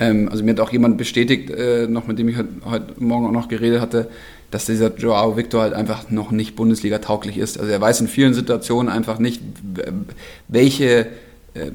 Ähm, 0.00 0.28
also 0.28 0.42
mir 0.42 0.50
hat 0.52 0.60
auch 0.60 0.72
jemand 0.72 0.98
bestätigt, 0.98 1.50
äh, 1.50 1.86
noch 1.86 2.08
mit 2.08 2.18
dem 2.18 2.28
ich 2.28 2.36
heute, 2.36 2.48
heute 2.64 2.86
Morgen 2.98 3.26
auch 3.26 3.32
noch 3.32 3.48
geredet 3.48 3.80
hatte, 3.80 4.08
dass 4.50 4.66
dieser 4.66 4.94
Joao 4.96 5.36
Victor 5.36 5.62
halt 5.62 5.72
einfach 5.72 6.10
noch 6.10 6.30
nicht 6.30 6.56
Bundesliga 6.56 6.98
tauglich 6.98 7.38
ist. 7.38 7.58
Also 7.58 7.70
er 7.70 7.80
weiß 7.80 8.00
in 8.00 8.08
vielen 8.08 8.34
Situationen 8.34 8.92
einfach 8.92 9.18
nicht, 9.18 9.40
welche, 10.48 11.06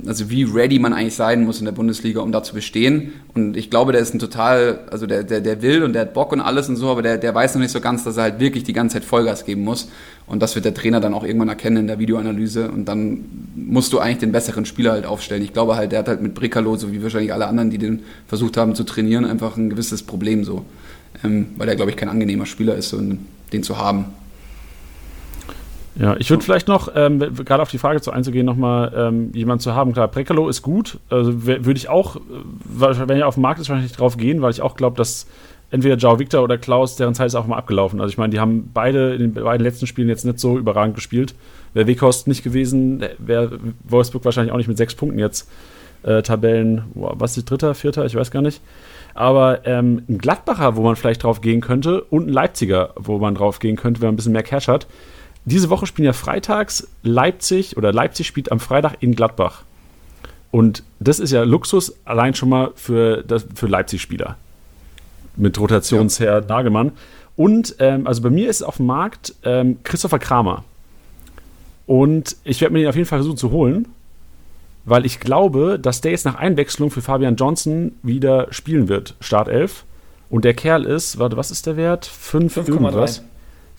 also 0.06 0.30
wie 0.30 0.44
ready 0.44 0.78
man 0.78 0.92
eigentlich 0.92 1.16
sein 1.16 1.46
muss 1.46 1.60
in 1.60 1.66
der 1.66 1.72
Bundesliga, 1.72 2.20
um 2.20 2.34
da 2.34 2.44
zu 2.44 2.54
bestehen. 2.54 3.14
Und 3.34 3.56
ich 3.56 3.70
glaube, 3.70 3.94
der 3.94 4.02
ist 4.02 4.14
ein 4.14 4.20
total, 4.20 4.80
also 4.92 5.08
der, 5.08 5.24
der, 5.24 5.40
der 5.40 5.62
will 5.62 5.84
und 5.84 5.94
der 5.94 6.02
hat 6.02 6.14
Bock 6.14 6.34
und 6.34 6.42
alles 6.42 6.68
und 6.68 6.76
so, 6.76 6.90
aber 6.90 7.02
der, 7.02 7.18
der 7.18 7.34
weiß 7.34 7.56
noch 7.56 7.62
nicht 7.62 7.72
so 7.72 7.80
ganz, 7.80 8.04
dass 8.04 8.18
er 8.18 8.24
halt 8.24 8.40
wirklich 8.42 8.66
die 8.66 8.74
ganze 8.74 8.96
Zeit 8.96 9.06
Vollgas 9.06 9.46
geben 9.46 9.64
muss. 9.64 9.90
Und 10.28 10.42
das 10.42 10.56
wird 10.56 10.66
der 10.66 10.74
Trainer 10.74 11.00
dann 11.00 11.14
auch 11.14 11.24
irgendwann 11.24 11.48
erkennen 11.48 11.78
in 11.78 11.88
der 11.88 11.98
Videoanalyse. 11.98 12.70
Und 12.70 12.86
dann 12.86 13.24
musst 13.56 13.94
du 13.94 14.00
eigentlich 14.00 14.18
den 14.18 14.34
besseren 14.34 14.66
Spieler 14.66 14.92
halt 14.92 15.06
aufstellen. 15.06 15.44
Ich 15.44 15.54
glaube 15.54 15.78
halt, 15.78 15.94
der 15.94 16.00
hat 16.00 16.10
halt 16.10 16.22
mit 16.22 16.36
Bricalo, 16.36 16.76
so 16.76 16.92
wie 16.92 17.02
wahrscheinlich 17.02 17.34
alle 17.34 17.48
anderen, 17.48 17.70
die 17.70 17.78
den 17.78 18.02
versucht 18.28 18.58
haben 18.58 18.76
zu 18.76 18.84
trainieren, 18.84 19.24
einfach 19.24 19.56
ein 19.56 19.70
gewisses 19.70 20.04
Problem 20.04 20.44
so. 20.44 20.66
Ähm, 21.24 21.48
weil 21.56 21.70
er, 21.70 21.76
glaube 21.76 21.92
ich, 21.92 21.98
kein 21.98 22.10
angenehmer 22.10 22.46
Spieler 22.46 22.76
ist, 22.76 22.90
so 22.90 23.02
den 23.54 23.64
zu 23.64 23.78
haben. 23.78 24.06
Ja, 26.00 26.16
ich 26.18 26.30
würde 26.30 26.44
vielleicht 26.44 26.70
noch, 26.70 26.90
ähm, 26.96 27.20
gerade 27.20 27.62
auf 27.62 27.70
die 27.70 27.78
Frage 27.78 28.00
zu 28.00 28.12
einzugehen, 28.12 28.46
nochmal 28.46 28.94
ähm, 28.96 29.32
jemanden 29.34 29.62
zu 29.62 29.76
haben. 29.76 29.92
Klar, 29.92 30.08
Brekalo 30.08 30.48
ist 30.48 30.62
gut. 30.62 30.98
Also 31.10 31.46
würde 31.46 31.74
ich 31.74 31.90
auch, 31.90 32.16
äh, 32.16 32.20
wenn 32.80 33.20
er 33.20 33.28
auf 33.28 33.34
dem 33.34 33.42
Markt 33.42 33.60
ist, 33.60 33.68
wahrscheinlich 33.68 33.92
drauf 33.92 34.16
gehen, 34.16 34.42
weil 34.42 34.52
ich 34.52 34.62
auch 34.62 34.78
glaube, 34.78 34.96
dass 34.96 35.28
entweder 35.72 35.96
Joao 35.96 36.18
Victor 36.18 36.42
oder 36.42 36.58
Klaus, 36.58 36.96
deren 36.96 37.14
Zeit 37.16 37.28
ist 37.28 37.36
auch 37.36 37.48
mal 37.48 37.58
abgelaufen. 37.58 38.00
Also 38.00 38.12
ich 38.12 38.18
meine, 38.18 38.32
die 38.32 38.40
haben 38.40 38.72
beide 38.74 39.14
in 39.14 39.20
den 39.20 39.34
beiden 39.34 39.64
letzten 39.64 39.88
Spielen 39.88 40.08
jetzt 40.08 40.24
nicht 40.24 40.40
so 40.40 40.58
überragend 40.58 40.96
gespielt. 40.96 41.36
Wäre 41.74 41.86
Weghorst 41.88 42.28
nicht 42.28 42.44
gewesen, 42.44 43.04
wäre 43.18 43.60
Wolfsburg 43.84 44.24
wahrscheinlich 44.24 44.54
auch 44.54 44.58
nicht 44.58 44.70
mit 44.70 44.78
sechs 44.78 44.96
Punkten 44.96 45.20
jetzt 45.20 45.50
äh, 46.04 46.22
Tabellen, 46.22 46.84
boah, 46.94 47.20
was 47.20 47.38
ist 47.38 47.50
dritter, 47.50 47.76
vierter, 47.76 48.06
ich 48.06 48.16
weiß 48.16 48.32
gar 48.32 48.42
nicht. 48.42 48.62
Aber 49.14 49.66
ähm, 49.68 50.04
ein 50.08 50.18
Gladbacher, 50.18 50.78
wo 50.78 50.82
man 50.82 50.96
vielleicht 50.96 51.24
drauf 51.24 51.42
gehen 51.42 51.60
könnte, 51.62 52.02
und 52.04 52.28
ein 52.28 52.34
Leipziger, 52.34 52.94
wo 52.96 53.18
man 53.18 53.36
drauf 53.36 53.60
gehen 53.60 53.76
könnte, 53.76 54.02
wenn 54.02 54.08
man 54.08 54.14
ein 54.14 54.16
bisschen 54.16 54.32
mehr 54.32 54.44
Cash 54.44 54.70
hat. 54.70 54.88
Diese 55.50 55.72
Woche 55.72 55.88
spielen 55.88 56.06
ja 56.06 56.14
freitags 56.14 56.88
Leipzig 57.02 57.76
oder 57.76 57.92
Leipzig 57.92 58.28
spielt 58.28 58.52
am 58.52 58.60
Freitag 58.60 58.98
in 59.00 59.16
Gladbach. 59.16 59.64
Und 60.52 60.84
das 61.00 61.20
ist 61.20 61.32
ja 61.32 61.44
Luxus 61.44 61.96
allein 62.06 62.36
schon 62.36 62.50
mal 62.50 62.72
für, 62.76 63.24
das, 63.24 63.48
für 63.56 63.66
Leipzig-Spieler. 63.66 64.36
Mit 65.38 65.60
Rotationsherr 65.60 66.42
Nagelmann. 66.42 66.92
Und 67.36 67.76
ähm, 67.80 68.06
also 68.06 68.22
bei 68.22 68.30
mir 68.30 68.48
ist 68.48 68.62
auf 68.62 68.78
dem 68.78 68.86
Markt 68.86 69.34
ähm, 69.44 69.80
Christopher 69.84 70.20
Kramer. 70.20 70.64
Und 71.88 72.36
ich 72.44 72.62
werde 72.62 72.74
mir 72.74 72.82
den 72.82 72.90
auf 72.90 72.96
jeden 72.96 73.08
Fall 73.08 73.20
versuchen 73.20 73.38
zu 73.38 73.50
holen, 73.50 73.88
weil 74.86 75.04
ich 75.04 75.20
glaube, 75.20 75.80
dass 75.80 76.02
der 76.02 76.12
jetzt 76.12 76.26
nach 76.26 76.36
Einwechslung 76.36 76.92
für 76.92 77.02
Fabian 77.02 77.38
Johnson 77.38 77.94
wieder 78.04 78.54
spielen 78.54 78.88
wird, 78.88 79.16
Startelf. 79.20 79.86
Und 80.30 80.46
der 80.46 80.54
Kerl 80.54 80.86
ist, 80.86 81.18
warte, 81.18 81.38
was 81.38 81.50
ist 81.50 81.66
der 81.66 81.76
Wert? 81.76 82.06
5 82.06 82.56
5,3. 82.56 83.22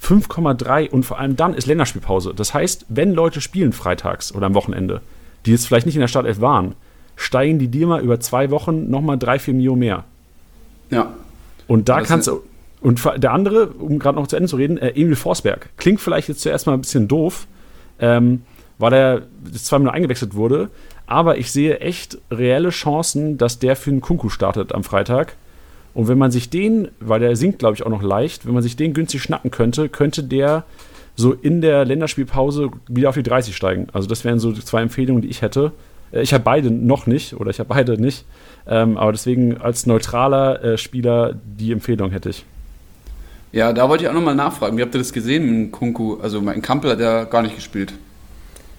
Irgendwas. 0.08 0.28
5,3 0.30 0.90
und 0.90 1.04
vor 1.04 1.18
allem 1.18 1.36
dann 1.36 1.54
ist 1.54 1.66
Länderspielpause. 1.66 2.32
Das 2.34 2.54
heißt, 2.54 2.86
wenn 2.88 3.12
Leute 3.12 3.40
spielen 3.40 3.72
freitags 3.72 4.34
oder 4.34 4.46
am 4.46 4.54
Wochenende, 4.54 5.00
die 5.46 5.52
jetzt 5.52 5.66
vielleicht 5.66 5.86
nicht 5.86 5.96
in 5.96 6.00
der 6.00 6.08
Startelf 6.08 6.40
waren, 6.40 6.74
steigen 7.16 7.58
die 7.58 7.68
dir 7.68 7.86
mal 7.86 8.02
über 8.02 8.18
zwei 8.20 8.50
Wochen 8.50 8.90
nochmal 8.90 9.18
3, 9.18 9.38
4 9.38 9.54
Mio 9.54 9.76
mehr. 9.76 10.04
Ja. 10.90 11.12
Und 11.66 11.88
da 11.88 12.00
Das 12.00 12.08
kannst 12.08 12.28
du. 12.28 12.42
Und 12.80 13.02
der 13.18 13.32
andere, 13.32 13.66
um 13.66 13.98
gerade 13.98 14.16
noch 14.18 14.26
zu 14.26 14.36
Ende 14.36 14.48
zu 14.48 14.56
reden, 14.56 14.78
äh, 14.78 14.90
Emil 14.90 15.16
Forsberg. 15.16 15.68
Klingt 15.76 16.00
vielleicht 16.00 16.28
jetzt 16.28 16.40
zuerst 16.40 16.66
mal 16.66 16.72
ein 16.72 16.80
bisschen 16.80 17.08
doof, 17.08 17.46
ähm, 17.98 18.42
weil 18.78 18.94
er 18.94 19.22
jetzt 19.52 19.66
zweimal 19.66 19.92
eingewechselt 19.92 20.34
wurde. 20.34 20.70
Aber 21.06 21.36
ich 21.36 21.52
sehe 21.52 21.80
echt 21.80 22.18
reelle 22.30 22.70
Chancen, 22.70 23.36
dass 23.36 23.58
der 23.58 23.76
für 23.76 23.90
einen 23.90 24.00
Kunku 24.00 24.30
startet 24.30 24.74
am 24.74 24.82
Freitag. 24.82 25.36
Und 25.94 26.08
wenn 26.08 26.18
man 26.18 26.30
sich 26.30 26.50
den, 26.50 26.88
weil 27.00 27.20
der 27.20 27.34
sinkt, 27.36 27.58
glaube 27.58 27.74
ich, 27.74 27.84
auch 27.84 27.90
noch 27.90 28.02
leicht, 28.02 28.46
wenn 28.46 28.54
man 28.54 28.62
sich 28.62 28.76
den 28.76 28.94
günstig 28.94 29.22
schnappen 29.22 29.50
könnte, 29.50 29.88
könnte 29.88 30.22
der 30.22 30.64
so 31.16 31.32
in 31.32 31.60
der 31.60 31.84
Länderspielpause 31.84 32.70
wieder 32.88 33.08
auf 33.08 33.14
die 33.16 33.22
30 33.24 33.54
steigen. 33.56 33.88
Also 33.92 34.08
das 34.08 34.24
wären 34.24 34.38
so 34.38 34.52
zwei 34.52 34.82
Empfehlungen, 34.82 35.22
die 35.22 35.28
ich 35.28 35.42
hätte. 35.42 35.72
Äh, 36.12 36.22
Ich 36.22 36.32
habe 36.32 36.44
beide 36.44 36.70
noch 36.70 37.06
nicht 37.06 37.34
oder 37.34 37.50
ich 37.50 37.58
habe 37.58 37.68
beide 37.68 38.00
nicht. 38.00 38.24
Ähm, 38.66 38.96
aber 38.96 39.12
deswegen 39.12 39.56
als 39.58 39.86
neutraler 39.86 40.62
äh, 40.62 40.78
Spieler 40.78 41.34
die 41.44 41.72
Empfehlung 41.72 42.10
hätte 42.12 42.30
ich. 42.30 42.44
Ja, 43.52 43.72
da 43.72 43.88
wollte 43.88 44.04
ich 44.04 44.08
auch 44.10 44.14
nochmal 44.14 44.36
nachfragen. 44.36 44.76
Wie 44.78 44.82
habt 44.82 44.94
ihr 44.94 44.98
das 45.00 45.12
gesehen 45.12 45.62
mit 45.64 45.72
Kunku? 45.72 46.18
Also 46.22 46.40
mein 46.40 46.62
Kampel 46.62 46.92
hat 46.92 47.00
ja 47.00 47.24
gar 47.24 47.42
nicht 47.42 47.56
gespielt. 47.56 47.92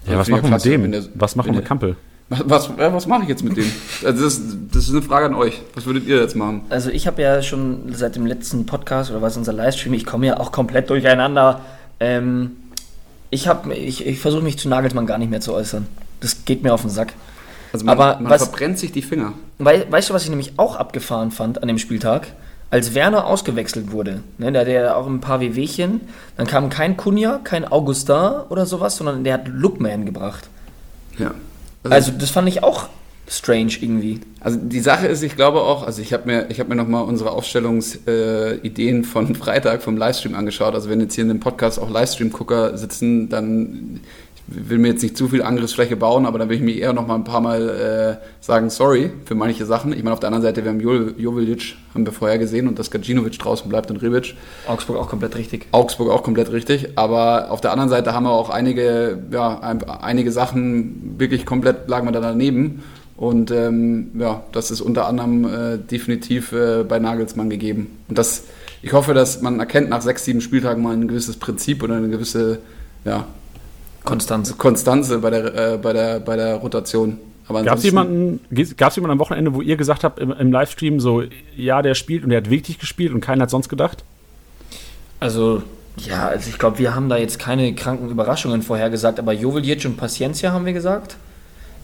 Ja, 0.08 0.18
Also 0.18 0.32
was 0.32 0.42
machen 0.42 0.44
wir 0.64 0.78
mit 0.78 0.86
dem? 0.86 0.92
der- 0.94 1.04
was 1.16 1.36
machen 1.36 1.48
wir 1.48 1.56
mit 1.58 1.66
Kampel? 1.66 1.96
Was, 2.32 2.44
was, 2.46 2.70
ja, 2.80 2.94
was 2.94 3.08
mache 3.08 3.24
ich 3.24 3.28
jetzt 3.30 3.44
mit 3.44 3.58
dem? 3.58 3.70
Also 4.06 4.24
das, 4.24 4.42
das 4.72 4.84
ist 4.86 4.92
eine 4.92 5.02
Frage 5.02 5.26
an 5.26 5.36
euch. 5.36 5.62
Was 5.76 5.86
würdet 5.86 6.08
ihr 6.08 6.18
jetzt 6.22 6.36
machen? 6.38 6.62
Also 6.70 6.90
ich 6.90 7.06
habe 7.06 7.22
ja 7.22 7.42
schon 7.42 7.94
seit 7.94 8.16
dem 8.16 8.26
letzten 8.26 8.66
Podcast 8.66 9.12
oder 9.12 9.22
was 9.22 9.36
unser 9.36 9.52
Livestream, 9.52 9.94
ich 9.94 10.06
komme 10.06 10.28
ja 10.28 10.40
auch 10.40 10.54
komplett 10.54 10.90
durcheinander. 10.90 11.60
Ähm, 12.00 12.52
ich 13.32 13.50
habe, 13.50 13.74
ich, 13.76 14.06
ich 14.08 14.20
versuche 14.20 14.44
mich 14.44 14.58
zu 14.58 14.70
Nagelsmann 14.70 15.06
gar 15.06 15.18
nicht 15.18 15.30
mehr 15.30 15.42
zu 15.42 15.54
äußern. 15.54 15.88
Das 16.22 16.46
geht 16.46 16.64
mir 16.64 16.74
auf 16.74 16.82
den 16.82 16.90
Sack. 16.90 17.14
Also 17.74 17.86
man, 17.86 18.00
Aber 18.00 18.22
man 18.22 18.32
was- 18.32 18.44
verbrennt 18.44 18.80
sich 18.80 18.94
die 18.94 19.02
Finger. 19.02 19.34
Wei 19.60 19.86
weißt 19.90 20.10
du, 20.10 20.14
was 20.14 20.24
ich 20.24 20.30
nämlich 20.30 20.54
auch 20.58 20.78
abgefahren 20.78 21.32
fand 21.32 21.62
an 21.62 21.68
dem 21.68 21.78
Spieltag? 21.80 22.28
Als 22.70 22.94
Werner 22.96 23.26
ausgewechselt 23.26 23.92
wurde, 23.92 24.24
ne, 24.38 24.54
der 24.54 24.62
hatte 24.62 24.72
ja 24.72 24.96
auch 24.96 25.06
ein 25.06 25.20
paar 25.20 25.42
Wehwehchen, 25.42 26.00
dann 26.38 26.48
kam 26.48 26.70
kein 26.70 26.96
Kunja, 26.96 27.42
kein 27.44 27.70
Augustin 27.70 28.32
oder 28.48 28.66
sowas, 28.66 28.96
sondern 28.96 29.26
der 29.26 29.34
hat 29.34 29.50
Lookman 29.50 30.06
gebracht. 30.06 30.48
Ja. 31.18 31.32
Also 31.84 32.12
das 32.12 32.30
fand 32.30 32.48
ich 32.48 32.64
auch 32.64 32.90
strange 33.32 33.72
irgendwie. 33.80 34.20
Also 34.42 34.60
die 34.62 34.82
Sache 34.82 35.08
ist, 35.08 35.24
ich 35.24 35.36
glaube 35.36 35.62
auch, 35.62 35.84
also 35.84 36.02
ich 36.02 36.12
habe 36.12 36.26
mir, 36.26 36.50
ich 36.50 36.60
habe 36.60 36.70
mir 36.70 36.76
nochmal 36.76 37.04
unsere 37.04 37.32
Aufstellungsideen 37.32 39.02
äh, 39.02 39.04
von 39.04 39.36
Freitag 39.36 39.82
vom 39.82 39.96
Livestream 39.96 40.36
angeschaut. 40.36 40.74
Also 40.74 40.90
wenn 40.90 41.00
jetzt 41.00 41.16
hier 41.16 41.24
in 41.24 41.30
dem 41.30 41.40
Podcast 41.40 41.80
auch 41.80 41.90
Livestream-Gucker 41.90 42.78
sitzen, 42.78 43.30
dann 43.30 44.02
will 44.54 44.78
mir 44.78 44.90
jetzt 44.90 45.02
nicht 45.02 45.18
zu 45.18 45.28
viel 45.28 45.42
Angriffsfläche 45.42 45.96
bauen, 45.96 46.26
aber 46.26 46.40
dann 46.40 46.50
will 46.50 46.58
ich 46.58 46.62
mir 46.62 46.76
eher 46.76 46.94
nochmal 46.94 47.18
ein 47.18 47.24
paar 47.24 47.42
Mal 47.42 48.20
äh, 48.20 48.44
sagen, 48.44 48.70
sorry 48.70 49.12
für 49.26 49.36
manche 49.36 49.66
Sachen. 49.66 49.94
Ich 49.94 50.04
meine, 50.04 50.14
auf 50.14 50.20
der 50.20 50.28
anderen 50.28 50.44
Seite, 50.44 50.64
wir 50.64 50.72
haben 50.72 50.80
Jo- 50.80 51.12
Jovic, 51.18 51.76
haben 51.94 52.06
wir 52.06 52.14
vorher 52.14 52.38
gesehen 52.38 52.68
und 52.68 52.78
dass 52.78 52.92
Gacinovic 52.92 53.40
draußen 53.40 53.70
bleibt 53.70 53.90
und 53.92 53.98
Rebic. 54.02 54.36
Augsburg 54.68 54.98
auch 54.98 55.10
komplett 55.10 55.36
richtig. 55.36 55.68
Augsburg 55.72 56.10
auch 56.10 56.24
komplett 56.24 56.52
richtig, 56.52 56.90
aber 56.96 57.52
auf 57.52 57.62
der 57.62 57.72
anderen 57.72 57.90
Seite 57.90 58.14
haben 58.14 58.24
wir 58.24 58.32
auch 58.32 58.50
einige, 58.50 59.18
ja, 59.32 59.60
ein, 59.60 59.84
einige 59.84 60.32
Sachen 60.32 61.16
wirklich 61.18 61.46
komplett 61.46 61.88
lagen 61.88 62.08
wir 62.08 62.12
da 62.12 62.20
daneben 62.22 62.84
und 63.18 63.52
ähm, 63.52 64.12
ja, 64.18 64.44
das 64.52 64.72
ist 64.72 64.82
unter 64.82 65.08
anderem 65.08 65.46
äh, 65.46 65.78
definitiv 65.78 66.52
äh, 66.54 66.84
bei 66.84 67.00
Nagelsmann 67.00 67.50
gegeben. 67.50 68.00
Und 68.10 68.18
das, 68.18 68.46
ich 68.82 68.94
hoffe, 68.94 69.14
dass 69.14 69.42
man 69.42 69.60
erkennt 69.60 69.90
nach 69.90 70.02
sechs, 70.02 70.26
sieben 70.26 70.42
Spieltagen 70.42 70.82
mal 70.82 70.94
ein 70.94 71.08
gewisses 71.08 71.38
Prinzip 71.38 71.84
oder 71.84 71.96
eine 71.96 72.10
gewisse 72.10 72.60
ja, 73.06 73.26
Konstanz. 74.04 74.58
Konstanze 74.58 75.20
bei 75.20 75.30
der, 75.30 75.74
äh, 75.74 75.78
bei 75.78 75.94
der, 75.94 76.20
bei 76.20 76.36
der 76.36 76.56
Rotation. 76.56 77.18
Aber 77.48 77.64
Gab 77.64 77.78
es 77.78 77.84
jemanden, 77.84 78.40
gab's 78.78 78.96
jemanden 78.96 79.14
am 79.14 79.20
Wochenende, 79.20 79.54
wo 79.54 79.62
ihr 79.62 79.76
gesagt 79.76 80.04
habt 80.04 80.20
im, 80.20 80.32
im 80.32 80.52
Livestream 80.52 81.00
so, 81.00 81.24
ja, 81.56 81.82
der 81.82 81.96
spielt 81.96 82.24
und 82.24 82.30
der 82.30 82.38
hat 82.38 82.50
wirklich 82.50 82.80
gespielt 82.80 83.14
und 83.14 83.22
keiner 83.22 83.44
hat 83.44 83.50
sonst 83.50 83.68
gedacht? 83.68 84.04
Also, 85.20 85.62
ja, 85.98 86.30
also 86.30 86.50
ich 86.50 86.58
glaube, 86.58 86.80
wir 86.80 86.96
haben 86.96 87.10
da 87.10 87.18
jetzt 87.18 87.40
keine 87.40 87.76
kranken 87.76 88.10
Überraschungen 88.10 88.62
vorhergesagt, 88.64 89.20
aber 89.20 89.34
Joveljic 89.34 89.86
und 89.86 89.98
Paciencia 89.98 90.52
haben 90.52 90.66
wir 90.66 90.74
gesagt, 90.74 91.18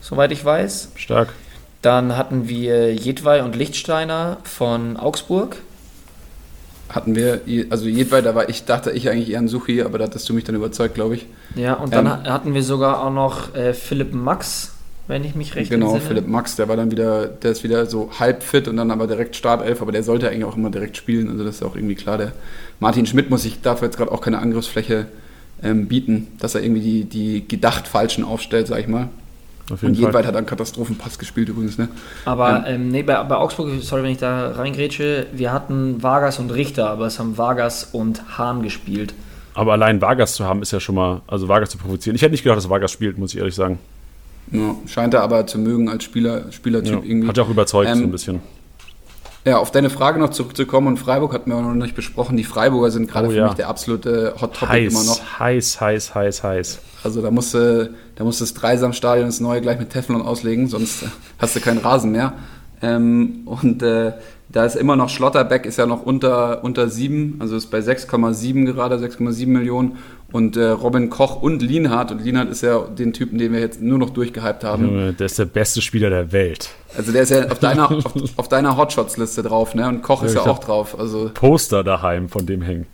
soweit 0.01 0.32
ich 0.32 0.43
weiß. 0.43 0.93
Stark. 0.95 1.34
Dann 1.82 2.17
hatten 2.17 2.47
wir 2.47 2.93
Jedwai 2.93 3.43
und 3.43 3.56
Lichtsteiner 3.56 4.38
von 4.43 4.97
Augsburg. 4.97 5.58
Hatten 6.89 7.15
wir, 7.15 7.41
also 7.69 7.88
jedweit, 7.88 8.26
da 8.26 8.34
war 8.36 8.50
ich, 8.50 8.65
dachte 8.65 8.91
ich 8.91 9.10
eigentlich 9.10 9.32
eher 9.32 9.39
an 9.39 9.47
Suchi, 9.47 9.82
aber 9.82 9.97
da 9.97 10.06
hattest 10.06 10.28
du 10.30 10.34
mich 10.34 10.43
dann 10.45 10.56
überzeugt, 10.56 10.95
glaube 10.95 11.15
ich. 11.15 11.26
Ja, 11.56 11.73
und 11.73 11.93
dann 11.95 12.06
Ähm. 12.06 12.12
ha- 12.12 12.23
hatten 12.26 12.54
wir 12.54 12.63
sogar 12.63 13.04
auch 13.06 13.12
noch 13.12 13.54
äh, 13.56 13.73
Philipp 13.73 14.13
Max, 14.13 14.73
wenn 15.08 15.23
ich 15.23 15.36
mich 15.36 15.56
recht 15.56 15.69
Genau, 15.69 15.93
entsinne. 15.95 16.08
Philipp 16.08 16.28
Max, 16.28 16.56
der 16.56 16.67
war 16.69 16.76
dann 16.78 16.91
wieder, 16.91 17.28
der 17.28 17.52
ist 17.52 17.63
wieder 17.63 17.86
so 17.86 18.10
halb 18.19 18.43
fit 18.43 18.67
und 18.67 18.78
dann 18.78 18.91
aber 18.91 19.08
direkt 19.08 19.36
Startelf, 19.36 19.82
aber 19.82 19.91
der 19.91 20.04
sollte 20.04 20.30
eigentlich 20.30 20.45
auch 20.45 20.56
immer 20.58 20.69
direkt 20.69 20.97
spielen, 20.97 21.30
also 21.30 21.43
das 21.43 21.56
ist 21.56 21.63
auch 21.63 21.76
irgendwie 21.76 21.95
klar. 21.95 22.17
Der 22.17 22.32
Martin 22.80 23.06
Schmidt 23.06 23.30
muss 23.30 23.43
sich 23.43 23.62
dafür 23.62 23.88
jetzt 23.88 23.97
gerade 23.97 24.12
auch 24.12 24.21
keine 24.21 24.39
Angriffsfläche 24.39 25.08
ähm, 25.63 25.88
bieten, 25.88 26.28
dass 26.39 26.56
er 26.56 26.63
irgendwie 26.63 26.82
die, 26.82 27.04
die 27.06 27.47
gedacht 27.47 27.88
Falschen 27.88 28.23
aufstellt, 28.23 28.67
sag 28.67 28.80
ich 28.80 28.88
mal. 28.88 29.10
Auf 29.71 29.84
Und 29.84 29.89
jeden 29.89 29.95
Jedweit 29.95 30.13
Fall. 30.13 30.27
hat 30.27 30.36
er 30.36 30.38
einen 30.39 30.47
Katastrophenpass 30.47 31.19
gespielt 31.19 31.49
übrigens, 31.49 31.77
ne? 31.77 31.89
Aber 32.25 32.65
ähm, 32.67 32.89
nee, 32.89 33.03
bei, 33.03 33.21
bei 33.23 33.36
Augsburg, 33.36 33.69
sorry, 33.82 34.03
wenn 34.03 34.12
ich 34.12 34.17
da 34.17 34.51
reingrätsche, 34.51 35.27
wir 35.34 35.51
hatten 35.51 36.01
Vargas 36.01 36.39
und 36.39 36.51
Richter, 36.53 36.89
aber 36.89 37.06
es 37.08 37.19
haben 37.19 37.38
Vargas 37.38 37.89
und 37.91 38.38
Hahn 38.38 38.62
gespielt. 38.63 39.13
Aber 39.53 39.73
allein 39.73 39.99
Vargas 40.01 40.34
zu 40.36 40.45
haben, 40.45 40.62
ist 40.62 40.71
ja 40.71 40.80
schon 40.80 40.95
mal, 40.95 41.21
also 41.27 41.47
Vargas 41.49 41.71
zu 41.71 41.77
provozieren. 41.77 42.15
Ich 42.15 42.21
hätte 42.21 42.32
nicht 42.32 42.43
gedacht, 42.43 42.58
dass 42.58 42.69
Vargas 42.69 42.91
spielt, 42.91 43.17
muss 43.17 43.34
ich 43.34 43.39
ehrlich 43.39 43.56
sagen. 43.56 43.80
Ja, 44.51 44.75
scheint 44.86 45.13
er 45.13 45.23
aber 45.23 45.45
zu 45.47 45.58
mögen 45.60 45.89
als 45.89 46.06
Spieler, 46.06 46.49
Spielertyp 46.51 46.93
Ja, 46.93 46.99
irgendwie. 47.03 47.27
hat 47.27 47.36
ja 47.36 47.43
auch 47.43 47.49
überzeugt, 47.49 47.89
Ähm, 47.91 47.97
so 47.97 48.03
ein 48.06 48.12
bisschen. 48.12 48.39
Ja, 49.47 49.60
auf 49.60 49.71
deine 49.71 49.89
Frage 49.89 50.19
noch 50.19 50.31
zurückzukommen 50.31 50.88
und 50.88 50.97
Freiburg 50.97 51.31
hatten 51.33 51.49
wir 51.51 51.55
auch 51.57 51.62
noch 51.62 51.73
nicht 51.73 51.95
besprochen. 51.95 52.36
Die 52.36 52.43
Freiburger 52.43 52.91
sind 52.91 53.10
gerade 53.10 53.27
Oh, 53.27 53.31
für 53.31 53.38
ja. 53.38 53.45
mich 53.45 53.53
der 53.53 53.69
absolute 53.69 54.33
Hot 54.41 54.55
Topic 54.55 54.88
immer 54.88 55.03
noch. 55.05 55.39
Heiß, 55.39 55.79
heiß, 55.79 56.13
heiß, 56.13 56.43
heiß, 56.43 56.43
heiß. 56.43 56.79
Also 57.05 57.21
da 57.21 57.31
musst 57.31 57.53
du, 57.53 57.89
da 58.15 58.25
musst 58.25 58.41
du 58.41 58.43
das 58.43 58.53
Dreisamstadion 58.53 59.25
das 59.27 59.39
neue 59.39 59.62
gleich 59.62 59.79
mit 59.79 59.89
Teflon 59.91 60.21
auslegen, 60.21 60.67
sonst 60.67 61.05
hast 61.39 61.55
du 61.55 61.62
keinen 61.62 61.77
Rasen 61.77 62.12
mehr. 62.12 62.33
Ähm, 62.81 63.43
und 63.45 63.81
äh, 63.83 64.12
da 64.49 64.65
ist 64.65 64.75
immer 64.75 64.97
noch 64.97 65.07
Schlotterbeck, 65.07 65.65
ist 65.65 65.77
ja 65.77 65.86
noch 65.86 66.03
unter, 66.05 66.63
unter 66.65 66.89
7, 66.89 67.38
also 67.39 67.55
ist 67.55 67.67
bei 67.67 67.79
6,7 67.79 68.65
gerade, 68.65 68.97
6,7 68.97 69.47
Millionen. 69.47 69.97
Und 70.32 70.58
äh, 70.58 70.66
Robin 70.66 71.10
Koch 71.10 71.42
und 71.42 71.62
Lienhardt, 71.62 72.12
und 72.12 72.22
Lienhardt 72.22 72.50
ist 72.50 72.62
ja 72.62 72.80
den 72.80 73.13
Typen, 73.13 73.38
den 73.38 73.54
wir 73.54 73.62
jetzt 73.62 73.82
nur 73.82 73.98
noch 73.98 74.10
durchgehypt 74.10 74.63
haben. 74.66 75.16
Der 75.18 75.26
ist 75.26 75.40
der 75.40 75.46
beste 75.46 75.82
Spieler 75.82 76.10
der 76.10 76.32
Welt. 76.34 76.70
Also 76.98 77.13
der 77.13 77.22
ist 77.22 77.30
ja 77.30 77.48
auf 77.50 77.60
deiner, 77.60 77.90
auf, 77.90 78.04
auf 78.36 78.50
deiner 78.50 78.76
Hotshots-Liste 78.76 79.44
drauf, 79.44 79.74
ne? 79.74 79.88
Und 79.88 80.02
Koch 80.02 80.24
ist 80.24 80.34
Ja, 80.34 80.40
ja 80.40 80.46
ich 80.46 80.52
auch 80.52 80.60
drauf. 80.60 81.00
Also 81.00 81.32
Poster 81.34 81.84
daheim 81.84 82.28
von 82.28 82.46
dem 82.46 82.62
hängen. 82.62 82.88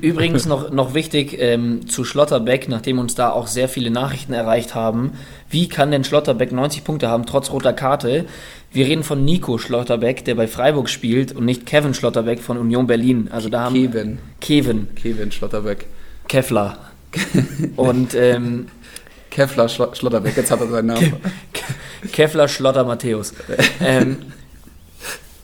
Übrigens 0.00 0.46
noch, 0.46 0.70
noch 0.70 0.94
wichtig 0.94 1.36
ähm, 1.38 1.86
zu 1.86 2.04
Schlotterbeck, 2.04 2.68
nachdem 2.68 2.98
uns 2.98 3.14
da 3.14 3.30
auch 3.30 3.46
sehr 3.46 3.68
viele 3.68 3.90
Nachrichten 3.90 4.32
erreicht 4.32 4.74
haben. 4.74 5.12
Wie 5.50 5.68
kann 5.68 5.90
denn 5.90 6.02
Schlotterbeck 6.02 6.50
90 6.50 6.82
Punkte 6.82 7.08
haben, 7.08 7.26
trotz 7.26 7.50
roter 7.50 7.74
Karte? 7.74 8.24
Wir 8.72 8.86
reden 8.86 9.02
von 9.02 9.24
Nico 9.24 9.58
Schlotterbeck, 9.58 10.24
der 10.24 10.34
bei 10.34 10.46
Freiburg 10.46 10.88
spielt 10.88 11.32
und 11.32 11.44
nicht 11.44 11.66
Kevin 11.66 11.92
Schlotterbeck 11.92 12.40
von 12.40 12.56
Union 12.56 12.86
Berlin. 12.86 13.28
Also 13.30 13.48
da 13.48 13.64
haben 13.64 13.74
Kevin. 13.74 14.18
Kevin, 14.40 14.88
Kevin 14.94 15.30
Schlotterbeck. 15.30 15.86
Kevlar. 16.30 16.78
und 17.76 18.14
ähm, 18.14 18.68
Kevlar 19.30 19.68
Schlo 19.68 19.92
Schlotterbeck, 19.92 20.36
jetzt 20.36 20.52
hat 20.52 20.60
er 20.60 20.68
seinen 20.68 20.86
Namen. 20.86 21.16
Kevlar 22.12 22.46
Schlotter 22.46 22.84
Matthäus. 22.84 23.34
ähm, 23.80 24.18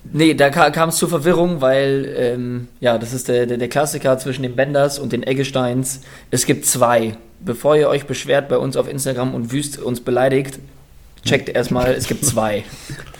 nee, 0.05 0.35
da 0.35 0.51
kam 0.51 0.91
es 0.91 0.97
zur 0.97 1.09
Verwirrung, 1.09 1.61
weil, 1.61 2.15
ähm, 2.17 2.69
ja, 2.79 2.99
das 2.99 3.13
ist 3.13 3.27
der, 3.27 3.47
der, 3.47 3.59
der 3.59 3.69
Klassiker 3.69 4.17
zwischen 4.19 4.45
den 4.45 4.55
Benders 4.55 5.01
und 5.01 5.13
den 5.13 5.25
Eggesteins. 5.25 6.03
Es 6.31 6.47
gibt 6.47 6.67
zwei. 6.67 7.17
Bevor 7.41 7.77
ihr 7.77 7.89
euch 7.89 8.07
beschwert 8.07 8.49
bei 8.49 8.57
uns 8.57 8.77
auf 8.77 8.89
Instagram 8.89 9.35
und 9.35 9.51
wüst 9.51 9.79
uns 9.79 10.01
beleidigt, 10.01 10.61
checkt 11.25 11.49
erstmal, 11.49 11.95
es 11.95 12.07
gibt 12.07 12.25
zwei. 12.25 12.63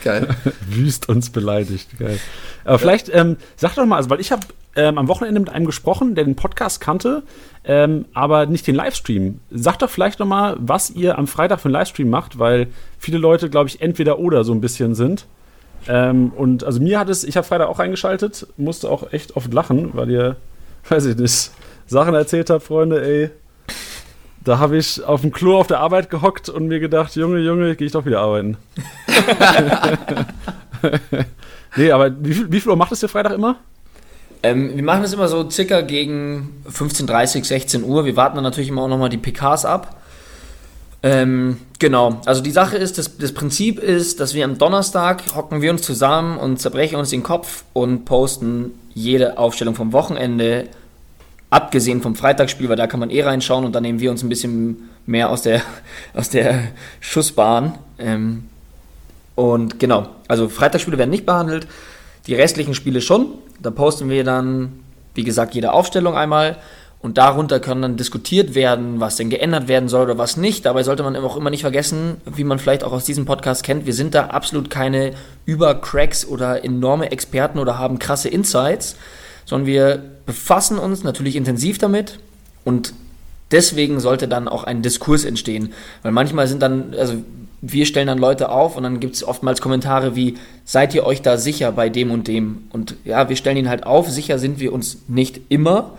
Geil. 0.05 0.29
Wüst 0.69 1.09
uns 1.09 1.29
beleidigt. 1.31 1.99
Geil. 1.99 2.17
Aber 2.63 2.79
vielleicht, 2.79 3.13
ähm, 3.13 3.35
sag 3.57 3.75
doch 3.75 3.85
mal, 3.85 3.97
also, 3.97 4.09
weil 4.09 4.21
ich 4.21 4.31
habe 4.31 4.47
ähm, 4.77 4.97
am 4.99 5.07
Wochenende 5.07 5.39
mit 5.39 5.49
einem 5.49 5.65
gesprochen, 5.65 6.13
der 6.15 6.23
den 6.23 6.35
Podcast 6.35 6.79
kannte, 6.79 7.23
ähm, 7.65 8.05
aber 8.13 8.45
nicht 8.45 8.67
den 8.67 8.75
Livestream. 8.75 9.39
Sag 9.49 9.79
doch 9.79 9.89
vielleicht 9.89 10.19
noch 10.19 10.27
mal, 10.27 10.55
was 10.59 10.91
ihr 10.91 11.17
am 11.17 11.27
Freitag 11.27 11.59
für 11.59 11.65
einen 11.65 11.73
Livestream 11.73 12.09
macht, 12.09 12.37
weil 12.37 12.67
viele 12.99 13.17
Leute, 13.17 13.49
glaube 13.49 13.69
ich, 13.69 13.81
entweder 13.81 14.19
oder 14.19 14.43
so 14.43 14.53
ein 14.53 14.61
bisschen 14.61 14.93
sind. 14.93 15.25
Ähm, 15.87 16.31
und 16.35 16.63
also 16.63 16.79
mir 16.79 16.99
hat 16.99 17.09
es, 17.09 17.23
ich 17.23 17.35
habe 17.35 17.47
Freitag 17.47 17.67
auch 17.69 17.79
eingeschaltet, 17.79 18.47
musste 18.55 18.89
auch 18.89 19.11
echt 19.11 19.35
oft 19.35 19.51
lachen, 19.51 19.89
weil 19.93 20.11
ihr, 20.11 20.35
weiß 20.89 21.05
ich 21.05 21.17
nicht, 21.17 21.51
Sachen 21.87 22.13
erzählt 22.13 22.51
habt, 22.51 22.63
Freunde, 22.63 23.03
ey. 23.03 23.31
Da 24.43 24.59
habe 24.59 24.77
ich 24.77 25.03
auf 25.03 25.21
dem 25.21 25.31
Klo 25.31 25.57
auf 25.57 25.67
der 25.67 25.79
Arbeit 25.79 26.09
gehockt 26.09 26.49
und 26.49 26.67
mir 26.67 26.79
gedacht, 26.79 27.15
Junge, 27.15 27.39
Junge, 27.39 27.75
gehe 27.75 27.87
ich 27.87 27.93
doch 27.93 28.05
wieder 28.05 28.21
arbeiten. 28.21 28.57
nee, 31.75 31.91
aber 31.91 32.11
wie 32.23 32.33
viel, 32.33 32.51
wie 32.51 32.61
viel 32.61 32.69
Uhr 32.69 32.77
macht 32.77 32.91
es 32.91 32.99
der 32.99 33.09
Freitag 33.09 33.33
immer? 33.33 33.57
Ähm, 34.43 34.75
wir 34.75 34.83
machen 34.83 35.01
das 35.01 35.13
immer 35.13 35.27
so 35.27 35.49
circa 35.49 35.81
gegen 35.81 36.63
15.30 36.71 37.45
16 37.45 37.83
Uhr. 37.83 38.05
Wir 38.05 38.15
warten 38.15 38.35
dann 38.35 38.43
natürlich 38.43 38.69
immer 38.69 38.83
auch 38.83 38.87
nochmal 38.87 39.09
die 39.09 39.17
PKs 39.17 39.65
ab. 39.65 39.97
Ähm, 41.03 41.57
genau, 41.77 42.21
also 42.25 42.41
die 42.41 42.51
Sache 42.51 42.75
ist, 42.77 42.97
das, 42.97 43.17
das 43.17 43.31
Prinzip 43.31 43.79
ist, 43.79 44.19
dass 44.19 44.33
wir 44.33 44.43
am 44.45 44.57
Donnerstag 44.57 45.23
hocken 45.35 45.61
wir 45.61 45.71
uns 45.71 45.83
zusammen 45.83 46.37
und 46.37 46.59
zerbrechen 46.59 46.97
uns 46.97 47.11
den 47.11 47.21
Kopf 47.23 47.63
und 47.73 48.05
posten 48.05 48.71
jede 48.93 49.37
Aufstellung 49.37 49.75
vom 49.75 49.93
Wochenende, 49.93 50.67
abgesehen 51.51 52.01
vom 52.01 52.15
Freitagsspiel, 52.15 52.67
weil 52.67 52.75
da 52.75 52.87
kann 52.87 52.99
man 52.99 53.11
eh 53.11 53.23
reinschauen 53.23 53.63
und 53.63 53.73
dann 53.73 53.83
nehmen 53.83 53.99
wir 53.99 54.09
uns 54.09 54.23
ein 54.23 54.29
bisschen 54.29 54.89
mehr 55.05 55.29
aus 55.29 55.43
der, 55.43 55.61
aus 56.15 56.29
der 56.29 56.63
Schussbahn. 56.99 57.77
Ähm, 57.99 58.45
und 59.35 59.79
genau, 59.79 60.09
also 60.27 60.49
Freitagsspiele 60.49 60.97
werden 60.97 61.11
nicht 61.11 61.27
behandelt, 61.27 61.67
die 62.27 62.35
restlichen 62.35 62.73
Spiele 62.73 63.01
schon. 63.01 63.27
Da 63.61 63.71
posten 63.71 64.09
wir 64.09 64.23
dann, 64.23 64.83
wie 65.15 65.23
gesagt, 65.23 65.55
jede 65.55 65.73
Aufstellung 65.73 66.15
einmal. 66.15 66.57
Und 66.99 67.17
darunter 67.17 67.59
kann 67.59 67.81
dann 67.81 67.95
diskutiert 67.95 68.55
werden, 68.55 68.99
was 68.99 69.17
denn 69.17 69.29
geändert 69.29 69.67
werden 69.67 69.87
soll 69.87 70.05
oder 70.05 70.17
was 70.17 70.35
nicht. 70.35 70.65
Dabei 70.65 70.81
sollte 70.83 71.03
man 71.03 71.15
auch 71.15 71.37
immer 71.37 71.51
nicht 71.51 71.61
vergessen, 71.61 72.17
wie 72.25 72.43
man 72.43 72.57
vielleicht 72.57 72.83
auch 72.83 72.91
aus 72.91 73.05
diesem 73.05 73.25
Podcast 73.25 73.63
kennt, 73.63 73.85
wir 73.85 73.93
sind 73.93 74.15
da 74.15 74.27
absolut 74.27 74.69
keine 74.71 75.13
Übercracks 75.45 76.25
oder 76.25 76.65
enorme 76.65 77.11
Experten 77.11 77.59
oder 77.59 77.77
haben 77.77 77.99
krasse 77.99 78.29
Insights, 78.29 78.95
sondern 79.45 79.67
wir 79.67 80.03
befassen 80.25 80.79
uns 80.79 81.03
natürlich 81.03 81.35
intensiv 81.35 81.77
damit 81.77 82.19
und 82.65 82.93
deswegen 83.51 83.99
sollte 83.99 84.27
dann 84.27 84.47
auch 84.47 84.63
ein 84.63 84.81
Diskurs 84.81 85.23
entstehen. 85.23 85.73
Weil 86.01 86.11
manchmal 86.11 86.47
sind 86.47 86.61
dann, 86.61 86.95
also 86.97 87.13
wir 87.61 87.85
stellen 87.85 88.07
dann 88.07 88.19
Leute 88.19 88.49
auf 88.49 88.77
und 88.77 88.83
dann 88.83 88.99
gibt 88.99 89.15
es 89.15 89.23
oftmals 89.23 89.61
Kommentare 89.61 90.15
wie, 90.15 90.37
seid 90.63 90.93
ihr 90.93 91.05
euch 91.05 91.21
da 91.21 91.37
sicher 91.37 91.71
bei 91.71 91.89
dem 91.89 92.11
und 92.11 92.27
dem? 92.27 92.67
Und 92.69 92.95
ja, 93.03 93.29
wir 93.29 93.35
stellen 93.35 93.57
ihn 93.57 93.69
halt 93.69 93.85
auf, 93.85 94.09
sicher 94.09 94.37
sind 94.37 94.59
wir 94.59 94.73
uns 94.73 94.99
nicht 95.07 95.41
immer. 95.49 95.97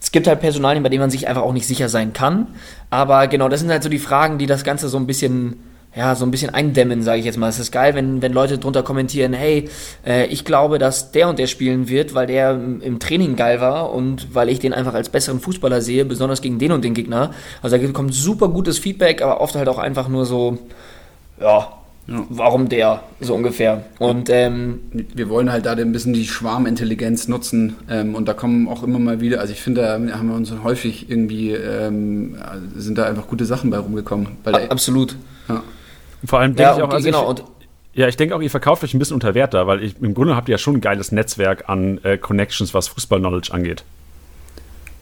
Es 0.00 0.12
gibt 0.12 0.26
halt 0.26 0.40
Personalien, 0.40 0.82
bei 0.82 0.88
denen 0.88 1.00
man 1.00 1.10
sich 1.10 1.28
einfach 1.28 1.42
auch 1.42 1.52
nicht 1.52 1.66
sicher 1.66 1.88
sein 1.88 2.12
kann. 2.12 2.46
Aber 2.90 3.26
genau, 3.26 3.48
das 3.48 3.60
sind 3.60 3.70
halt 3.70 3.82
so 3.82 3.88
die 3.88 3.98
Fragen, 3.98 4.38
die 4.38 4.46
das 4.46 4.64
Ganze 4.64 4.88
so 4.88 4.96
ein 4.96 5.06
bisschen 5.06 5.56
ja, 5.96 6.14
so 6.14 6.26
ein 6.26 6.30
bisschen 6.30 6.52
eindämmen, 6.52 7.02
sage 7.02 7.20
ich 7.20 7.24
jetzt 7.24 7.38
mal. 7.38 7.48
Es 7.48 7.58
ist 7.58 7.72
geil, 7.72 7.94
wenn, 7.94 8.20
wenn 8.20 8.32
Leute 8.32 8.58
drunter 8.58 8.82
kommentieren, 8.82 9.32
hey, 9.32 9.68
äh, 10.06 10.26
ich 10.26 10.44
glaube, 10.44 10.78
dass 10.78 11.10
der 11.10 11.28
und 11.28 11.38
der 11.38 11.46
spielen 11.46 11.88
wird, 11.88 12.14
weil 12.14 12.26
der 12.26 12.52
im, 12.52 12.98
Training 12.98 13.34
geil 13.34 13.60
war 13.60 13.92
und 13.92 14.34
weil 14.34 14.50
ich 14.50 14.58
den 14.58 14.74
einfach 14.74 14.92
als 14.92 15.08
besseren 15.08 15.40
Fußballer 15.40 15.80
sehe, 15.80 16.04
besonders 16.04 16.42
gegen 16.42 16.58
den 16.58 16.72
und 16.72 16.84
den 16.84 16.92
Gegner. 16.92 17.30
Also 17.62 17.78
da 17.78 17.86
kommt 17.92 18.12
super 18.12 18.48
gutes 18.48 18.78
Feedback, 18.78 19.22
aber 19.22 19.40
oft 19.40 19.54
halt 19.54 19.68
auch 19.68 19.78
einfach 19.78 20.08
nur 20.08 20.26
so, 20.26 20.58
ja, 21.40 21.72
ja. 22.08 22.24
Warum 22.28 22.68
der, 22.68 23.02
so 23.20 23.34
ungefähr. 23.34 23.84
Und 23.98 24.30
ähm, 24.30 24.80
wir 24.92 25.28
wollen 25.28 25.50
halt 25.50 25.66
da 25.66 25.72
ein 25.72 25.90
bisschen 25.90 26.12
die 26.12 26.24
Schwarmintelligenz 26.24 27.26
nutzen 27.26 27.74
ähm, 27.90 28.14
und 28.14 28.28
da 28.28 28.32
kommen 28.32 28.68
auch 28.68 28.84
immer 28.84 29.00
mal 29.00 29.20
wieder, 29.20 29.40
also 29.40 29.52
ich 29.52 29.60
finde, 29.60 29.80
da 29.80 29.92
haben 29.94 30.28
wir 30.28 30.36
uns 30.36 30.52
häufig 30.62 31.10
irgendwie, 31.10 31.50
ähm, 31.50 32.36
sind 32.76 32.98
da 32.98 33.06
einfach 33.06 33.26
gute 33.26 33.44
Sachen 33.44 33.70
bei 33.70 33.78
rumgekommen. 33.78 34.28
Weil, 34.44 34.68
absolut. 34.68 35.16
Ja. 35.48 35.64
Vor 36.24 36.40
allem 36.40 36.54
denke 36.54 36.70
ja, 36.70 36.76
ich 36.76 36.82
auch, 36.82 36.90
also 36.90 37.04
genau, 37.04 37.32
ich, 37.32 37.42
ja, 37.94 38.08
ich 38.08 38.16
denke 38.16 38.34
auch, 38.34 38.40
ihr 38.40 38.50
verkauft 38.50 38.84
euch 38.84 38.94
ein 38.94 38.98
bisschen 38.98 39.14
unter 39.14 39.34
Wert 39.34 39.54
da, 39.54 39.66
weil 39.66 39.82
ich, 39.82 40.00
im 40.00 40.14
Grunde 40.14 40.36
habt 40.36 40.48
ihr 40.48 40.52
ja 40.52 40.58
schon 40.58 40.76
ein 40.76 40.80
geiles 40.80 41.12
Netzwerk 41.12 41.68
an 41.68 41.98
äh, 42.04 42.18
Connections, 42.18 42.74
was 42.74 42.88
Fußball-Knowledge 42.88 43.52
angeht. 43.52 43.84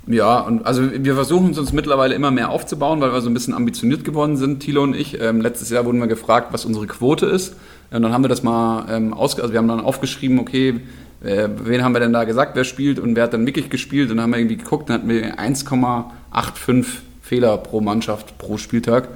Ja, 0.07 0.41
und 0.41 0.67
also 0.67 0.83
wir 0.93 1.15
versuchen 1.15 1.51
es 1.51 1.59
uns 1.59 1.73
mittlerweile 1.73 2.15
immer 2.15 2.31
mehr 2.31 2.51
aufzubauen, 2.51 3.01
weil 3.01 3.13
wir 3.13 3.21
so 3.23 3.31
ein 3.31 3.35
bisschen 3.35 3.55
ambitioniert 3.55 4.05
geworden 4.05 4.37
sind, 4.37 4.61
Thilo 4.61 4.83
und 4.83 4.95
ich. 4.95 5.21
Ähm, 5.21 5.41
letztes 5.41 5.71
Jahr 5.71 5.87
wurden 5.87 5.99
wir 5.99 6.07
gefragt, 6.07 6.53
was 6.53 6.67
unsere 6.67 6.87
Quote 6.87 7.27
ist. 7.27 7.57
Und 7.91 8.03
dann 8.03 8.13
haben 8.13 8.23
wir 8.23 8.29
das 8.29 8.43
mal 8.43 8.87
ähm, 8.91 9.15
aus, 9.15 9.39
also 9.41 9.53
wir 9.53 9.59
haben 9.59 9.69
dann 9.69 9.81
aufgeschrieben, 9.81 10.39
okay, 10.39 10.81
äh, 11.23 11.49
wen 11.65 11.83
haben 11.83 11.95
wir 11.95 12.01
denn 12.01 12.13
da 12.13 12.25
gesagt, 12.25 12.55
wer 12.55 12.65
spielt 12.65 12.99
und 12.99 13.17
wer 13.17 13.25
hat 13.25 13.33
dann 13.33 13.47
wirklich 13.47 13.71
gespielt 13.71 14.11
und 14.11 14.19
dann 14.19 14.25
haben 14.25 14.33
wir 14.33 14.39
irgendwie 14.39 14.57
geguckt, 14.57 14.91
dann 14.91 14.99
hatten 14.99 15.09
wir 15.09 15.39
1,85 15.39 16.85
Fehler 17.23 17.57
pro 17.57 17.81
Mannschaft 17.81 18.37
pro 18.37 18.59
Spieltag. 18.59 19.09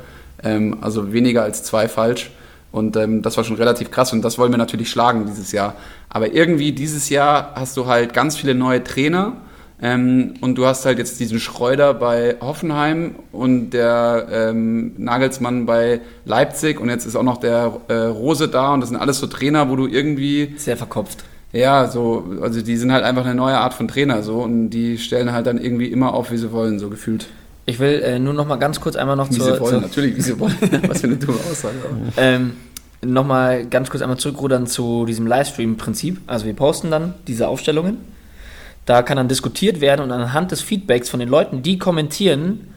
Ähm, 0.42 0.78
also 0.80 1.12
weniger 1.12 1.42
als 1.42 1.62
zwei 1.62 1.88
falsch. 1.88 2.30
Und 2.70 2.96
ähm, 2.96 3.22
das 3.22 3.36
war 3.36 3.44
schon 3.44 3.56
relativ 3.56 3.90
krass 3.90 4.12
und 4.12 4.22
das 4.22 4.38
wollen 4.38 4.52
wir 4.52 4.58
natürlich 4.58 4.90
schlagen 4.90 5.26
dieses 5.26 5.52
Jahr. 5.52 5.74
Aber 6.10 6.32
irgendwie 6.32 6.72
dieses 6.72 7.08
Jahr 7.08 7.52
hast 7.54 7.76
du 7.76 7.86
halt 7.86 8.12
ganz 8.12 8.36
viele 8.36 8.54
neue 8.54 8.84
Trainer 8.84 9.36
ähm, 9.80 10.34
und 10.42 10.56
du 10.56 10.66
hast 10.66 10.84
halt 10.84 10.98
jetzt 10.98 11.18
diesen 11.18 11.40
Schreuder 11.40 11.94
bei 11.94 12.36
Hoffenheim 12.40 13.14
und 13.32 13.70
der 13.70 14.26
ähm, 14.30 14.92
Nagelsmann 14.98 15.64
bei 15.64 16.00
Leipzig 16.26 16.78
und 16.78 16.90
jetzt 16.90 17.06
ist 17.06 17.16
auch 17.16 17.22
noch 17.22 17.38
der 17.38 17.80
äh, 17.88 17.94
Rose 17.94 18.48
da 18.48 18.74
und 18.74 18.80
das 18.80 18.90
sind 18.90 18.98
alles 18.98 19.18
so 19.18 19.26
Trainer, 19.28 19.70
wo 19.70 19.76
du 19.76 19.86
irgendwie... 19.86 20.54
Sehr 20.58 20.76
verkopft. 20.76 21.24
Ja, 21.52 21.88
so, 21.88 22.34
also 22.42 22.60
die 22.60 22.76
sind 22.76 22.92
halt 22.92 23.04
einfach 23.04 23.24
eine 23.24 23.34
neue 23.34 23.56
Art 23.56 23.72
von 23.72 23.88
Trainer 23.88 24.22
so 24.22 24.42
und 24.42 24.70
die 24.70 24.98
stellen 24.98 25.32
halt 25.32 25.46
dann 25.46 25.58
irgendwie 25.58 25.86
immer 25.86 26.12
auf, 26.12 26.30
wie 26.30 26.36
sie 26.36 26.52
wollen, 26.52 26.78
so 26.78 26.90
gefühlt. 26.90 27.26
Ich 27.68 27.78
will 27.78 28.00
äh, 28.00 28.18
nur 28.18 28.32
noch 28.32 28.46
mal 28.46 28.56
ganz 28.56 28.80
kurz 28.80 28.96
einmal 28.96 29.14
noch 29.14 29.28
wie 29.28 29.34
zur... 29.34 29.44
Sie 29.44 29.60
wollen, 29.60 29.72
zur, 29.72 29.80
natürlich, 29.82 30.16
wie 30.16 30.22
sie 30.22 30.40
wollen. 30.40 30.56
Was 30.88 31.02
für 31.02 31.06
eine 31.08 31.16
dumme 31.16 31.38
Aussage. 31.50 31.74
ähm, 32.16 32.52
Nochmal 33.02 33.66
ganz 33.66 33.90
kurz 33.90 34.02
einmal 34.02 34.16
zurückrudern 34.16 34.66
zu 34.66 35.04
diesem 35.04 35.26
Livestream-Prinzip. 35.26 36.18
Also 36.26 36.46
wir 36.46 36.54
posten 36.54 36.90
dann 36.90 37.12
diese 37.26 37.46
Aufstellungen. 37.46 37.98
Da 38.86 39.02
kann 39.02 39.18
dann 39.18 39.28
diskutiert 39.28 39.82
werden 39.82 40.00
und 40.00 40.10
anhand 40.12 40.50
des 40.50 40.62
Feedbacks 40.62 41.10
von 41.10 41.20
den 41.20 41.28
Leuten, 41.28 41.62
die 41.62 41.76
kommentieren, 41.78 42.68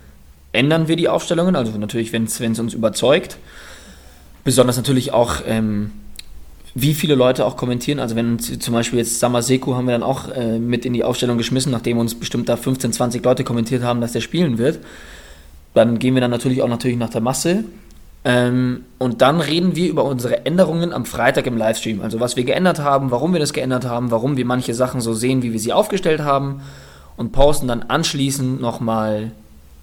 ändern 0.51 0.89
wir 0.89 0.97
die 0.97 1.07
Aufstellungen. 1.07 1.55
Also 1.55 1.71
natürlich, 1.77 2.11
wenn 2.11 2.25
es 2.25 2.59
uns 2.59 2.73
überzeugt. 2.73 3.37
Besonders 4.43 4.75
natürlich 4.75 5.13
auch 5.13 5.37
ähm, 5.47 5.91
wie 6.73 6.93
viele 6.93 7.15
Leute 7.15 7.45
auch 7.45 7.57
kommentieren. 7.57 7.99
Also 7.99 8.15
wenn 8.15 8.39
zum 8.39 8.73
Beispiel 8.73 8.99
jetzt 8.99 9.19
Samaseku 9.19 9.75
haben 9.75 9.87
wir 9.87 9.93
dann 9.93 10.03
auch 10.03 10.29
äh, 10.29 10.57
mit 10.57 10.85
in 10.85 10.93
die 10.93 11.03
Aufstellung 11.03 11.37
geschmissen, 11.37 11.71
nachdem 11.71 11.97
uns 11.97 12.15
bestimmt 12.15 12.47
da 12.47 12.55
15, 12.55 12.93
20 12.93 13.23
Leute 13.23 13.43
kommentiert 13.43 13.83
haben, 13.83 14.01
dass 14.01 14.13
der 14.13 14.21
spielen 14.21 14.57
wird. 14.57 14.79
Dann 15.73 15.99
gehen 15.99 16.13
wir 16.13 16.21
dann 16.21 16.31
natürlich 16.31 16.61
auch 16.61 16.67
natürlich 16.67 16.97
nach 16.97 17.09
der 17.09 17.21
Masse. 17.21 17.65
Ähm, 18.23 18.85
und 18.99 19.21
dann 19.21 19.41
reden 19.41 19.75
wir 19.75 19.89
über 19.89 20.05
unsere 20.05 20.45
Änderungen 20.45 20.93
am 20.93 21.05
Freitag 21.05 21.47
im 21.47 21.57
Livestream. 21.57 22.01
Also 22.01 22.19
was 22.19 22.35
wir 22.35 22.43
geändert 22.43 22.79
haben, 22.79 23.11
warum 23.11 23.33
wir 23.33 23.39
das 23.39 23.51
geändert 23.51 23.85
haben, 23.85 24.11
warum 24.11 24.37
wir 24.37 24.45
manche 24.45 24.73
Sachen 24.73 25.01
so 25.01 25.13
sehen, 25.13 25.41
wie 25.43 25.51
wir 25.51 25.59
sie 25.59 25.73
aufgestellt 25.73 26.21
haben. 26.21 26.61
Und 27.17 27.33
posten 27.33 27.67
dann 27.67 27.83
anschließend 27.83 28.61
nochmal 28.61 29.31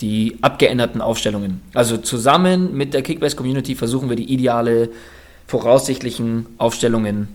die 0.01 0.39
abgeänderten 0.41 1.01
Aufstellungen. 1.01 1.61
Also 1.74 1.97
zusammen 1.99 2.76
mit 2.76 2.95
der 2.95 3.03
Kickbase 3.03 3.36
Community 3.36 3.74
versuchen 3.74 4.09
wir 4.09 4.16
die 4.16 4.32
ideale 4.32 4.91
voraussichtlichen 5.49 6.46
Aufstellungen 6.59 7.28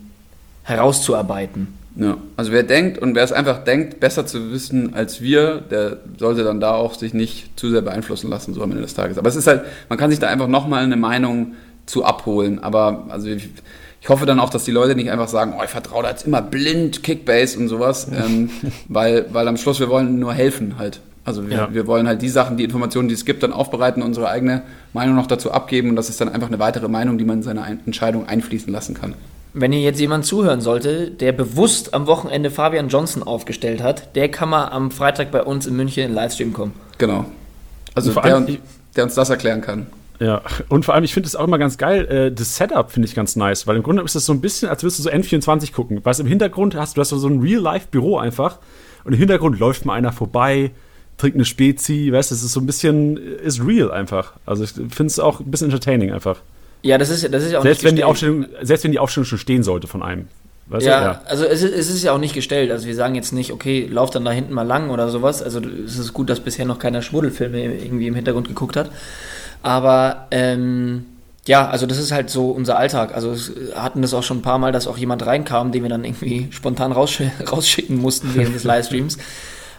herauszuarbeiten. 0.64 1.68
Ja, 1.96 2.18
also 2.38 2.52
wer 2.52 2.64
denkt 2.64 2.98
und 2.98 3.14
wer 3.14 3.24
es 3.24 3.32
einfach 3.32 3.64
denkt, 3.64 4.00
besser 4.00 4.26
zu 4.26 4.52
wissen 4.52 4.96
als 4.96 5.22
wir, 5.22 5.62
der 5.70 5.98
sollte 6.18 6.44
dann 6.44 6.60
da 6.60 6.74
auch 6.74 6.96
sich 6.96 7.14
nicht 7.14 7.60
zu 7.60 7.70
sehr 7.70 7.82
beeinflussen 7.82 8.30
lassen, 8.30 8.54
so 8.54 8.64
am 8.64 8.72
Ende 8.72 8.82
des 8.82 8.96
Tages. 8.96 9.18
Aber 9.18 9.30
es 9.30 9.36
ist 9.36 9.46
halt, 9.46 9.64
man 9.90 10.00
kann 10.00 10.10
sich 10.10 10.20
da 10.20 10.28
einfach 10.28 10.48
nochmal 10.48 10.84
eine 10.84 10.96
Meinung 10.96 11.54
zu 11.86 12.04
abholen. 12.04 12.64
Aber 12.64 13.06
also 13.10 13.28
ich, 13.28 13.50
ich, 14.02 14.10
hoffe 14.10 14.26
dann 14.26 14.40
auch, 14.40 14.50
dass 14.50 14.64
die 14.64 14.72
Leute 14.72 14.96
nicht 14.96 15.12
einfach 15.12 15.28
sagen, 15.28 15.54
oh, 15.60 15.64
ich 15.64 15.70
vertraue 15.70 16.04
da 16.04 16.10
jetzt 16.10 16.26
immer 16.26 16.42
blind 16.42 17.04
Kickbase 17.04 17.60
und 17.60 17.68
sowas, 17.68 18.08
ähm, 18.12 18.50
weil, 18.88 19.28
weil 19.32 19.48
am 19.48 19.58
Schluss 19.58 19.80
wir 19.80 19.90
wollen 19.90 20.18
nur 20.18 20.34
helfen 20.34 20.78
halt. 20.80 21.00
Also 21.26 21.50
wir, 21.50 21.56
ja. 21.56 21.74
wir, 21.74 21.88
wollen 21.88 22.08
halt 22.08 22.22
die 22.22 22.30
Sachen, 22.30 22.58
die 22.58 22.66
Informationen, 22.66 23.08
die 23.08 23.14
es 23.14 23.24
gibt, 23.24 23.44
dann 23.44 23.54
aufbereiten, 23.54 24.04
unsere 24.04 24.30
eigene 24.30 24.64
Meinung 24.92 25.16
noch 25.16 25.28
dazu 25.28 25.52
abgeben 25.52 25.90
und 25.90 25.96
das 25.96 26.10
ist 26.10 26.20
dann 26.20 26.28
einfach 26.28 26.48
eine 26.48 26.60
weitere 26.60 26.90
Meinung, 26.90 27.18
die 27.18 27.24
man 27.24 27.38
in 27.38 27.44
seine 27.44 27.66
Entscheidung 27.86 28.28
einfließen 28.28 28.72
lassen 28.72 28.94
kann. 28.94 29.16
Wenn 29.54 29.72
hier 29.72 29.82
jetzt 29.82 30.00
jemand 30.00 30.26
zuhören 30.26 30.62
sollte, 30.62 31.12
der 31.12 31.32
bewusst 31.32 31.94
am 31.94 32.08
Wochenende 32.08 32.50
Fabian 32.50 32.90
Johnson 32.90 33.24
aufgestellt 33.24 33.82
hat, 33.82 34.16
der 34.16 34.30
kann 34.30 34.50
mal 34.50 34.68
am 34.70 34.92
Freitag 34.92 35.32
bei 35.32 35.44
uns 35.44 35.68
in 35.68 35.76
München 35.76 36.04
in 36.04 36.10
den 36.10 36.16
Livestream 36.16 36.54
kommen. 36.54 36.74
Genau. 36.98 37.26
Also 37.94 38.12
der, 38.20 38.46
der, 38.96 39.04
uns 39.04 39.14
das 39.14 39.30
erklären 39.30 39.62
kann. 39.62 39.88
Ja, 40.20 40.42
und 40.70 40.86
vor 40.86 40.96
allem, 40.96 41.04
ich 41.04 41.14
finde 41.14 41.28
es 41.28 41.36
auch 41.36 41.46
immer 41.46 41.60
ganz 41.60 41.78
geil, 41.78 42.06
äh, 42.06 42.32
das 42.32 42.56
Setup 42.56 42.92
finde 42.92 43.08
ich 43.08 43.16
ganz 43.16 43.36
nice, 43.36 43.68
weil 43.68 43.76
im 43.76 43.84
Grunde 43.84 44.02
ist 44.04 44.16
das 44.16 44.26
so 44.26 44.34
ein 44.34 44.42
bisschen, 44.42 44.70
als 44.70 44.84
würdest 44.84 45.00
du 45.00 45.04
so 45.04 45.10
N24 45.10 45.72
gucken. 45.72 46.00
Weil 46.04 46.20
im 46.20 46.28
Hintergrund 46.28 46.76
hast 46.76 46.98
du 46.98 47.02
hast 47.02 47.10
so 47.10 47.28
ein 47.28 47.40
Real-Life-Büro 47.40 48.18
einfach 48.18 48.60
und 49.04 49.14
im 49.14 49.20
Hintergrund 49.20 49.60
läuft 49.60 49.86
mal 49.86 49.94
einer 49.94 50.12
vorbei, 50.12 50.72
trinkt 51.24 51.38
eine 51.38 51.46
Spezi, 51.46 52.12
weißt 52.12 52.32
du, 52.32 52.36
es 52.36 52.44
ist 52.44 52.52
so 52.52 52.60
ein 52.60 52.66
bisschen, 52.66 53.16
ist 53.16 53.66
real 53.66 53.92
einfach. 53.92 54.34
Also 54.46 54.66
ich 54.66 54.72
finde 54.72 55.06
es 55.06 55.20
auch 55.20 55.40
ein 55.40 55.50
bisschen 55.50 55.68
entertaining 55.68 56.12
einfach. 56.12 56.42
Ja, 56.82 56.98
das 56.98 57.10
ist, 57.10 57.34
das 57.34 57.44
ist 57.44 57.54
ja 57.54 57.60
auch 57.60 57.64
selbst 57.64 57.82
nicht 57.82 57.92
wenn 57.92 57.96
die 57.96 58.04
Aufstellung, 58.04 58.46
Selbst 58.62 58.84
wenn 58.84 58.92
die 58.92 59.00
Aufstellung 59.00 59.26
schon 59.26 59.38
stehen 59.38 59.64
sollte 59.64 59.88
von 59.88 60.04
einem. 60.04 60.28
Weißt 60.68 60.86
ja, 60.86 61.02
ja, 61.02 61.22
also 61.26 61.46
es 61.46 61.64
ist, 61.64 61.74
es 61.74 61.90
ist 61.90 62.04
ja 62.04 62.12
auch 62.12 62.18
nicht 62.18 62.34
gestellt. 62.34 62.72
Also 62.72 62.88
wir 62.88 62.96
sagen 62.96 63.16
jetzt 63.16 63.32
nicht, 63.32 63.54
okay, 63.54 63.88
lauf 63.90 64.10
dann 64.10 64.26
da 64.26 64.32
hinten 64.32 64.54
mal 64.54 64.68
lang 64.68 64.90
oder 64.90 65.08
sowas. 65.08 65.42
Also 65.42 65.62
es 65.62 65.98
ist 65.98 66.12
gut, 66.12 66.30
dass 66.30 66.42
bisher 66.42 66.66
noch 66.66 66.78
keiner 66.78 67.02
Schmuddelfilme 67.02 67.64
irgendwie 67.64 68.08
im 68.08 68.16
Hintergrund 68.16 68.50
geguckt 68.50 68.76
hat. 68.76 68.92
Aber 69.62 70.28
ähm, 70.32 71.06
ja, 71.46 71.70
also 71.70 71.86
das 71.86 72.00
ist 72.00 72.12
halt 72.12 72.30
so 72.30 72.52
unser 72.52 72.78
Alltag. 72.78 73.16
Also 73.16 73.34
hatten 73.76 74.02
das 74.02 74.14
auch 74.14 74.24
schon 74.24 74.40
ein 74.40 74.42
paar 74.42 74.58
Mal, 74.58 74.74
dass 74.74 74.88
auch 74.88 74.98
jemand 74.98 75.26
reinkam, 75.26 75.72
den 75.72 75.84
wir 75.84 75.90
dann 75.90 76.04
irgendwie 76.04 76.50
spontan 76.52 76.92
raussch 76.92 77.22
rausschicken 77.50 77.98
mussten 77.98 78.36
während 78.36 78.56
des 78.56 78.64
Livestreams. 78.66 79.18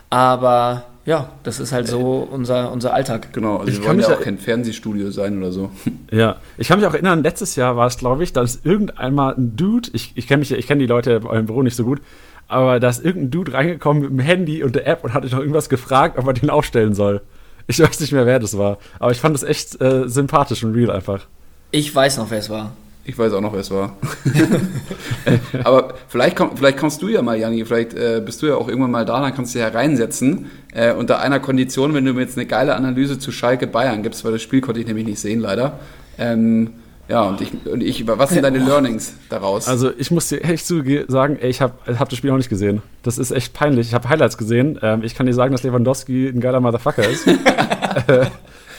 Aber 0.09 0.85
ja, 1.07 1.31
das 1.43 1.61
ist 1.61 1.73
halt 1.73 1.87
so 1.87 2.27
unser, 2.31 2.73
unser 2.73 2.95
Alltag. 2.95 3.33
Genau, 3.33 3.59
also 3.59 3.71
ich 3.71 3.81
wir 3.81 3.89
wollen 3.89 4.01
ja 4.01 4.09
auch 4.09 4.21
kein 4.21 4.39
Fernsehstudio 4.39 5.11
sein 5.11 5.39
oder 5.39 5.53
so. 5.53 5.71
Ja, 6.11 6.37
ich 6.59 6.69
kann 6.69 6.79
mich 6.79 6.87
auch 6.87 6.95
erinnern, 6.95 7.25
letztes 7.25 7.57
Jahr 7.57 7.77
war 7.77 7.89
es, 7.89 7.99
glaube 7.99 8.23
ich, 8.23 8.33
dass 8.33 8.61
irgendeinmal 8.63 9.35
ein 9.35 9.57
Dude, 9.57 9.91
ich, 9.93 10.13
ich 10.15 10.29
kenne 10.29 10.45
kenn 10.45 10.79
die 10.79 10.87
Leute 10.87 11.21
bei 11.21 11.31
eurem 11.31 11.47
Büro 11.47 11.63
nicht 11.63 11.75
so 11.75 11.85
gut, 11.85 12.01
aber 12.47 12.79
da 12.79 12.89
ist 12.89 13.05
irgendein 13.05 13.31
Dude 13.33 13.53
reingekommen 13.53 14.03
mit 14.03 14.11
dem 14.13 14.21
Handy 14.21 14.63
und 14.63 14.77
der 14.77 14.87
App 14.87 15.03
und 15.03 15.13
hat 15.13 15.25
noch 15.25 15.39
irgendwas 15.41 15.69
gefragt, 15.69 16.19
ob 16.19 16.27
er 16.27 16.35
den 16.35 16.51
aufstellen 16.51 16.95
soll. 16.95 17.21
Ich 17.67 17.81
weiß 17.81 17.99
nicht 18.01 18.13
mehr, 18.13 18.27
wer 18.27 18.39
das 18.39 18.57
war, 18.57 18.79
aber 19.01 19.11
ich 19.11 19.19
fand 19.21 19.35
das 19.35 19.43
echt 19.43 19.81
äh, 19.81 20.09
sympathisch 20.09 20.63
und 20.63 20.75
real 20.75 20.91
einfach. 20.91 21.27
Ich 21.71 21.93
weiß 21.93 22.19
noch, 22.19 22.31
wer 22.31 22.39
es 22.39 22.49
war. 22.49 22.73
Ich 23.07 23.19
weiß 23.19 23.35
auch 23.35 23.41
noch, 23.41 23.53
wer 23.53 23.61
es 23.61 23.71
war. 23.71 23.97
Aber 25.65 25.95
vielleicht, 26.09 26.37
komm, 26.37 26.57
vielleicht 26.57 26.79
kommst 26.79 27.03
du 27.03 27.09
ja 27.09 27.21
mal, 27.23 27.39
Janni, 27.39 27.65
vielleicht 27.65 27.95
äh, 27.95 28.23
bist 28.25 28.41
du 28.43 28.47
ja 28.47 28.57
auch 28.57 28.69
irgendwann 28.69 28.91
mal 28.91 29.05
da, 29.05 29.21
dann 29.21 29.35
kannst 29.35 29.55
du 29.55 29.59
ja 29.59 29.69
reinsetzen. 29.69 30.51
Äh, 30.73 30.95
unter 30.95 31.21
einer 31.21 31.39
Kondition, 31.41 31.93
wenn 31.95 32.05
du 32.05 32.15
mir 32.15 32.23
jetzt 32.23 32.39
eine 32.39 32.47
geile 32.47 32.75
Analyse 32.75 33.19
zu 33.19 33.31
Schalke 33.31 33.67
Bayern 33.67 34.03
gibst, 34.03 34.25
weil 34.25 34.33
das 34.33 34.43
Spiel 34.43 34.61
konnte 34.61 34.81
ich 34.81 34.87
nämlich 34.87 35.07
nicht 35.07 35.21
sehen, 35.21 35.41
leider. 35.41 35.79
Ähm, 36.19 36.71
ja, 37.07 37.23
und 37.23 37.43
ich, 37.43 37.53
und 37.67 37.83
ich, 37.83 38.07
was 38.07 38.31
sind 38.31 38.43
deine 38.45 38.59
Learnings 38.59 39.13
daraus? 39.29 39.69
Also, 39.69 39.91
ich 39.99 40.11
muss 40.11 40.29
dir 40.29 40.43
echt 40.43 40.67
sagen, 40.67 41.37
ey, 41.39 41.51
ich 41.51 41.61
habe 41.61 41.75
hab 41.99 42.09
das 42.09 42.17
Spiel 42.17 42.31
auch 42.31 42.39
nicht 42.39 42.49
gesehen. 42.49 42.81
Das 43.03 43.19
ist 43.19 43.31
echt 43.31 43.53
peinlich. 43.53 43.89
Ich 43.89 43.95
habe 43.95 44.09
Highlights 44.09 44.39
gesehen. 44.39 44.79
Ähm, 44.81 45.03
ich 45.03 45.15
kann 45.15 45.27
dir 45.27 45.35
sagen, 45.35 45.53
dass 45.53 45.63
Lewandowski 45.63 46.29
ein 46.29 46.41
geiler 46.41 46.61
Motherfucker 46.61 47.07
ist. 47.07 47.29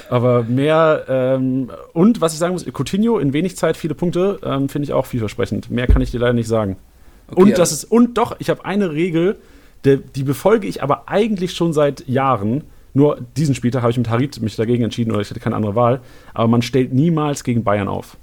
Aber 0.09 0.43
mehr, 0.43 1.05
ähm, 1.07 1.71
und 1.93 2.21
was 2.21 2.33
ich 2.33 2.39
sagen 2.39 2.53
muss, 2.53 2.65
Coutinho 2.65 3.17
in 3.17 3.33
wenig 3.33 3.57
Zeit 3.57 3.77
viele 3.77 3.95
Punkte, 3.95 4.39
ähm, 4.43 4.69
finde 4.69 4.85
ich 4.85 4.93
auch 4.93 5.05
vielversprechend. 5.05 5.71
Mehr 5.71 5.87
kann 5.87 6.01
ich 6.01 6.11
dir 6.11 6.19
leider 6.19 6.33
nicht 6.33 6.47
sagen. 6.47 6.77
Okay, 7.27 7.41
und 7.41 7.57
das 7.57 7.71
ist, 7.71 7.85
und 7.85 8.17
doch, 8.17 8.35
ich 8.39 8.49
habe 8.49 8.65
eine 8.65 8.91
Regel, 8.91 9.37
die, 9.83 9.97
die 9.97 10.23
befolge 10.23 10.67
ich 10.67 10.83
aber 10.83 11.07
eigentlich 11.07 11.53
schon 11.53 11.73
seit 11.73 12.07
Jahren. 12.07 12.63
Nur 12.93 13.19
diesen 13.35 13.55
Spieltag 13.55 13.81
habe 13.81 13.91
ich 13.91 13.97
mit 13.97 14.09
Harit 14.09 14.39
mich 14.41 14.55
dagegen 14.55 14.83
entschieden 14.83 15.11
oder 15.11 15.21
ich 15.21 15.29
hatte 15.29 15.39
keine 15.39 15.55
andere 15.55 15.75
Wahl. 15.75 16.01
Aber 16.33 16.47
man 16.47 16.61
stellt 16.61 16.93
niemals 16.93 17.43
gegen 17.43 17.63
Bayern 17.63 17.87
auf. 17.87 18.15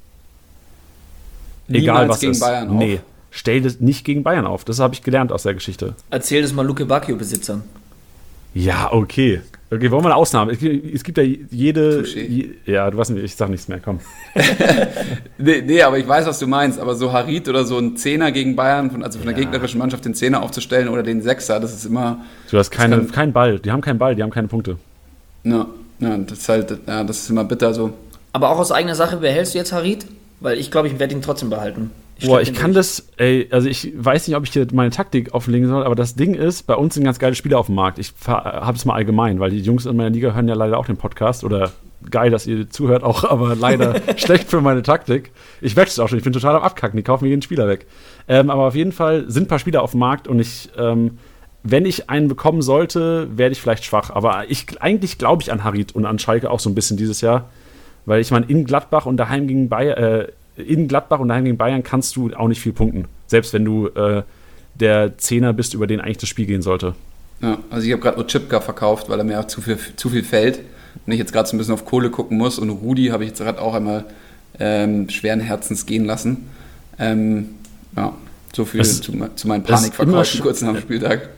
Niemals 1.69 1.83
Egal 1.83 2.09
was 2.09 2.21
gegen 2.21 2.33
ist. 2.33 2.41
Bayern 2.41 2.69
auf? 2.69 2.75
Nee, 2.77 3.01
stell 3.31 3.61
das 3.61 3.81
nicht 3.81 4.05
gegen 4.05 4.23
Bayern 4.23 4.47
auf. 4.47 4.65
Das 4.65 4.79
habe 4.79 4.95
ich 4.95 5.03
gelernt 5.03 5.31
aus 5.33 5.43
der 5.43 5.55
Geschichte. 5.55 5.95
Erzähl 6.11 6.43
das 6.43 6.53
mal 6.53 6.67
Luke 6.67 6.87
Bacchio-Besitzern. 6.87 7.63
Ja, 8.55 8.93
okay. 8.93 9.41
Okay, 9.71 9.91
wollen 9.91 10.03
wir 10.05 10.09
eine 10.11 10.17
Ausnahme? 10.17 10.53
Es 10.53 11.03
gibt, 11.03 11.17
ja 11.17 11.25
jede. 11.25 12.05
Je, 12.05 12.51
ja, 12.67 12.91
du 12.91 12.99
weißt 12.99 13.13
nicht, 13.13 13.25
ich 13.25 13.35
sag 13.35 13.49
nichts 13.49 13.69
mehr, 13.69 13.81
komm. 13.83 14.01
Nee, 15.39 15.63
nee, 15.67 15.83
aber 15.83 15.99
ich 15.99 16.07
weiß, 16.07 16.27
was 16.27 16.39
du 16.39 16.47
meinst. 16.47 16.79
Aber 16.79 16.95
so 16.95 17.13
Harit 17.13 17.49
oder 17.49 17.65
so 17.65 17.79
ein 17.79 17.97
Zehner 17.97 18.31
gegen 18.33 18.55
Bayern, 18.55 18.91
von- 18.91 19.03
also 19.03 19.19
von 19.19 19.27
der 19.29 19.37
Ja. 19.37 19.43
gegnerischen 19.45 19.79
Mannschaft 19.79 20.05
den 20.05 20.15
Zehner 20.15 20.43
aufzustellen 20.43 20.89
oder 20.89 21.03
den 21.03 21.23
Sechser, 21.23 21.59
das 21.59 21.73
ist 21.73 21.87
immer. 21.87 22.21
Du 22.51 22.59
hast 22.59 22.71
kann- 22.71 23.11
keinen 23.11 23.33
Ball. 23.33 23.59
Die 23.59 23.71
haben 23.71 23.81
keinen 23.81 23.99
Ball, 23.99 24.15
die 24.15 24.23
haben 24.23 24.31
keine 24.31 24.49
Punkte. 24.49 24.77
Ja, 25.45 25.67
ja, 26.01 26.17
das 26.19 26.39
ist 26.39 26.49
halt, 26.49 26.79
ja, 26.87 27.03
das 27.05 27.19
ist 27.19 27.31
immer 27.31 27.45
bitter 27.45 27.73
so. 27.75 27.93
Aber 28.33 28.51
auch 28.51 28.59
aus 28.59 28.73
eigener 28.73 28.95
Sache, 28.95 29.17
behältst 29.17 29.55
du 29.55 29.59
jetzt 29.59 29.73
Harit? 29.73 30.07
Weil 30.41 30.59
ich 30.59 30.71
glaube, 30.71 30.89
ich 30.89 30.99
werde 30.99 31.15
ihn 31.15 31.23
trotzdem 31.23 31.51
behalten. 31.51 31.91
Boah, 32.25 32.41
ich 32.41 32.55
kann 32.55 32.73
das, 32.73 33.09
ey, 33.17 33.49
also 33.51 33.69
ich 33.69 33.93
weiß 33.97 34.29
nicht, 34.29 34.37
ob 34.37 34.45
ich 34.45 34.53
hier 34.53 34.67
meine 34.73 34.91
Taktik 34.91 35.35
auflegen 35.35 35.69
soll, 35.69 35.85
aber 35.85 35.95
das 35.95 36.15
Ding 36.15 36.35
ist, 36.35 36.67
bei 36.67 36.75
uns 36.75 36.95
sind 36.95 37.05
ganz 37.05 37.19
geile 37.19 37.35
Spieler 37.35 37.59
auf 37.59 37.67
dem 37.67 37.75
Markt. 37.75 37.99
Ich 37.99 38.13
habe 38.27 38.77
es 38.77 38.85
mal 38.85 38.95
allgemein, 38.95 39.41
weil 39.41 39.51
die 39.51 39.61
Jungs 39.61 39.87
in 39.87 39.97
meiner 39.97 40.11
Liga 40.11 40.33
hören 40.33 40.49
ja 40.49 40.55
leider 40.55 40.79
auch 40.79 40.87
den 40.87 40.97
Podcast 40.97 41.45
oder 41.45 41.73
geil, 42.11 42.31
dass 42.31 42.47
ihr 42.47 42.69
zuhört 42.71 43.03
auch, 43.03 43.25
aber 43.31 43.55
leider 43.55 44.01
schlecht 44.17 44.49
für 44.49 44.61
meine 44.61 44.83
Taktik. 44.83 45.33
Ich 45.61 45.77
wechsle 45.77 46.05
auch 46.05 46.09
schon, 46.09 46.19
ich 46.19 46.25
bin 46.25 46.33
total 46.33 46.57
am 46.57 46.63
Abkacken, 46.63 46.97
die 46.97 47.03
kaufen 47.03 47.25
mir 47.25 47.31
jeden 47.31 47.43
Spieler 47.43 47.69
weg. 47.69 47.87
Ähm, 48.29 48.51
aber 48.51 48.67
auf 48.67 48.75
jeden 48.75 48.93
Fall 48.93 49.25
sind 49.29 49.45
ein 49.45 49.49
paar 49.49 49.59
Spieler 49.59 49.83
auf 49.83 49.93
dem 49.93 50.01
Markt 50.01 50.29
und 50.29 50.39
ich, 50.39 50.71
ähm, 50.79 51.19
wenn 51.65 51.87
ich 51.87 52.11
einen 52.11 52.29
bekommen 52.29 52.63
sollte, 52.63 53.29
werde 53.37 53.53
ich 53.53 53.61
vielleicht 53.61 53.85
schwach. 53.85 54.11
Aber 54.11 54.51
ich, 54.51 54.81
eigentlich 54.83 55.19
glaube 55.19 55.43
ich 55.43 55.53
an 55.53 55.65
Harit 55.65 55.95
und 55.95 56.07
an 56.07 56.19
Schalke 56.19 56.51
auch 56.51 56.61
so 56.61 56.69
ein 56.69 56.75
bisschen 56.75 56.97
dieses 56.97 57.21
Jahr. 57.21 57.51
Weil 58.05 58.21
ich 58.21 58.33
meine, 58.33 58.47
in 58.47 58.65
Gladbach 58.65 59.07
und 59.07 59.17
daheim 59.17 59.47
gegen 59.47 59.69
Bayern, 59.69 59.97
äh, 59.97 60.27
in 60.57 60.89
Gladbach 60.89 61.21
und 61.21 61.29
daheim 61.29 61.45
gegen 61.45 61.57
Bayern 61.57 61.83
kannst 61.83 62.17
du 62.17 62.33
auch 62.35 62.49
nicht 62.49 62.61
viel 62.61 62.73
punkten. 62.73 63.07
Selbst 63.27 63.53
wenn 63.53 63.65
du 63.65 63.89
äh, 63.89 64.23
der 64.75 65.19
Zehner 65.19 65.53
bist, 65.53 65.75
über 65.75 65.87
den 65.87 66.01
eigentlich 66.01 66.19
das 66.19 66.29
Spiel 66.29 66.47
gehen 66.47 66.63
sollte. 66.63 66.95
Ja, 67.41 67.59
also 67.71 67.87
ich 67.87 67.93
habe 67.93 68.03
gerade 68.03 68.19
Ochipka 68.19 68.61
verkauft, 68.61 69.09
weil 69.09 69.19
er 69.19 69.25
mir 69.25 69.41
auch 69.41 69.47
zu 69.47 69.61
viel, 69.61 69.79
zu 69.97 70.11
viel 70.11 70.23
fällt. 70.23 70.61
Und 71.07 71.13
ich 71.13 71.19
jetzt 71.19 71.33
gerade 71.33 71.49
so 71.49 71.57
ein 71.57 71.59
bisschen 71.59 71.75
auf 71.75 71.85
Kohle 71.85 72.11
gucken 72.11 72.39
muss. 72.39 72.59
Und 72.59 72.71
Rudi 72.71 73.07
habe 73.07 73.25
ich 73.25 73.31
jetzt 73.31 73.41
gerade 73.41 73.61
auch 73.61 73.75
einmal 73.75 74.05
ähm, 74.61 75.09
schweren 75.09 75.41
Herzens 75.41 75.87
gehen 75.87 76.05
lassen. 76.05 76.49
Ähm, 76.99 77.51
ja, 77.97 78.15
so 78.55 78.65
viel 78.65 78.85
zu, 78.85 79.01
zu 79.01 79.13
meinen 79.13 79.33
es 79.33 79.43
ist 79.43 79.47
immer 79.47 79.61
Panikverkäufen 79.61 80.41
kurz 80.43 80.61
nach 80.63 80.73
dem 80.73 80.83
Spieltag. 80.83 81.31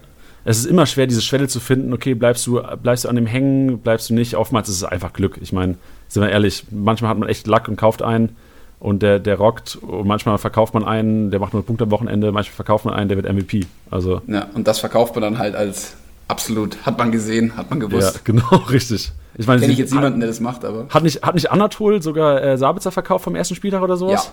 Es 0.45 0.59
ist 0.59 0.67
immer 0.67 0.85
schwer, 0.85 1.07
diese 1.07 1.23
Schwelle 1.23 1.49
zu 1.49 1.59
finden. 1.59 1.93
Okay, 1.95 2.15
bleibst 2.15 2.47
du, 2.47 2.61
bleibst 2.83 3.05
du 3.05 3.09
an 3.09 3.17
dem 3.17 3.27
hängen, 3.27 3.79
bleibst 3.79 4.11
du 4.11 4.15
nicht. 4.15 4.35
Oftmals 4.35 4.69
ist 4.69 4.77
es 4.77 4.85
einfach 4.85 5.15
Glück. 5.15 5.39
Ich 5.41 5.53
meine, 5.53 5.77
sind 6.09 6.23
wir 6.23 6.29
ehrlich, 6.29 6.65
manchmal 6.71 7.11
hat 7.11 7.19
man 7.19 7.29
echt 7.29 7.47
Luck 7.47 7.69
und 7.69 7.77
kauft 7.77 8.03
einen 8.03 8.37
und 8.85 9.03
der, 9.03 9.19
der 9.19 9.39
rockt. 9.39 9.77
Und 9.77 10.07
manchmal 10.07 10.37
verkauft 10.37 10.75
man 10.75 10.85
einen, 10.85 11.31
der 11.31 11.41
macht 11.41 11.55
nur 11.55 11.61
einen 11.61 11.67
Punkt 11.67 11.81
am 11.81 11.91
Wochenende. 11.91 12.31
Manchmal 12.33 12.55
verkauft 12.55 12.85
man 12.85 12.93
einen, 12.93 13.09
der 13.09 13.17
wird 13.17 13.33
MVP. 13.33 13.65
Also, 13.91 14.21
Ja, 14.27 14.49
und 14.53 14.69
das 14.69 14.79
verkauft 14.79 15.15
man 15.15 15.23
dann 15.23 15.39
halt 15.39 15.57
als 15.57 15.95
absolut, 16.29 16.77
hat 16.85 16.99
man 16.99 17.11
gesehen, 17.11 17.57
hat 17.57 17.71
man 17.71 17.81
ja, 17.81 17.87
gewusst. 17.87 18.25
genau, 18.25 18.57
richtig. 18.71 19.13
Ich 19.37 19.47
meine, 19.47 19.61
Kenne 19.63 19.73
ich 19.73 19.79
jetzt 19.79 19.93
niemanden, 19.95 20.21
der 20.21 20.29
das 20.29 20.39
macht, 20.39 20.67
aber. 20.67 20.87
Hat 20.91 21.03
nicht, 21.03 21.23
hat 21.23 21.35
nicht 21.35 21.51
Anatol 21.51 22.03
sogar 22.03 22.43
äh, 22.43 22.59
Sabitzer 22.59 22.93
verkauft 22.93 23.25
vom 23.25 23.35
ersten 23.35 23.55
Spieltag 23.55 23.81
oder 23.83 23.95
Ja, 23.95 23.99
sowas? 23.99 24.33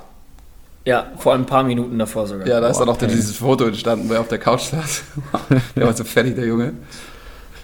Ja, 0.84 1.06
vor 1.18 1.34
ein 1.34 1.46
paar 1.46 1.64
Minuten 1.64 1.98
davor 1.98 2.28
sogar. 2.28 2.46
ja, 2.46 2.60
da 2.60 2.68
ist 2.68 2.78
dann 2.78 2.90
auch 2.90 2.96
okay. 2.96 3.08
dieses 3.08 3.38
Foto 3.38 3.66
entstanden, 3.66 4.10
wo 4.10 4.14
er 4.14 4.20
auf 4.20 4.28
der 4.28 4.40
Couch 4.40 4.64
saß. 4.64 5.04
der 5.76 5.86
war 5.86 5.94
so 5.94 6.04
fertig, 6.04 6.36
der 6.36 6.46
Junge. 6.46 6.74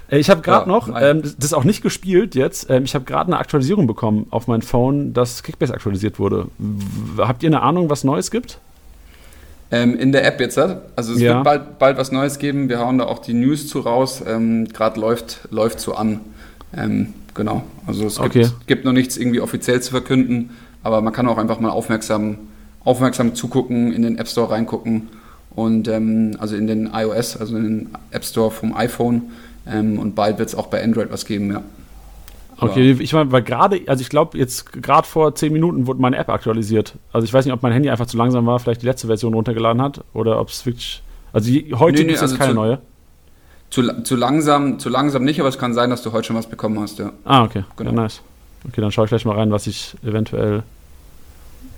Äh, 0.10 0.18
Ich 0.20 0.30
habe 0.30 0.42
gerade 0.42 0.70
Ja, 0.70 0.76
noch, 0.76 0.88
ähm, 1.00 1.22
das 1.22 1.34
ist 1.46 1.54
auch 1.54 1.64
nicht 1.64 1.82
gespielt 1.82 2.36
jetzt, 2.36 2.70
ähm, 2.70 2.84
ich 2.86 2.96
habe 2.96 3.06
gerade 3.06 3.28
eine 3.28 3.38
Aktualisierung 3.40 3.88
bekommen 3.88 4.28
auf 4.30 4.48
mein 4.48 4.62
Phone, 4.62 5.14
dass 5.14 5.44
Kickbase 5.44 5.74
aktualisiert 5.74 6.20
wurde. 6.20 6.48
W 6.58 7.24
habt 7.24 7.44
ihr 7.44 7.50
eine 7.50 7.62
Ahnung, 7.62 7.90
was 7.90 8.04
Neues 8.04 8.32
gibt? 8.32 8.60
Ähm, 9.70 9.98
in 10.00 10.14
der 10.14 10.26
App 10.26 10.40
jetzt, 10.40 10.58
also 10.58 11.14
es 11.14 11.20
Ja. 11.20 11.36
wird 11.36 11.44
bald, 11.44 11.80
bald 11.80 11.98
was 11.98 12.12
Neues 12.14 12.40
geben. 12.40 12.70
Wir 12.70 12.80
hauen 12.80 12.98
da 12.98 13.06
auch 13.06 13.20
die 13.20 13.34
News 13.34 13.68
zu 13.68 13.82
raus. 13.82 14.24
Ähm, 14.26 14.70
Gerade 14.70 14.98
läuft, 15.00 15.40
läuft 15.52 15.82
so 15.82 15.94
an. 15.94 16.22
Ähm, 16.76 17.14
genau. 17.34 17.64
Also 17.86 18.06
es 18.06 18.16
gibt, 18.16 18.28
Okay. 18.38 18.48
gibt 18.66 18.86
noch 18.86 18.94
nichts 18.94 19.18
irgendwie 19.18 19.42
offiziell 19.42 19.82
zu 19.82 19.92
verkünden, 19.92 20.52
aber 20.84 21.02
man 21.02 21.12
kann 21.12 21.28
auch 21.28 21.38
einfach 21.38 21.60
mal 21.60 21.70
aufmerksam, 21.72 22.38
aufmerksam 22.86 23.36
zugucken, 23.36 23.92
in 23.92 24.04
den 24.04 24.18
App 24.18 24.30
Store 24.30 24.52
reingucken 24.52 25.10
und 25.54 25.90
ähm, 25.90 26.38
also 26.40 26.56
in 26.56 26.68
den 26.68 26.90
iOS, 26.94 27.36
also 27.36 27.58
in 27.58 27.64
den 27.64 27.90
App 28.12 28.24
Store 28.24 28.52
vom 28.52 28.74
iPhone. 28.74 29.24
Ähm, 29.70 30.00
und 30.00 30.16
bald 30.16 30.38
wird 30.40 30.50
es 30.50 30.56
auch 30.56 30.68
bei 30.68 30.84
Android 30.84 31.12
was 31.12 31.26
geben, 31.26 31.52
ja. 31.52 31.62
Okay, 32.60 32.96
ich 33.00 33.14
meine, 33.14 33.32
weil 33.32 33.44
gerade, 33.44 33.82
also 33.86 34.02
ich 34.02 34.10
glaube, 34.10 34.36
jetzt 34.38 34.74
gerade 34.74 35.08
vor 35.08 35.36
zehn 35.36 35.54
Minuten 35.54 35.86
wurde 35.86 36.02
meine 36.02 36.18
App 36.18 36.30
aktualisiert. 36.30 36.96
Also 37.14 37.26
ich 37.26 37.32
weiß 37.32 37.46
nicht, 37.46 37.54
ob 37.54 37.62
mein 37.62 37.72
Handy 37.72 37.90
einfach 37.92 38.08
zu 38.08 38.18
langsam 38.18 38.48
war, 38.48 38.58
vielleicht 38.60 38.82
die 38.82 38.88
letzte 38.88 39.06
Version 39.08 39.36
runtergeladen 39.36 39.80
hat 39.82 40.04
oder 40.14 40.40
ob 40.40 40.50
es 40.50 40.66
wirklich. 40.66 41.04
Also 41.34 41.52
heute 41.52 42.00
Nee, 42.00 42.04
nee, 42.04 42.04
gibt 42.08 42.16
es 42.16 42.22
also 42.24 42.38
keine 42.38 42.52
zu- 42.52 42.56
neue. 42.56 42.80
Zu, 43.70 44.02
zu, 44.04 44.16
langsam, 44.16 44.80
zu 44.80 44.90
langsam 44.90 45.24
nicht, 45.24 45.40
aber 45.40 45.50
es 45.50 45.60
kann 45.60 45.74
sein, 45.74 45.90
dass 45.90 46.02
du 46.02 46.14
heute 46.14 46.26
schon 46.28 46.36
was 46.36 46.48
bekommen 46.48 46.80
hast, 46.80 46.98
ja. 47.00 47.12
Ah, 47.26 47.44
okay. 47.44 47.64
Genau. 47.76 47.92
Ja, 47.92 47.96
nice. 47.96 48.22
Okay, 48.68 48.82
dann 48.82 48.92
schaue 48.92 49.06
ich 49.06 49.10
gleich 49.10 49.26
mal 49.26 49.36
rein, 49.36 49.52
was 49.52 49.68
ich 49.68 49.96
eventuell 50.04 50.64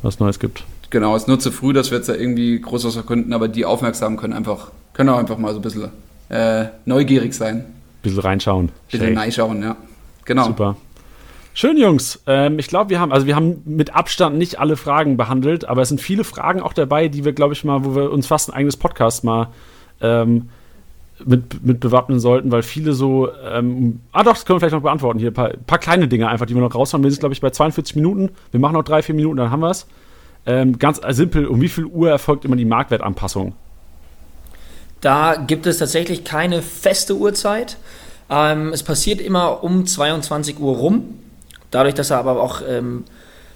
was 0.01 0.19
Neues 0.19 0.39
gibt. 0.39 0.63
Genau, 0.91 1.15
es 1.15 1.23
ist 1.23 1.27
nur 1.27 1.39
zu 1.39 1.51
früh, 1.51 1.73
dass 1.73 1.91
wir 1.91 1.97
jetzt 1.97 2.07
da 2.07 2.13
irgendwie 2.15 2.59
groß 2.61 2.85
was 2.85 2.93
verkünden, 2.93 3.33
aber 3.33 3.47
die 3.47 3.65
Aufmerksamen 3.65 4.17
können 4.17 4.33
einfach, 4.33 4.71
können 4.93 5.09
auch 5.09 5.17
einfach 5.17 5.37
mal 5.37 5.51
so 5.51 5.59
ein 5.59 5.61
bisschen 5.61 5.89
äh, 6.29 6.65
neugierig 6.85 7.33
sein. 7.33 7.65
Bisschen 8.01 8.19
reinschauen. 8.19 8.69
Bisschen 8.89 9.17
reinschauen, 9.17 9.61
ja. 9.61 9.75
Genau. 10.25 10.45
Super. 10.45 10.75
Schön, 11.53 11.77
Jungs. 11.77 12.21
Ähm, 12.27 12.59
ich 12.59 12.67
glaube, 12.67 12.89
wir 12.89 12.99
haben, 12.99 13.11
also 13.11 13.25
wir 13.27 13.35
haben 13.35 13.61
mit 13.65 13.93
Abstand 13.95 14.37
nicht 14.37 14.59
alle 14.59 14.77
Fragen 14.77 15.17
behandelt, 15.17 15.65
aber 15.65 15.81
es 15.81 15.89
sind 15.89 15.99
viele 15.99 16.23
Fragen 16.23 16.61
auch 16.61 16.73
dabei, 16.73 17.07
die 17.07 17.25
wir, 17.25 17.33
glaube 17.33 17.53
ich, 17.53 17.63
mal, 17.63 17.83
wo 17.83 17.95
wir 17.95 18.11
uns 18.11 18.27
fast 18.27 18.49
ein 18.49 18.53
eigenes 18.53 18.77
Podcast 18.77 19.23
mal 19.23 19.47
ähm, 19.99 20.49
mit, 21.25 21.65
mit 21.65 21.79
bewappnen 21.79 22.19
sollten, 22.19 22.51
weil 22.51 22.61
viele 22.61 22.93
so, 22.93 23.29
ähm, 23.43 23.99
ah 24.11 24.23
doch, 24.23 24.33
das 24.33 24.45
können 24.45 24.55
wir 24.55 24.59
vielleicht 24.61 24.75
noch 24.75 24.83
beantworten 24.83 25.19
hier, 25.19 25.31
ein 25.31 25.33
paar, 25.33 25.49
paar 25.49 25.79
kleine 25.79 26.07
Dinge 26.07 26.29
einfach, 26.29 26.45
die 26.45 26.55
wir 26.55 26.61
noch 26.61 26.73
raushauen. 26.73 27.03
Wir 27.03 27.11
sind, 27.11 27.19
glaube 27.19 27.33
ich, 27.33 27.41
bei 27.41 27.49
42 27.49 27.95
Minuten. 27.95 28.29
Wir 28.51 28.59
machen 28.59 28.73
noch 28.73 28.83
drei, 28.83 29.01
vier 29.01 29.15
Minuten, 29.15 29.37
dann 29.37 29.51
haben 29.51 29.61
wir 29.61 29.71
es. 29.71 29.87
Ähm, 30.45 30.79
ganz 30.79 31.01
simpel, 31.09 31.45
um 31.45 31.59
wie 31.59 31.67
viel 31.67 31.85
Uhr 31.85 32.09
erfolgt 32.09 32.45
immer 32.45 32.55
die 32.55 32.65
Marktwertanpassung? 32.65 33.53
Da 35.01 35.35
gibt 35.35 35.65
es 35.65 35.77
tatsächlich 35.77 36.23
keine 36.23 36.61
feste 36.61 37.15
Uhrzeit. 37.15 37.77
Ähm, 38.29 38.73
es 38.73 38.83
passiert 38.83 39.21
immer 39.21 39.63
um 39.63 39.85
22 39.85 40.59
Uhr 40.59 40.75
rum. 40.75 41.19
Dadurch, 41.71 41.95
dass 41.95 42.09
er 42.09 42.17
aber 42.17 42.41
auch 42.41 42.61
ähm, 42.67 43.05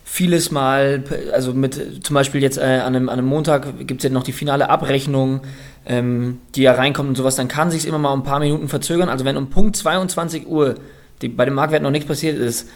vieles 0.04 0.52
mal, 0.52 1.04
also 1.34 1.54
mit 1.54 2.06
zum 2.06 2.14
Beispiel 2.14 2.42
jetzt 2.42 2.58
äh, 2.58 2.62
an, 2.62 2.96
einem, 2.96 3.10
an 3.10 3.20
einem 3.20 3.28
Montag 3.28 3.88
gibt 3.88 4.02
es 4.02 4.04
ja 4.04 4.10
noch 4.10 4.24
die 4.24 4.32
finale 4.32 4.70
Abrechnung, 4.70 5.42
ähm, 5.86 6.40
die 6.56 6.64
ja 6.64 6.74
reinkommt 6.74 7.10
und 7.10 7.16
sowas, 7.16 7.36
dann 7.36 7.48
kann 7.48 7.72
sich 7.72 7.88
immer 7.88 7.98
mal 7.98 8.14
ein 8.14 8.24
paar 8.24 8.40
Minuten 8.40 8.70
verzögern. 8.70 9.10
Also 9.10 9.26
wenn 9.26 9.38
um 9.38 9.50
Punkt 9.50 9.76
22 9.76 10.48
Uhr 10.48 10.76
die, 11.22 11.30
bei 11.30 11.46
dem 11.46 11.56
Marktwert 11.56 11.84
noch 11.84 11.92
nichts 11.92 12.08
passiert 12.08 12.38
ist, 12.38 12.70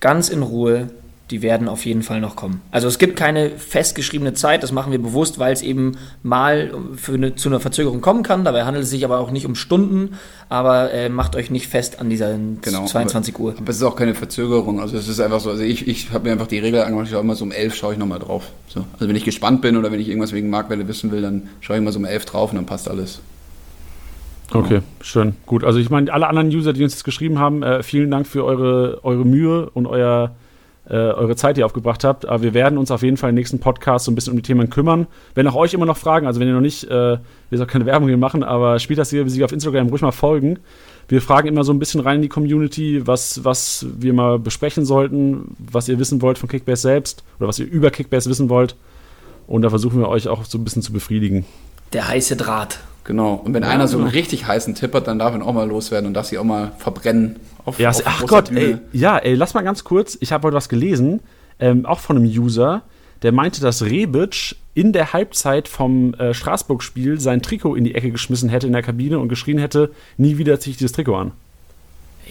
ganz 0.00 0.28
in 0.28 0.42
Ruhe, 0.42 0.88
die 1.30 1.42
werden 1.42 1.68
auf 1.68 1.84
jeden 1.84 2.02
Fall 2.02 2.20
noch 2.20 2.36
kommen. 2.36 2.60
Also 2.70 2.86
es 2.88 2.98
gibt 2.98 3.16
keine 3.16 3.50
festgeschriebene 3.50 4.34
Zeit, 4.34 4.62
das 4.62 4.72
machen 4.72 4.92
wir 4.92 5.00
bewusst, 5.00 5.38
weil 5.38 5.52
es 5.52 5.62
eben 5.62 5.96
mal 6.22 6.72
für 6.96 7.14
eine, 7.14 7.34
zu 7.34 7.48
einer 7.48 7.60
Verzögerung 7.60 8.00
kommen 8.00 8.22
kann. 8.22 8.44
Dabei 8.44 8.64
handelt 8.64 8.84
es 8.84 8.90
sich 8.90 9.04
aber 9.04 9.18
auch 9.18 9.30
nicht 9.30 9.46
um 9.46 9.54
Stunden, 9.54 10.16
aber 10.48 10.92
äh, 10.92 11.08
macht 11.08 11.34
euch 11.34 11.50
nicht 11.50 11.66
fest 11.66 11.98
an 12.00 12.10
dieser 12.10 12.36
Genau, 12.62 12.86
22 12.86 13.38
Uhr. 13.38 13.54
Aber 13.58 13.70
es 13.70 13.76
ist 13.76 13.82
auch 13.82 13.96
keine 13.96 14.14
Verzögerung. 14.14 14.80
Also 14.80 14.96
es 14.96 15.08
ist 15.08 15.20
einfach 15.20 15.40
so, 15.40 15.50
also 15.50 15.62
ich, 15.62 15.88
ich 15.88 16.12
habe 16.12 16.24
mir 16.24 16.32
einfach 16.32 16.46
die 16.46 16.58
Regel 16.58 16.82
angemacht, 16.82 17.06
ich 17.06 17.12
schaue 17.12 17.22
immer 17.22 17.34
so 17.34 17.44
um 17.44 17.52
11 17.52 17.74
schaue 17.74 17.92
ich 17.94 17.98
nochmal 17.98 18.18
drauf. 18.20 18.50
So. 18.68 18.84
Also 18.94 19.08
wenn 19.08 19.16
ich 19.16 19.24
gespannt 19.24 19.62
bin 19.62 19.76
oder 19.76 19.90
wenn 19.90 20.00
ich 20.00 20.08
irgendwas 20.08 20.32
wegen 20.32 20.50
Marktwelle 20.50 20.86
wissen 20.86 21.10
will, 21.10 21.22
dann 21.22 21.48
schaue 21.60 21.76
ich 21.76 21.82
mal 21.82 21.92
so 21.92 21.98
um 21.98 22.04
11 22.04 22.24
drauf 22.26 22.50
und 22.50 22.56
dann 22.56 22.66
passt 22.66 22.88
alles. 22.88 23.20
Okay, 24.52 24.80
schön. 25.00 25.34
Gut, 25.44 25.64
also 25.64 25.78
ich 25.78 25.90
meine, 25.90 26.12
alle 26.12 26.28
anderen 26.28 26.48
User, 26.48 26.72
die 26.72 26.82
uns 26.84 26.92
jetzt 26.92 27.04
geschrieben 27.04 27.38
haben, 27.38 27.62
äh, 27.62 27.82
vielen 27.82 28.10
Dank 28.10 28.26
für 28.26 28.44
eure, 28.44 29.00
eure 29.02 29.24
Mühe 29.24 29.70
und 29.70 29.86
euer, 29.86 30.34
äh, 30.88 30.94
eure 30.94 31.36
Zeit, 31.36 31.56
die 31.56 31.60
ihr 31.60 31.66
aufgebracht 31.66 32.04
habt. 32.04 32.26
Aber 32.26 32.42
wir 32.42 32.54
werden 32.54 32.78
uns 32.78 32.90
auf 32.90 33.02
jeden 33.02 33.16
Fall 33.16 33.30
im 33.30 33.34
nächsten 33.34 33.58
Podcast 33.58 34.04
so 34.04 34.12
ein 34.12 34.14
bisschen 34.14 34.32
um 34.32 34.36
die 34.36 34.42
Themen 34.42 34.70
kümmern. 34.70 35.06
Wenn 35.34 35.46
auch 35.48 35.54
euch 35.54 35.74
immer 35.74 35.86
noch 35.86 35.96
Fragen, 35.96 36.26
also 36.26 36.40
wenn 36.40 36.48
ihr 36.48 36.54
noch 36.54 36.60
nicht, 36.60 36.84
äh, 36.84 37.18
wir 37.50 37.58
sollen 37.58 37.68
keine 37.68 37.86
Werbung 37.86 38.08
hier 38.08 38.18
machen, 38.18 38.42
aber 38.42 38.78
spielt 38.78 38.98
das 38.98 39.10
hier, 39.10 39.24
wie 39.24 39.30
Sie 39.30 39.44
auf 39.44 39.52
Instagram 39.52 39.88
ruhig 39.88 40.02
mal 40.02 40.12
folgen. 40.12 40.58
Wir 41.08 41.22
fragen 41.22 41.48
immer 41.48 41.62
so 41.62 41.72
ein 41.72 41.78
bisschen 41.78 42.00
rein 42.00 42.16
in 42.16 42.22
die 42.22 42.28
Community, 42.28 43.06
was, 43.06 43.44
was 43.44 43.86
wir 43.96 44.12
mal 44.12 44.38
besprechen 44.38 44.84
sollten, 44.84 45.56
was 45.58 45.88
ihr 45.88 45.98
wissen 45.98 46.20
wollt 46.20 46.38
von 46.38 46.48
Kickbase 46.48 46.82
selbst 46.82 47.22
oder 47.38 47.48
was 47.48 47.58
ihr 47.58 47.66
über 47.66 47.90
Kickbase 47.90 48.28
wissen 48.28 48.48
wollt. 48.48 48.74
Und 49.46 49.62
da 49.62 49.70
versuchen 49.70 50.00
wir 50.00 50.08
euch 50.08 50.26
auch 50.26 50.44
so 50.44 50.58
ein 50.58 50.64
bisschen 50.64 50.82
zu 50.82 50.92
befriedigen. 50.92 51.46
Der 51.92 52.08
heiße 52.08 52.36
Draht. 52.36 52.80
Genau. 53.06 53.34
Und 53.34 53.54
wenn 53.54 53.62
Ja, 53.62 53.68
einer 53.70 53.86
so 53.88 53.96
einen 53.98 54.06
genau. 54.06 54.16
richtig 54.18 54.46
heißen 54.46 54.74
Tipp 54.74 54.92
hat, 54.92 55.06
dann 55.06 55.18
darf 55.18 55.34
ihn 55.34 55.40
auch 55.42 55.52
mal 55.54 55.66
loswerden 55.68 56.08
und 56.08 56.14
darf 56.14 56.26
sie 56.26 56.38
auch 56.38 56.44
mal 56.44 56.72
verbrennen. 56.78 57.36
Auf, 57.64 57.78
Ja, 57.78 57.90
auf 57.90 58.02
ach 58.04 58.26
Gott, 58.26 58.48
Bühne. 58.48 58.60
ey, 58.60 58.78
ja, 58.92 59.16
ey, 59.16 59.34
lass 59.34 59.54
mal 59.54 59.62
ganz 59.62 59.84
kurz. 59.84 60.18
Ich 60.20 60.32
habe 60.32 60.46
heute 60.46 60.56
was 60.56 60.68
gelesen, 60.68 61.20
ähm, 61.60 61.86
auch 61.86 62.00
von 62.00 62.16
einem 62.16 62.26
User, 62.26 62.82
der 63.22 63.30
meinte, 63.32 63.60
dass 63.60 63.82
Rebic 63.84 64.56
in 64.74 64.92
der 64.92 65.12
Halbzeit 65.12 65.68
vom 65.68 66.14
äh, 66.14 66.34
Straßburg-Spiel 66.34 67.18
sein 67.20 67.40
Trikot 67.42 67.76
in 67.76 67.84
die 67.84 67.94
Ecke 67.94 68.10
geschmissen 68.10 68.48
hätte 68.50 68.66
in 68.66 68.72
der 68.72 68.82
Kabine 68.82 69.18
und 69.20 69.28
geschrien 69.28 69.58
hätte, 69.58 69.90
nie 70.18 70.36
wieder 70.36 70.58
ziehe 70.60 70.72
ich 70.72 70.76
dieses 70.78 70.92
Trikot 70.92 71.14
an. 71.16 71.32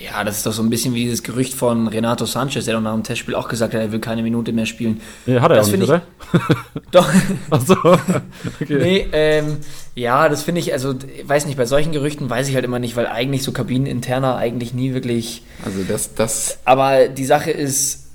Ja, 0.03 0.25
das 0.25 0.37
ist 0.37 0.45
doch 0.45 0.51
so 0.51 0.61
ein 0.61 0.69
bisschen 0.69 0.93
wie 0.93 1.03
dieses 1.05 1.23
Gerücht 1.23 1.53
von 1.53 1.87
Renato 1.87 2.25
Sanchez, 2.25 2.65
der 2.65 2.73
doch 2.73 2.81
nach 2.81 2.93
dem 2.93 3.03
Testspiel 3.03 3.33
auch 3.33 3.47
gesagt 3.47 3.73
hat, 3.73 3.79
er 3.79 3.91
will 3.93 3.99
keine 3.99 4.23
Minute 4.23 4.51
mehr 4.51 4.65
spielen. 4.65 4.99
Ja, 5.25 5.41
hat 5.41 5.51
er 5.51 5.57
Das 5.57 5.67
auch 5.67 5.71
nicht, 5.77 5.87
finde 5.89 6.01
oder? 6.33 6.81
Doch. 6.91 7.07
Ach 7.49 7.61
so. 7.65 7.75
Okay. 8.61 8.77
Nee, 8.77 9.07
ähm, 9.13 9.57
ja, 9.95 10.27
das 10.27 10.43
finde 10.43 10.59
ich, 10.59 10.73
also, 10.73 10.93
weiß 11.23 11.45
nicht, 11.45 11.55
bei 11.57 11.65
solchen 11.65 11.93
Gerüchten 11.93 12.29
weiß 12.29 12.49
ich 12.49 12.55
halt 12.55 12.65
immer 12.65 12.79
nicht, 12.79 12.97
weil 12.97 13.07
eigentlich 13.07 13.43
so 13.43 13.53
kabineninterner 13.53 14.35
eigentlich 14.35 14.73
nie 14.73 14.93
wirklich. 14.93 15.43
Also 15.63 15.79
das, 15.87 16.13
das, 16.13 16.57
Aber 16.65 17.07
die 17.07 17.25
Sache 17.25 17.51
ist, 17.51 18.07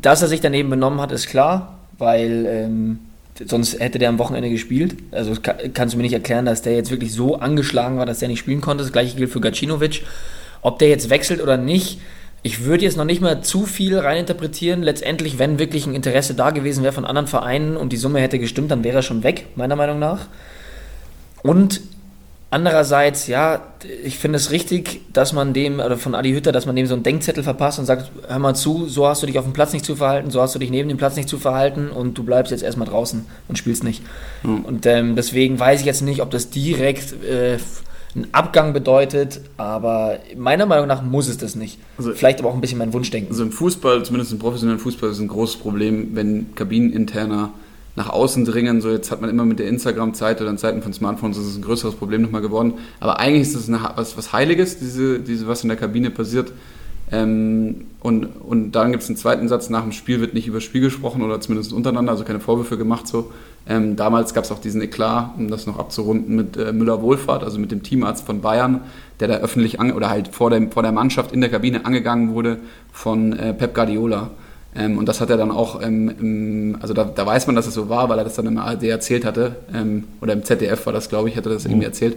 dass 0.00 0.22
er 0.22 0.28
sich 0.28 0.40
daneben 0.40 0.70
benommen 0.70 1.00
hat, 1.00 1.10
ist 1.10 1.26
klar, 1.28 1.78
weil 1.98 2.46
ähm, 2.46 2.98
sonst 3.44 3.80
hätte 3.80 3.98
der 3.98 4.10
am 4.10 4.20
Wochenende 4.20 4.48
gespielt. 4.48 4.94
Also 5.10 5.30
das 5.30 5.42
ka- 5.42 5.56
kannst 5.74 5.94
du 5.94 5.96
mir 5.96 6.04
nicht 6.04 6.12
erklären, 6.12 6.44
dass 6.46 6.62
der 6.62 6.74
jetzt 6.74 6.92
wirklich 6.92 7.12
so 7.12 7.36
angeschlagen 7.40 7.98
war, 7.98 8.06
dass 8.06 8.20
der 8.20 8.28
nicht 8.28 8.38
spielen 8.38 8.60
konnte. 8.60 8.84
Das 8.84 8.92
gleiche 8.92 9.16
gilt 9.16 9.30
für 9.30 9.40
Gacinovic. 9.40 10.02
Ob 10.62 10.78
der 10.78 10.88
jetzt 10.88 11.10
wechselt 11.10 11.42
oder 11.42 11.56
nicht, 11.56 12.00
ich 12.42 12.64
würde 12.64 12.84
jetzt 12.84 12.96
noch 12.96 13.04
nicht 13.04 13.20
mal 13.20 13.42
zu 13.42 13.66
viel 13.66 13.98
reininterpretieren. 13.98 14.82
Letztendlich, 14.82 15.38
wenn 15.38 15.58
wirklich 15.58 15.86
ein 15.86 15.94
Interesse 15.94 16.34
da 16.34 16.50
gewesen 16.50 16.84
wäre 16.84 16.92
von 16.92 17.04
anderen 17.04 17.26
Vereinen 17.26 17.76
und 17.76 17.92
die 17.92 17.96
Summe 17.96 18.20
hätte 18.20 18.38
gestimmt, 18.38 18.70
dann 18.70 18.84
wäre 18.84 18.98
er 18.98 19.02
schon 19.02 19.22
weg, 19.22 19.46
meiner 19.56 19.76
Meinung 19.76 19.98
nach. 19.98 20.26
Und 21.42 21.80
andererseits, 22.50 23.26
ja, 23.26 23.60
ich 24.04 24.18
finde 24.18 24.36
es 24.36 24.50
richtig, 24.50 25.00
dass 25.12 25.32
man 25.32 25.52
dem, 25.52 25.80
oder 25.80 25.98
von 25.98 26.14
Adi 26.14 26.32
Hütter, 26.32 26.52
dass 26.52 26.64
man 26.64 26.76
dem 26.76 26.86
so 26.86 26.94
einen 26.94 27.02
Denkzettel 27.02 27.42
verpasst 27.42 27.78
und 27.78 27.86
sagt, 27.86 28.10
hör 28.26 28.38
mal 28.38 28.54
zu, 28.54 28.86
so 28.86 29.06
hast 29.06 29.22
du 29.22 29.26
dich 29.26 29.38
auf 29.38 29.44
dem 29.44 29.52
Platz 29.52 29.72
nicht 29.72 29.84
zu 29.84 29.96
verhalten, 29.96 30.30
so 30.30 30.40
hast 30.40 30.54
du 30.54 30.58
dich 30.58 30.70
neben 30.70 30.88
dem 30.88 30.96
Platz 30.96 31.16
nicht 31.16 31.28
zu 31.28 31.38
verhalten 31.38 31.90
und 31.90 32.16
du 32.16 32.22
bleibst 32.22 32.50
jetzt 32.50 32.62
erstmal 32.62 32.88
draußen 32.88 33.26
und 33.48 33.58
spielst 33.58 33.84
nicht. 33.84 34.02
Und 34.64 34.86
ähm, 34.86 35.16
deswegen 35.16 35.58
weiß 35.58 35.80
ich 35.80 35.86
jetzt 35.86 36.02
nicht, 36.02 36.22
ob 36.22 36.30
das 36.30 36.50
direkt 36.50 37.12
äh, 37.24 37.58
einen 38.14 38.28
Abgang 38.32 38.72
bedeutet, 38.72 39.40
aber 39.56 40.18
meiner 40.36 40.66
Meinung 40.66 40.86
nach 40.86 41.02
muss 41.02 41.28
es 41.28 41.38
das 41.38 41.54
nicht. 41.54 41.78
Also- 41.98 42.12
Vielleicht 42.12 42.40
aber 42.40 42.48
auch 42.48 42.54
ein 42.54 42.60
bisschen 42.60 42.78
mein 42.78 42.92
Wunschdenken. 42.92 43.30
also 43.30 43.42
im 43.42 43.52
Fußball, 43.52 44.04
zumindest 44.04 44.32
im 44.32 44.38
professionellen 44.38 44.80
Fußball, 44.80 45.10
ist 45.10 45.16
es 45.16 45.22
ein 45.22 45.28
großes 45.28 45.56
Problem, 45.56 46.10
wenn 46.14 46.54
Kabineninterner 46.54 47.50
nach 47.96 48.08
außen 48.10 48.44
dringen. 48.44 48.80
So 48.80 48.90
jetzt 48.90 49.10
hat 49.10 49.20
man 49.20 49.28
immer 49.28 49.44
mit 49.44 49.58
der 49.58 49.66
Instagram-Zeit 49.68 50.40
oder 50.40 50.50
in 50.50 50.58
Zeiten 50.58 50.82
von 50.82 50.92
Smartphones 50.92 51.36
ist 51.36 51.46
es 51.46 51.56
ein 51.56 51.62
größeres 51.62 51.96
Problem 51.96 52.22
nochmal 52.22 52.40
geworden. 52.42 52.74
Aber 53.00 53.18
eigentlich 53.18 53.42
ist 53.42 53.54
es 53.56 53.70
was, 53.70 54.16
was 54.16 54.32
Heiliges, 54.32 54.78
diese, 54.78 55.18
diese, 55.18 55.48
was 55.48 55.62
in 55.62 55.68
der 55.68 55.76
Kabine 55.76 56.10
passiert. 56.10 56.52
Ähm, 57.10 57.86
und, 58.00 58.24
und 58.26 58.72
dann 58.72 58.92
gibt 58.92 59.02
es 59.02 59.08
einen 59.08 59.16
zweiten 59.16 59.48
Satz, 59.48 59.70
nach 59.70 59.82
dem 59.82 59.92
Spiel 59.92 60.20
wird 60.20 60.34
nicht 60.34 60.46
über 60.46 60.58
das 60.58 60.64
Spiel 60.64 60.80
gesprochen 60.82 61.22
oder 61.22 61.40
zumindest 61.40 61.72
untereinander, 61.72 62.12
also 62.12 62.24
keine 62.24 62.40
Vorwürfe 62.40 62.76
gemacht 62.78 63.08
so. 63.08 63.32
Ähm, 63.66 63.96
damals 63.96 64.32
gab 64.32 64.44
es 64.44 64.52
auch 64.52 64.60
diesen 64.60 64.80
Eklat, 64.80 65.32
um 65.36 65.50
das 65.50 65.66
noch 65.66 65.78
abzurunden, 65.78 66.34
mit 66.34 66.56
äh, 66.56 66.72
Müller-Wohlfahrt, 66.72 67.44
also 67.44 67.58
mit 67.58 67.70
dem 67.70 67.82
Teamarzt 67.82 68.24
von 68.24 68.40
Bayern, 68.40 68.80
der 69.20 69.28
da 69.28 69.34
öffentlich 69.36 69.78
an, 69.78 69.92
oder 69.92 70.08
halt 70.08 70.28
vor, 70.28 70.50
dem, 70.50 70.70
vor 70.70 70.82
der 70.82 70.92
Mannschaft 70.92 71.32
in 71.32 71.40
der 71.40 71.50
Kabine 71.50 71.84
angegangen 71.84 72.34
wurde 72.34 72.58
von 72.92 73.32
äh, 73.32 73.52
Pep 73.52 73.74
Guardiola. 73.74 74.30
Ähm, 74.74 74.98
und 74.98 75.08
das 75.08 75.20
hat 75.20 75.30
er 75.30 75.36
dann 75.36 75.50
auch, 75.50 75.82
ähm, 75.82 76.08
im, 76.20 76.78
also 76.80 76.94
da, 76.94 77.04
da 77.04 77.26
weiß 77.26 77.46
man, 77.46 77.56
dass 77.56 77.66
es 77.66 77.74
so 77.74 77.88
war, 77.88 78.08
weil 78.08 78.18
er 78.18 78.24
das 78.24 78.34
dann 78.34 78.46
im 78.46 78.58
ARD 78.58 78.84
erzählt 78.84 79.24
hatte, 79.24 79.56
ähm, 79.74 80.04
oder 80.20 80.34
im 80.34 80.44
ZDF 80.44 80.84
war 80.86 80.92
das, 80.92 81.08
glaube 81.08 81.28
ich, 81.28 81.36
hat 81.36 81.46
er 81.46 81.52
das 81.52 81.64
irgendwie 81.64 81.86
erzählt, 81.86 82.16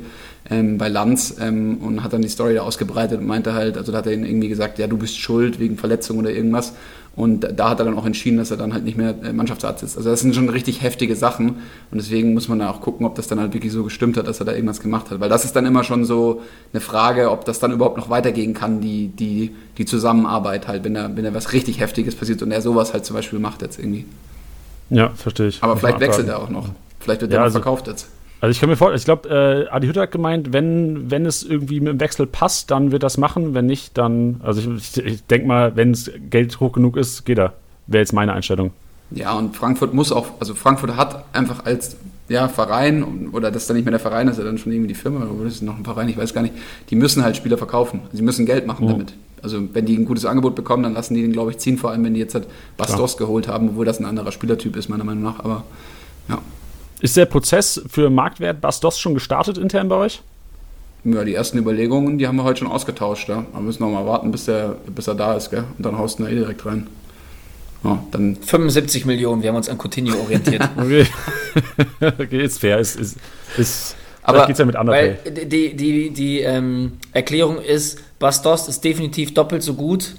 ähm, 0.50 0.78
bei 0.78 0.90
Lanz 0.90 1.36
ähm, 1.40 1.78
und 1.78 2.04
hat 2.04 2.14
dann 2.14 2.22
die 2.22 2.30
Story 2.30 2.56
da 2.56 2.62
ausgebreitet 2.62 3.20
und 3.20 3.28
meinte 3.28 3.54
halt, 3.54 3.78
also 3.78 3.92
da 3.92 4.00
hat 4.00 4.08
er 4.08 4.14
ihn 4.14 4.26
irgendwie 4.26 4.50
gesagt, 4.50 4.80
ja, 4.80 4.88
du 4.88 4.98
bist 4.98 5.18
schuld 5.18 5.60
wegen 5.60 5.78
Verletzung 5.78 6.20
oder 6.20 6.32
irgendwas. 6.32 6.74
Und 7.14 7.46
da 7.58 7.70
hat 7.70 7.80
er 7.80 7.86
dann 7.86 7.98
auch 7.98 8.06
entschieden, 8.06 8.38
dass 8.38 8.52
er 8.52 8.58
dann 8.58 8.74
halt 8.74 8.86
nicht 8.86 8.98
mehr 8.98 9.14
äh, 9.24 9.34
Mannschaftsarzt 9.34 9.84
ist. 9.84 9.98
Also 9.98 10.10
das 10.10 10.22
sind 10.22 10.34
schon 10.34 10.48
richtig 10.48 10.82
heftige 10.82 11.16
Sachen 11.18 11.50
und 11.92 11.98
deswegen 11.98 12.34
muss 12.34 12.48
man 12.48 12.60
da 12.60 12.70
auch 12.72 12.80
gucken, 12.80 13.06
ob 13.06 13.16
das 13.16 13.28
dann 13.28 13.38
halt 13.40 13.54
wirklich 13.54 13.74
so 13.74 13.84
gestimmt 13.84 14.16
hat, 14.16 14.28
dass 14.28 14.40
er 14.40 14.46
da 14.46 14.54
irgendwas 14.54 14.80
gemacht 14.80 15.12
hat. 15.12 15.20
Weil 15.20 15.28
das 15.28 15.44
ist 15.44 15.54
dann 15.54 15.66
immer 15.66 15.84
schon 15.84 16.06
so 16.06 16.42
eine 16.72 16.80
Frage, 16.80 17.30
ob 17.30 17.44
das 17.44 17.60
dann 17.60 17.74
überhaupt 17.74 17.98
noch 17.98 18.10
weitergehen 18.10 18.54
kann, 18.54 18.80
die, 18.80 19.10
die, 19.10 19.52
die 19.78 19.84
Zusammenarbeit 19.86 20.70
halt, 20.70 20.86
wenn 20.86 20.94
da, 20.94 21.10
wenn 21.14 21.26
da 21.26 21.34
was 21.34 21.52
richtig 21.52 21.82
Heftiges 21.82 22.16
passiert 22.16 22.42
und 22.44 22.52
er 22.54 22.62
sowas 22.62 22.94
halt 22.94 23.04
zum 23.06 23.18
Beispiel 23.18 23.40
macht 23.40 23.62
jetzt 23.62 23.78
irgendwie. 23.78 24.06
Ja, 24.90 25.10
verstehe 25.10 25.48
ich. 25.50 25.62
Aber 25.62 25.74
Muss 25.74 25.82
vielleicht 25.82 26.00
wechselt 26.00 26.30
er 26.30 26.40
auch 26.40 26.50
noch. 26.50 26.70
Vielleicht 27.02 27.20
wird 27.22 27.32
Ja, 27.32 27.38
er 27.38 27.40
noch 27.42 27.46
also- 27.46 27.60
verkauft 27.60 27.88
jetzt. 27.88 28.08
Also 28.42 28.52
ich 28.52 28.60
kann 28.60 28.70
mir 28.70 28.76
vorstellen, 28.76 28.98
ich 28.98 29.06
glaube, 29.06 29.30
äh, 29.30 29.70
Adi 29.70 29.88
Hütter 29.88 30.02
hat 30.02 30.12
gemeint, 30.12 30.52
wenn, 30.52 31.12
wenn 31.12 31.28
es 31.28 31.44
irgendwie 31.44 31.80
mit 31.80 31.90
dem 31.90 32.00
Wechsel 32.00 32.26
passt, 32.26 32.72
dann 32.72 32.92
wird 32.92 33.04
das 33.04 33.18
machen. 33.18 33.54
Wenn 33.54 33.68
nicht, 33.68 33.98
dann, 33.98 34.42
also 34.44 34.60
ich, 34.60 34.98
ich, 34.98 35.06
ich 35.06 35.26
denke 35.28 35.48
mal, 35.48 35.76
wenn 35.76 35.92
es 35.92 36.12
Geld 36.30 36.60
hoch 36.60 36.72
genug 36.74 36.98
ist, 36.98 37.24
geht 37.26 37.38
er. 37.38 37.54
Wäre 37.86 38.02
jetzt 38.02 38.14
meine 38.14 38.34
Einstellung. 38.34 38.72
Ja, 39.12 39.34
und 39.34 39.56
Frankfurt 39.56 39.94
muss 39.94 40.12
auch, 40.12 40.28
also 40.40 40.56
Frankfurt 40.56 40.96
hat 40.96 41.24
einfach 41.34 41.66
als 41.66 41.98
ja, 42.30 42.48
Verein, 42.48 43.30
oder 43.34 43.52
das 43.52 43.64
ist 43.64 43.70
dann 43.70 43.76
nicht 43.76 43.84
mehr 43.86 43.92
der 43.92 44.00
Verein, 44.00 44.26
das 44.26 44.38
ist 44.38 44.44
ja 44.44 44.50
dann 44.50 44.58
schon 44.58 44.72
irgendwie 44.72 44.88
die 44.88 44.96
Firma, 44.96 45.26
oder 45.26 45.48
ist 45.48 45.56
es 45.56 45.62
noch 45.62 45.78
ein 45.78 45.84
Verein, 45.84 46.08
ich 46.08 46.18
weiß 46.18 46.34
gar 46.34 46.42
nicht, 46.42 46.54
die 46.90 46.96
müssen 46.96 47.24
halt 47.24 47.36
Spieler 47.36 47.58
verkaufen. 47.58 48.00
Sie 48.14 48.22
müssen 48.22 48.46
Geld 48.46 48.66
machen 48.66 48.86
Mhm. 48.86 48.90
damit. 48.92 49.14
Also 49.44 49.62
wenn 49.74 49.86
die 49.86 49.98
ein 49.98 50.06
gutes 50.06 50.26
Angebot 50.26 50.56
bekommen, 50.56 50.84
dann 50.84 50.94
lassen 50.94 51.14
die 51.14 51.22
den, 51.22 51.34
glaube 51.34 51.52
ich, 51.52 51.58
ziehen, 51.58 51.78
vor 51.78 51.92
allem 51.92 52.04
wenn 52.06 52.14
die 52.14 52.20
jetzt 52.22 52.34
halt 52.34 52.48
Bastos 52.78 53.18
geholt 53.18 53.48
haben, 53.48 53.70
obwohl 53.70 53.86
das 53.86 54.00
ein 54.00 54.06
anderer 54.06 54.32
Spielertyp 54.32 54.76
ist, 54.78 54.88
meiner 54.88 55.04
Meinung 55.04 55.24
nach, 55.24 55.40
aber 55.40 55.64
ja. 56.30 56.40
Ist 57.02 57.18
der 57.18 57.26
Prozess 57.26 57.82
für 57.90 58.10
Marktwert 58.10 58.62
Bastos 58.62 59.00
schon 59.00 59.14
gestartet 59.14 59.58
intern 59.58 59.90
bei 59.90 59.96
euch? 59.96 60.22
Ja, 61.04 61.24
die 61.24 61.34
ersten 61.34 61.58
Überlegungen, 61.58 62.20
die 62.20 62.28
haben 62.28 62.36
wir 62.36 62.44
heute 62.44 62.60
schon 62.60 62.68
ausgetauscht, 62.68 63.28
ja. 63.28 63.44
Wir 63.54 63.62
müssen 63.62 63.82
noch 63.82 63.90
mal 63.90 64.06
warten, 64.06 64.32
bis, 64.32 64.46
der, 64.46 64.76
bis 64.86 65.08
er 65.08 65.16
da 65.16 65.34
ist, 65.34 65.50
gell? 65.50 65.64
Und 65.78 65.84
dann 65.84 65.98
haust 65.98 66.20
du 66.20 66.24
ihn 66.24 66.28
da 66.28 66.32
eh 66.32 66.36
direkt 66.36 66.64
rein. 66.66 66.88
Ja, 67.84 68.04
dann 68.12 68.36
75 68.36 69.06
Millionen, 69.06 69.42
wir 69.42 69.50
haben 69.50 69.56
uns 69.56 69.68
an 69.68 69.80
Coutinho 69.80 70.16
orientiert. 70.20 70.62
Okay, 70.78 71.08
okay 72.20 72.44
ist 72.44 72.60
fair. 72.60 72.78
Ist, 72.78 73.00
ist, 73.00 73.18
ist, 73.58 73.96
Aber- 74.22 74.46
geht's 74.46 74.60
ja 74.60 74.66
mit 74.66 74.76
Weil 74.76 75.18
die, 75.48 75.76
die, 75.76 76.12
die 76.12 76.42
ähm, 76.42 76.94
Erklärung 77.14 77.60
ist, 77.60 77.98
Bastos 78.20 78.68
ist 78.68 78.84
definitiv 78.84 79.34
doppelt 79.34 79.64
so 79.64 79.74
gut 79.74 80.14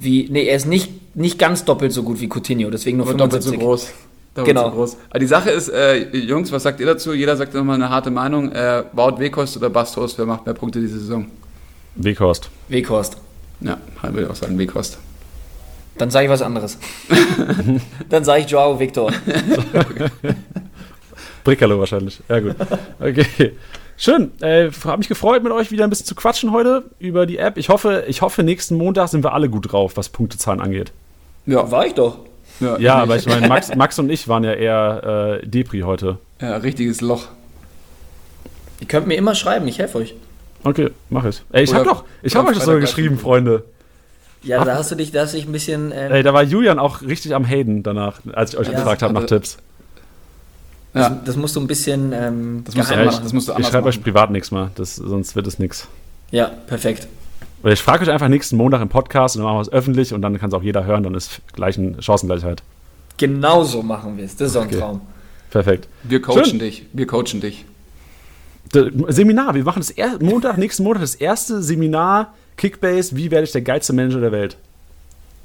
wie, 0.00 0.28
nee, 0.30 0.44
er 0.46 0.56
ist 0.56 0.66
nicht, 0.66 1.16
nicht 1.16 1.38
ganz 1.38 1.64
doppelt 1.64 1.92
so 1.92 2.02
gut 2.02 2.20
wie 2.20 2.28
Coutinho, 2.28 2.70
deswegen 2.70 2.98
nur 2.98 3.08
Aber 3.08 3.16
doppelt 3.16 3.42
so 3.42 3.50
75. 3.50 3.60
groß. 3.60 4.07
Doppelt 4.38 4.56
Genau. 4.56 4.70
Groß. 4.70 4.96
Aber 5.10 5.18
die 5.18 5.26
Sache 5.26 5.50
ist, 5.50 5.68
äh, 5.68 6.16
Jungs, 6.16 6.52
was 6.52 6.62
sagt 6.62 6.78
ihr 6.80 6.86
dazu? 6.86 7.12
Jeder 7.12 7.36
sagt 7.36 7.54
nochmal 7.54 7.74
eine 7.74 7.90
harte 7.90 8.10
Meinung. 8.10 8.52
Äh, 8.52 8.84
Wout 8.92 9.18
Wekost 9.18 9.56
oder 9.56 9.68
Bastos, 9.68 10.16
wer 10.16 10.26
macht 10.26 10.46
mehr 10.46 10.54
Punkte 10.54 10.80
diese 10.80 10.98
Saison? 11.00 11.26
Weghorst. 11.96 12.48
Weghorst. 12.68 13.16
Ja, 13.60 13.78
halt 14.02 14.14
würde 14.14 14.26
ich 14.26 14.30
auch 14.30 14.36
sagen, 14.36 14.56
Wekost. 14.58 14.98
Dann 15.98 16.10
sage 16.10 16.26
ich 16.26 16.30
was 16.30 16.42
anderes. 16.42 16.78
Dann 18.08 18.22
sage 18.22 18.42
ich 18.42 18.50
Joao 18.50 18.78
Victor. 18.78 19.10
Brickerlo 21.44 21.80
wahrscheinlich. 21.80 22.20
Ja, 22.28 22.38
gut. 22.38 22.54
Okay. 23.00 23.56
Schön. 23.96 24.30
Äh, 24.40 24.70
Habe 24.84 24.98
mich 24.98 25.08
gefreut, 25.08 25.42
mit 25.42 25.50
euch 25.50 25.72
wieder 25.72 25.82
ein 25.82 25.90
bisschen 25.90 26.06
zu 26.06 26.14
quatschen 26.14 26.52
heute 26.52 26.84
über 27.00 27.26
die 27.26 27.38
App. 27.38 27.56
Ich 27.56 27.68
hoffe, 27.68 28.04
ich 28.06 28.22
hoffe, 28.22 28.44
nächsten 28.44 28.76
Montag 28.76 29.08
sind 29.08 29.24
wir 29.24 29.32
alle 29.32 29.48
gut 29.50 29.72
drauf, 29.72 29.96
was 29.96 30.08
Punktezahlen 30.08 30.60
angeht. 30.60 30.92
Ja, 31.46 31.68
War 31.72 31.84
ich 31.86 31.94
doch. 31.94 32.18
Ja, 32.60 32.96
aber 32.96 33.16
ich 33.16 33.26
meine, 33.26 33.46
Max, 33.48 33.74
Max 33.74 33.98
und 33.98 34.10
ich 34.10 34.26
waren 34.28 34.44
ja 34.44 34.52
eher 34.52 35.40
äh, 35.42 35.46
Depri 35.46 35.80
heute. 35.80 36.18
Ja, 36.40 36.56
richtiges 36.56 37.00
Loch. 37.00 37.28
Ihr 38.80 38.86
könnt 38.88 39.06
mir 39.06 39.14
immer 39.16 39.34
schreiben, 39.34 39.66
ich 39.68 39.78
helfe 39.78 39.98
euch. 39.98 40.14
Okay, 40.64 40.90
mach 41.10 41.24
ich. 41.24 41.42
Ey, 41.52 41.64
ich 41.64 41.70
Oder- 41.70 41.78
habe 41.80 41.88
doch, 41.88 42.04
ich 42.22 42.34
habe 42.34 42.48
euch 42.48 42.56
das 42.56 42.64
sogar 42.64 42.80
geschrieben. 42.80 43.18
Freunde. 43.18 43.64
Ja, 44.42 44.64
da 44.64 44.76
hast 44.76 44.90
du 44.90 44.94
dich, 44.94 45.10
da 45.12 45.22
hast 45.22 45.34
du 45.34 45.38
dich 45.38 45.46
ein 45.46 45.52
bisschen. 45.52 45.92
Ähm, 45.94 46.12
Ey, 46.12 46.22
da 46.22 46.32
war 46.32 46.42
Julian 46.42 46.78
auch 46.78 47.02
richtig 47.02 47.34
am 47.34 47.44
Haten 47.46 47.82
danach, 47.82 48.20
als 48.32 48.52
ich 48.54 48.58
euch 48.58 48.68
Ja, 48.68 48.74
gefragt 48.74 49.02
habe 49.02 49.14
nach 49.14 49.22
also- 49.22 49.34
Tipps. 49.36 49.58
Ja, 50.94 51.10
das 51.24 51.36
musst 51.36 51.54
du 51.54 51.60
ein 51.60 51.66
bisschen 51.66 52.12
ähm, 52.12 52.62
Das 52.64 52.74
musst 52.74 52.90
du 52.90 52.94
anders- 52.94 53.14
machen. 53.14 53.24
das 53.24 53.32
musst 53.32 53.48
du 53.48 53.52
Ich 53.52 53.56
anders 53.56 53.70
schreibe 53.70 53.88
euch 53.88 54.02
privat 54.02 54.30
nichts 54.30 54.50
mal, 54.50 54.70
das, 54.74 54.96
sonst 54.96 55.36
wird 55.36 55.46
es 55.46 55.58
nichts. 55.58 55.86
Ja, 56.30 56.46
perfekt. 56.66 57.06
Oder 57.62 57.72
ich 57.72 57.82
frage 57.82 58.04
euch 58.04 58.10
einfach 58.10 58.28
nächsten 58.28 58.56
Montag 58.56 58.80
im 58.80 58.88
Podcast 58.88 59.36
und 59.36 59.42
dann 59.42 59.46
machen 59.52 59.58
wir 59.58 59.62
es 59.62 59.72
öffentlich 59.72 60.14
und 60.14 60.22
dann 60.22 60.38
kann 60.38 60.48
es 60.48 60.54
auch 60.54 60.62
jeder 60.62 60.84
hören, 60.84 61.02
dann 61.02 61.14
ist 61.14 61.40
gleichen 61.52 62.00
Chancengleichheit. 62.00 62.62
Genauso 63.16 63.82
machen 63.82 64.16
wir 64.16 64.24
es. 64.24 64.36
Das 64.36 64.48
ist 64.48 64.52
so 64.52 64.60
ein 64.60 64.68
Okay. 64.68 64.78
Traum. 64.78 65.00
Perfekt. 65.50 65.88
wir 66.04 66.20
coachen 66.22 66.44
Schön. 66.44 66.58
dich. 66.58 66.86
Wir 66.92 67.06
coachen 67.06 67.40
dich. 67.40 67.64
Seminar, 69.08 69.54
wir 69.54 69.64
machen 69.64 69.80
das 69.80 69.90
er 69.90 70.22
Montag, 70.22 70.58
nächsten 70.58 70.82
Montag 70.82 71.00
das 71.00 71.14
erste 71.14 71.62
Seminar 71.62 72.34
Kickbase, 72.58 73.16
wie 73.16 73.30
werde 73.30 73.44
ich 73.44 73.52
der 73.52 73.62
geilste 73.62 73.92
Manager 73.94 74.20
der 74.20 74.32
Welt? 74.32 74.56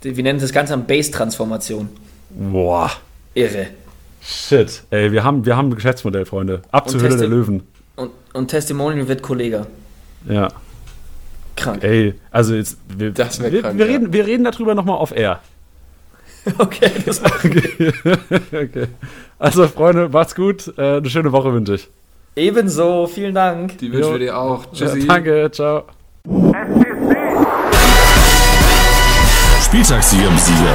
Wir 0.01 0.23
nennen 0.23 0.39
das 0.39 0.51
Ganze 0.51 0.73
an 0.73 0.85
Base-Transformation. 0.85 1.87
Boah. 2.31 2.91
Irre. 3.33 3.67
Shit. 4.21 4.83
Ey, 4.89 5.11
wir 5.11 5.23
haben, 5.23 5.45
wir 5.45 5.55
haben 5.55 5.69
ein 5.69 5.75
Geschäftsmodell, 5.75 6.25
Freunde. 6.25 6.61
Ab 6.71 6.89
zur 6.89 6.99
Und 6.99 7.07
Höhle 7.07 7.17
der 7.17 7.27
Löwen. 7.27 7.63
Und, 7.95 8.11
und 8.33 8.47
Testimonial 8.49 9.07
wird 9.07 9.21
Kollege. 9.21 9.67
Ja. 10.27 10.49
Krank. 11.55 11.83
Ey, 11.83 12.15
also 12.31 12.55
jetzt. 12.55 12.77
Wir, 12.97 13.11
Das 13.11 13.41
wär 13.41 13.51
wir, 13.51 13.61
krank, 13.61 13.77
wir, 13.77 13.85
ja. 13.85 13.91
reden, 13.93 14.13
wir 14.13 14.25
reden 14.25 14.43
darüber 14.43 14.75
nochmal 14.75 14.97
auf 14.97 15.15
Air. 15.15 15.39
Okay, 16.57 16.91
das 17.05 17.21
okay. 18.53 18.87
Also, 19.39 19.65
Freunde, 19.69 20.09
macht's 20.09 20.35
gut. 20.35 20.73
Äh, 20.77 20.97
eine 20.97 21.09
schöne 21.09 21.31
Woche 21.31 21.53
wünsche 21.53 21.75
ich. 21.75 21.87
ebenso. 22.35 23.07
Vielen 23.07 23.33
Dank. 23.33 23.77
Die 23.77 23.89
wünschen 23.93 24.07
Jo. 24.07 24.11
wir 24.13 24.19
dir 24.19 24.37
auch. 24.37 24.65
Tschüssi. 24.73 24.99
Ja, 24.99 25.05
danke, 25.05 25.49
ciao. 25.51 25.83
Spieltagssieger 29.63 30.29
Sieger. 30.37 30.73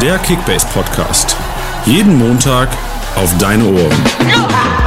Der 0.00 0.18
Kickbase 0.18 0.66
Podcast. 0.72 1.36
Jeden 1.84 2.16
Montag 2.18 2.68
auf 3.16 3.36
deine 3.38 3.64
Ohren. 3.64 4.04
Ja! 4.28 4.83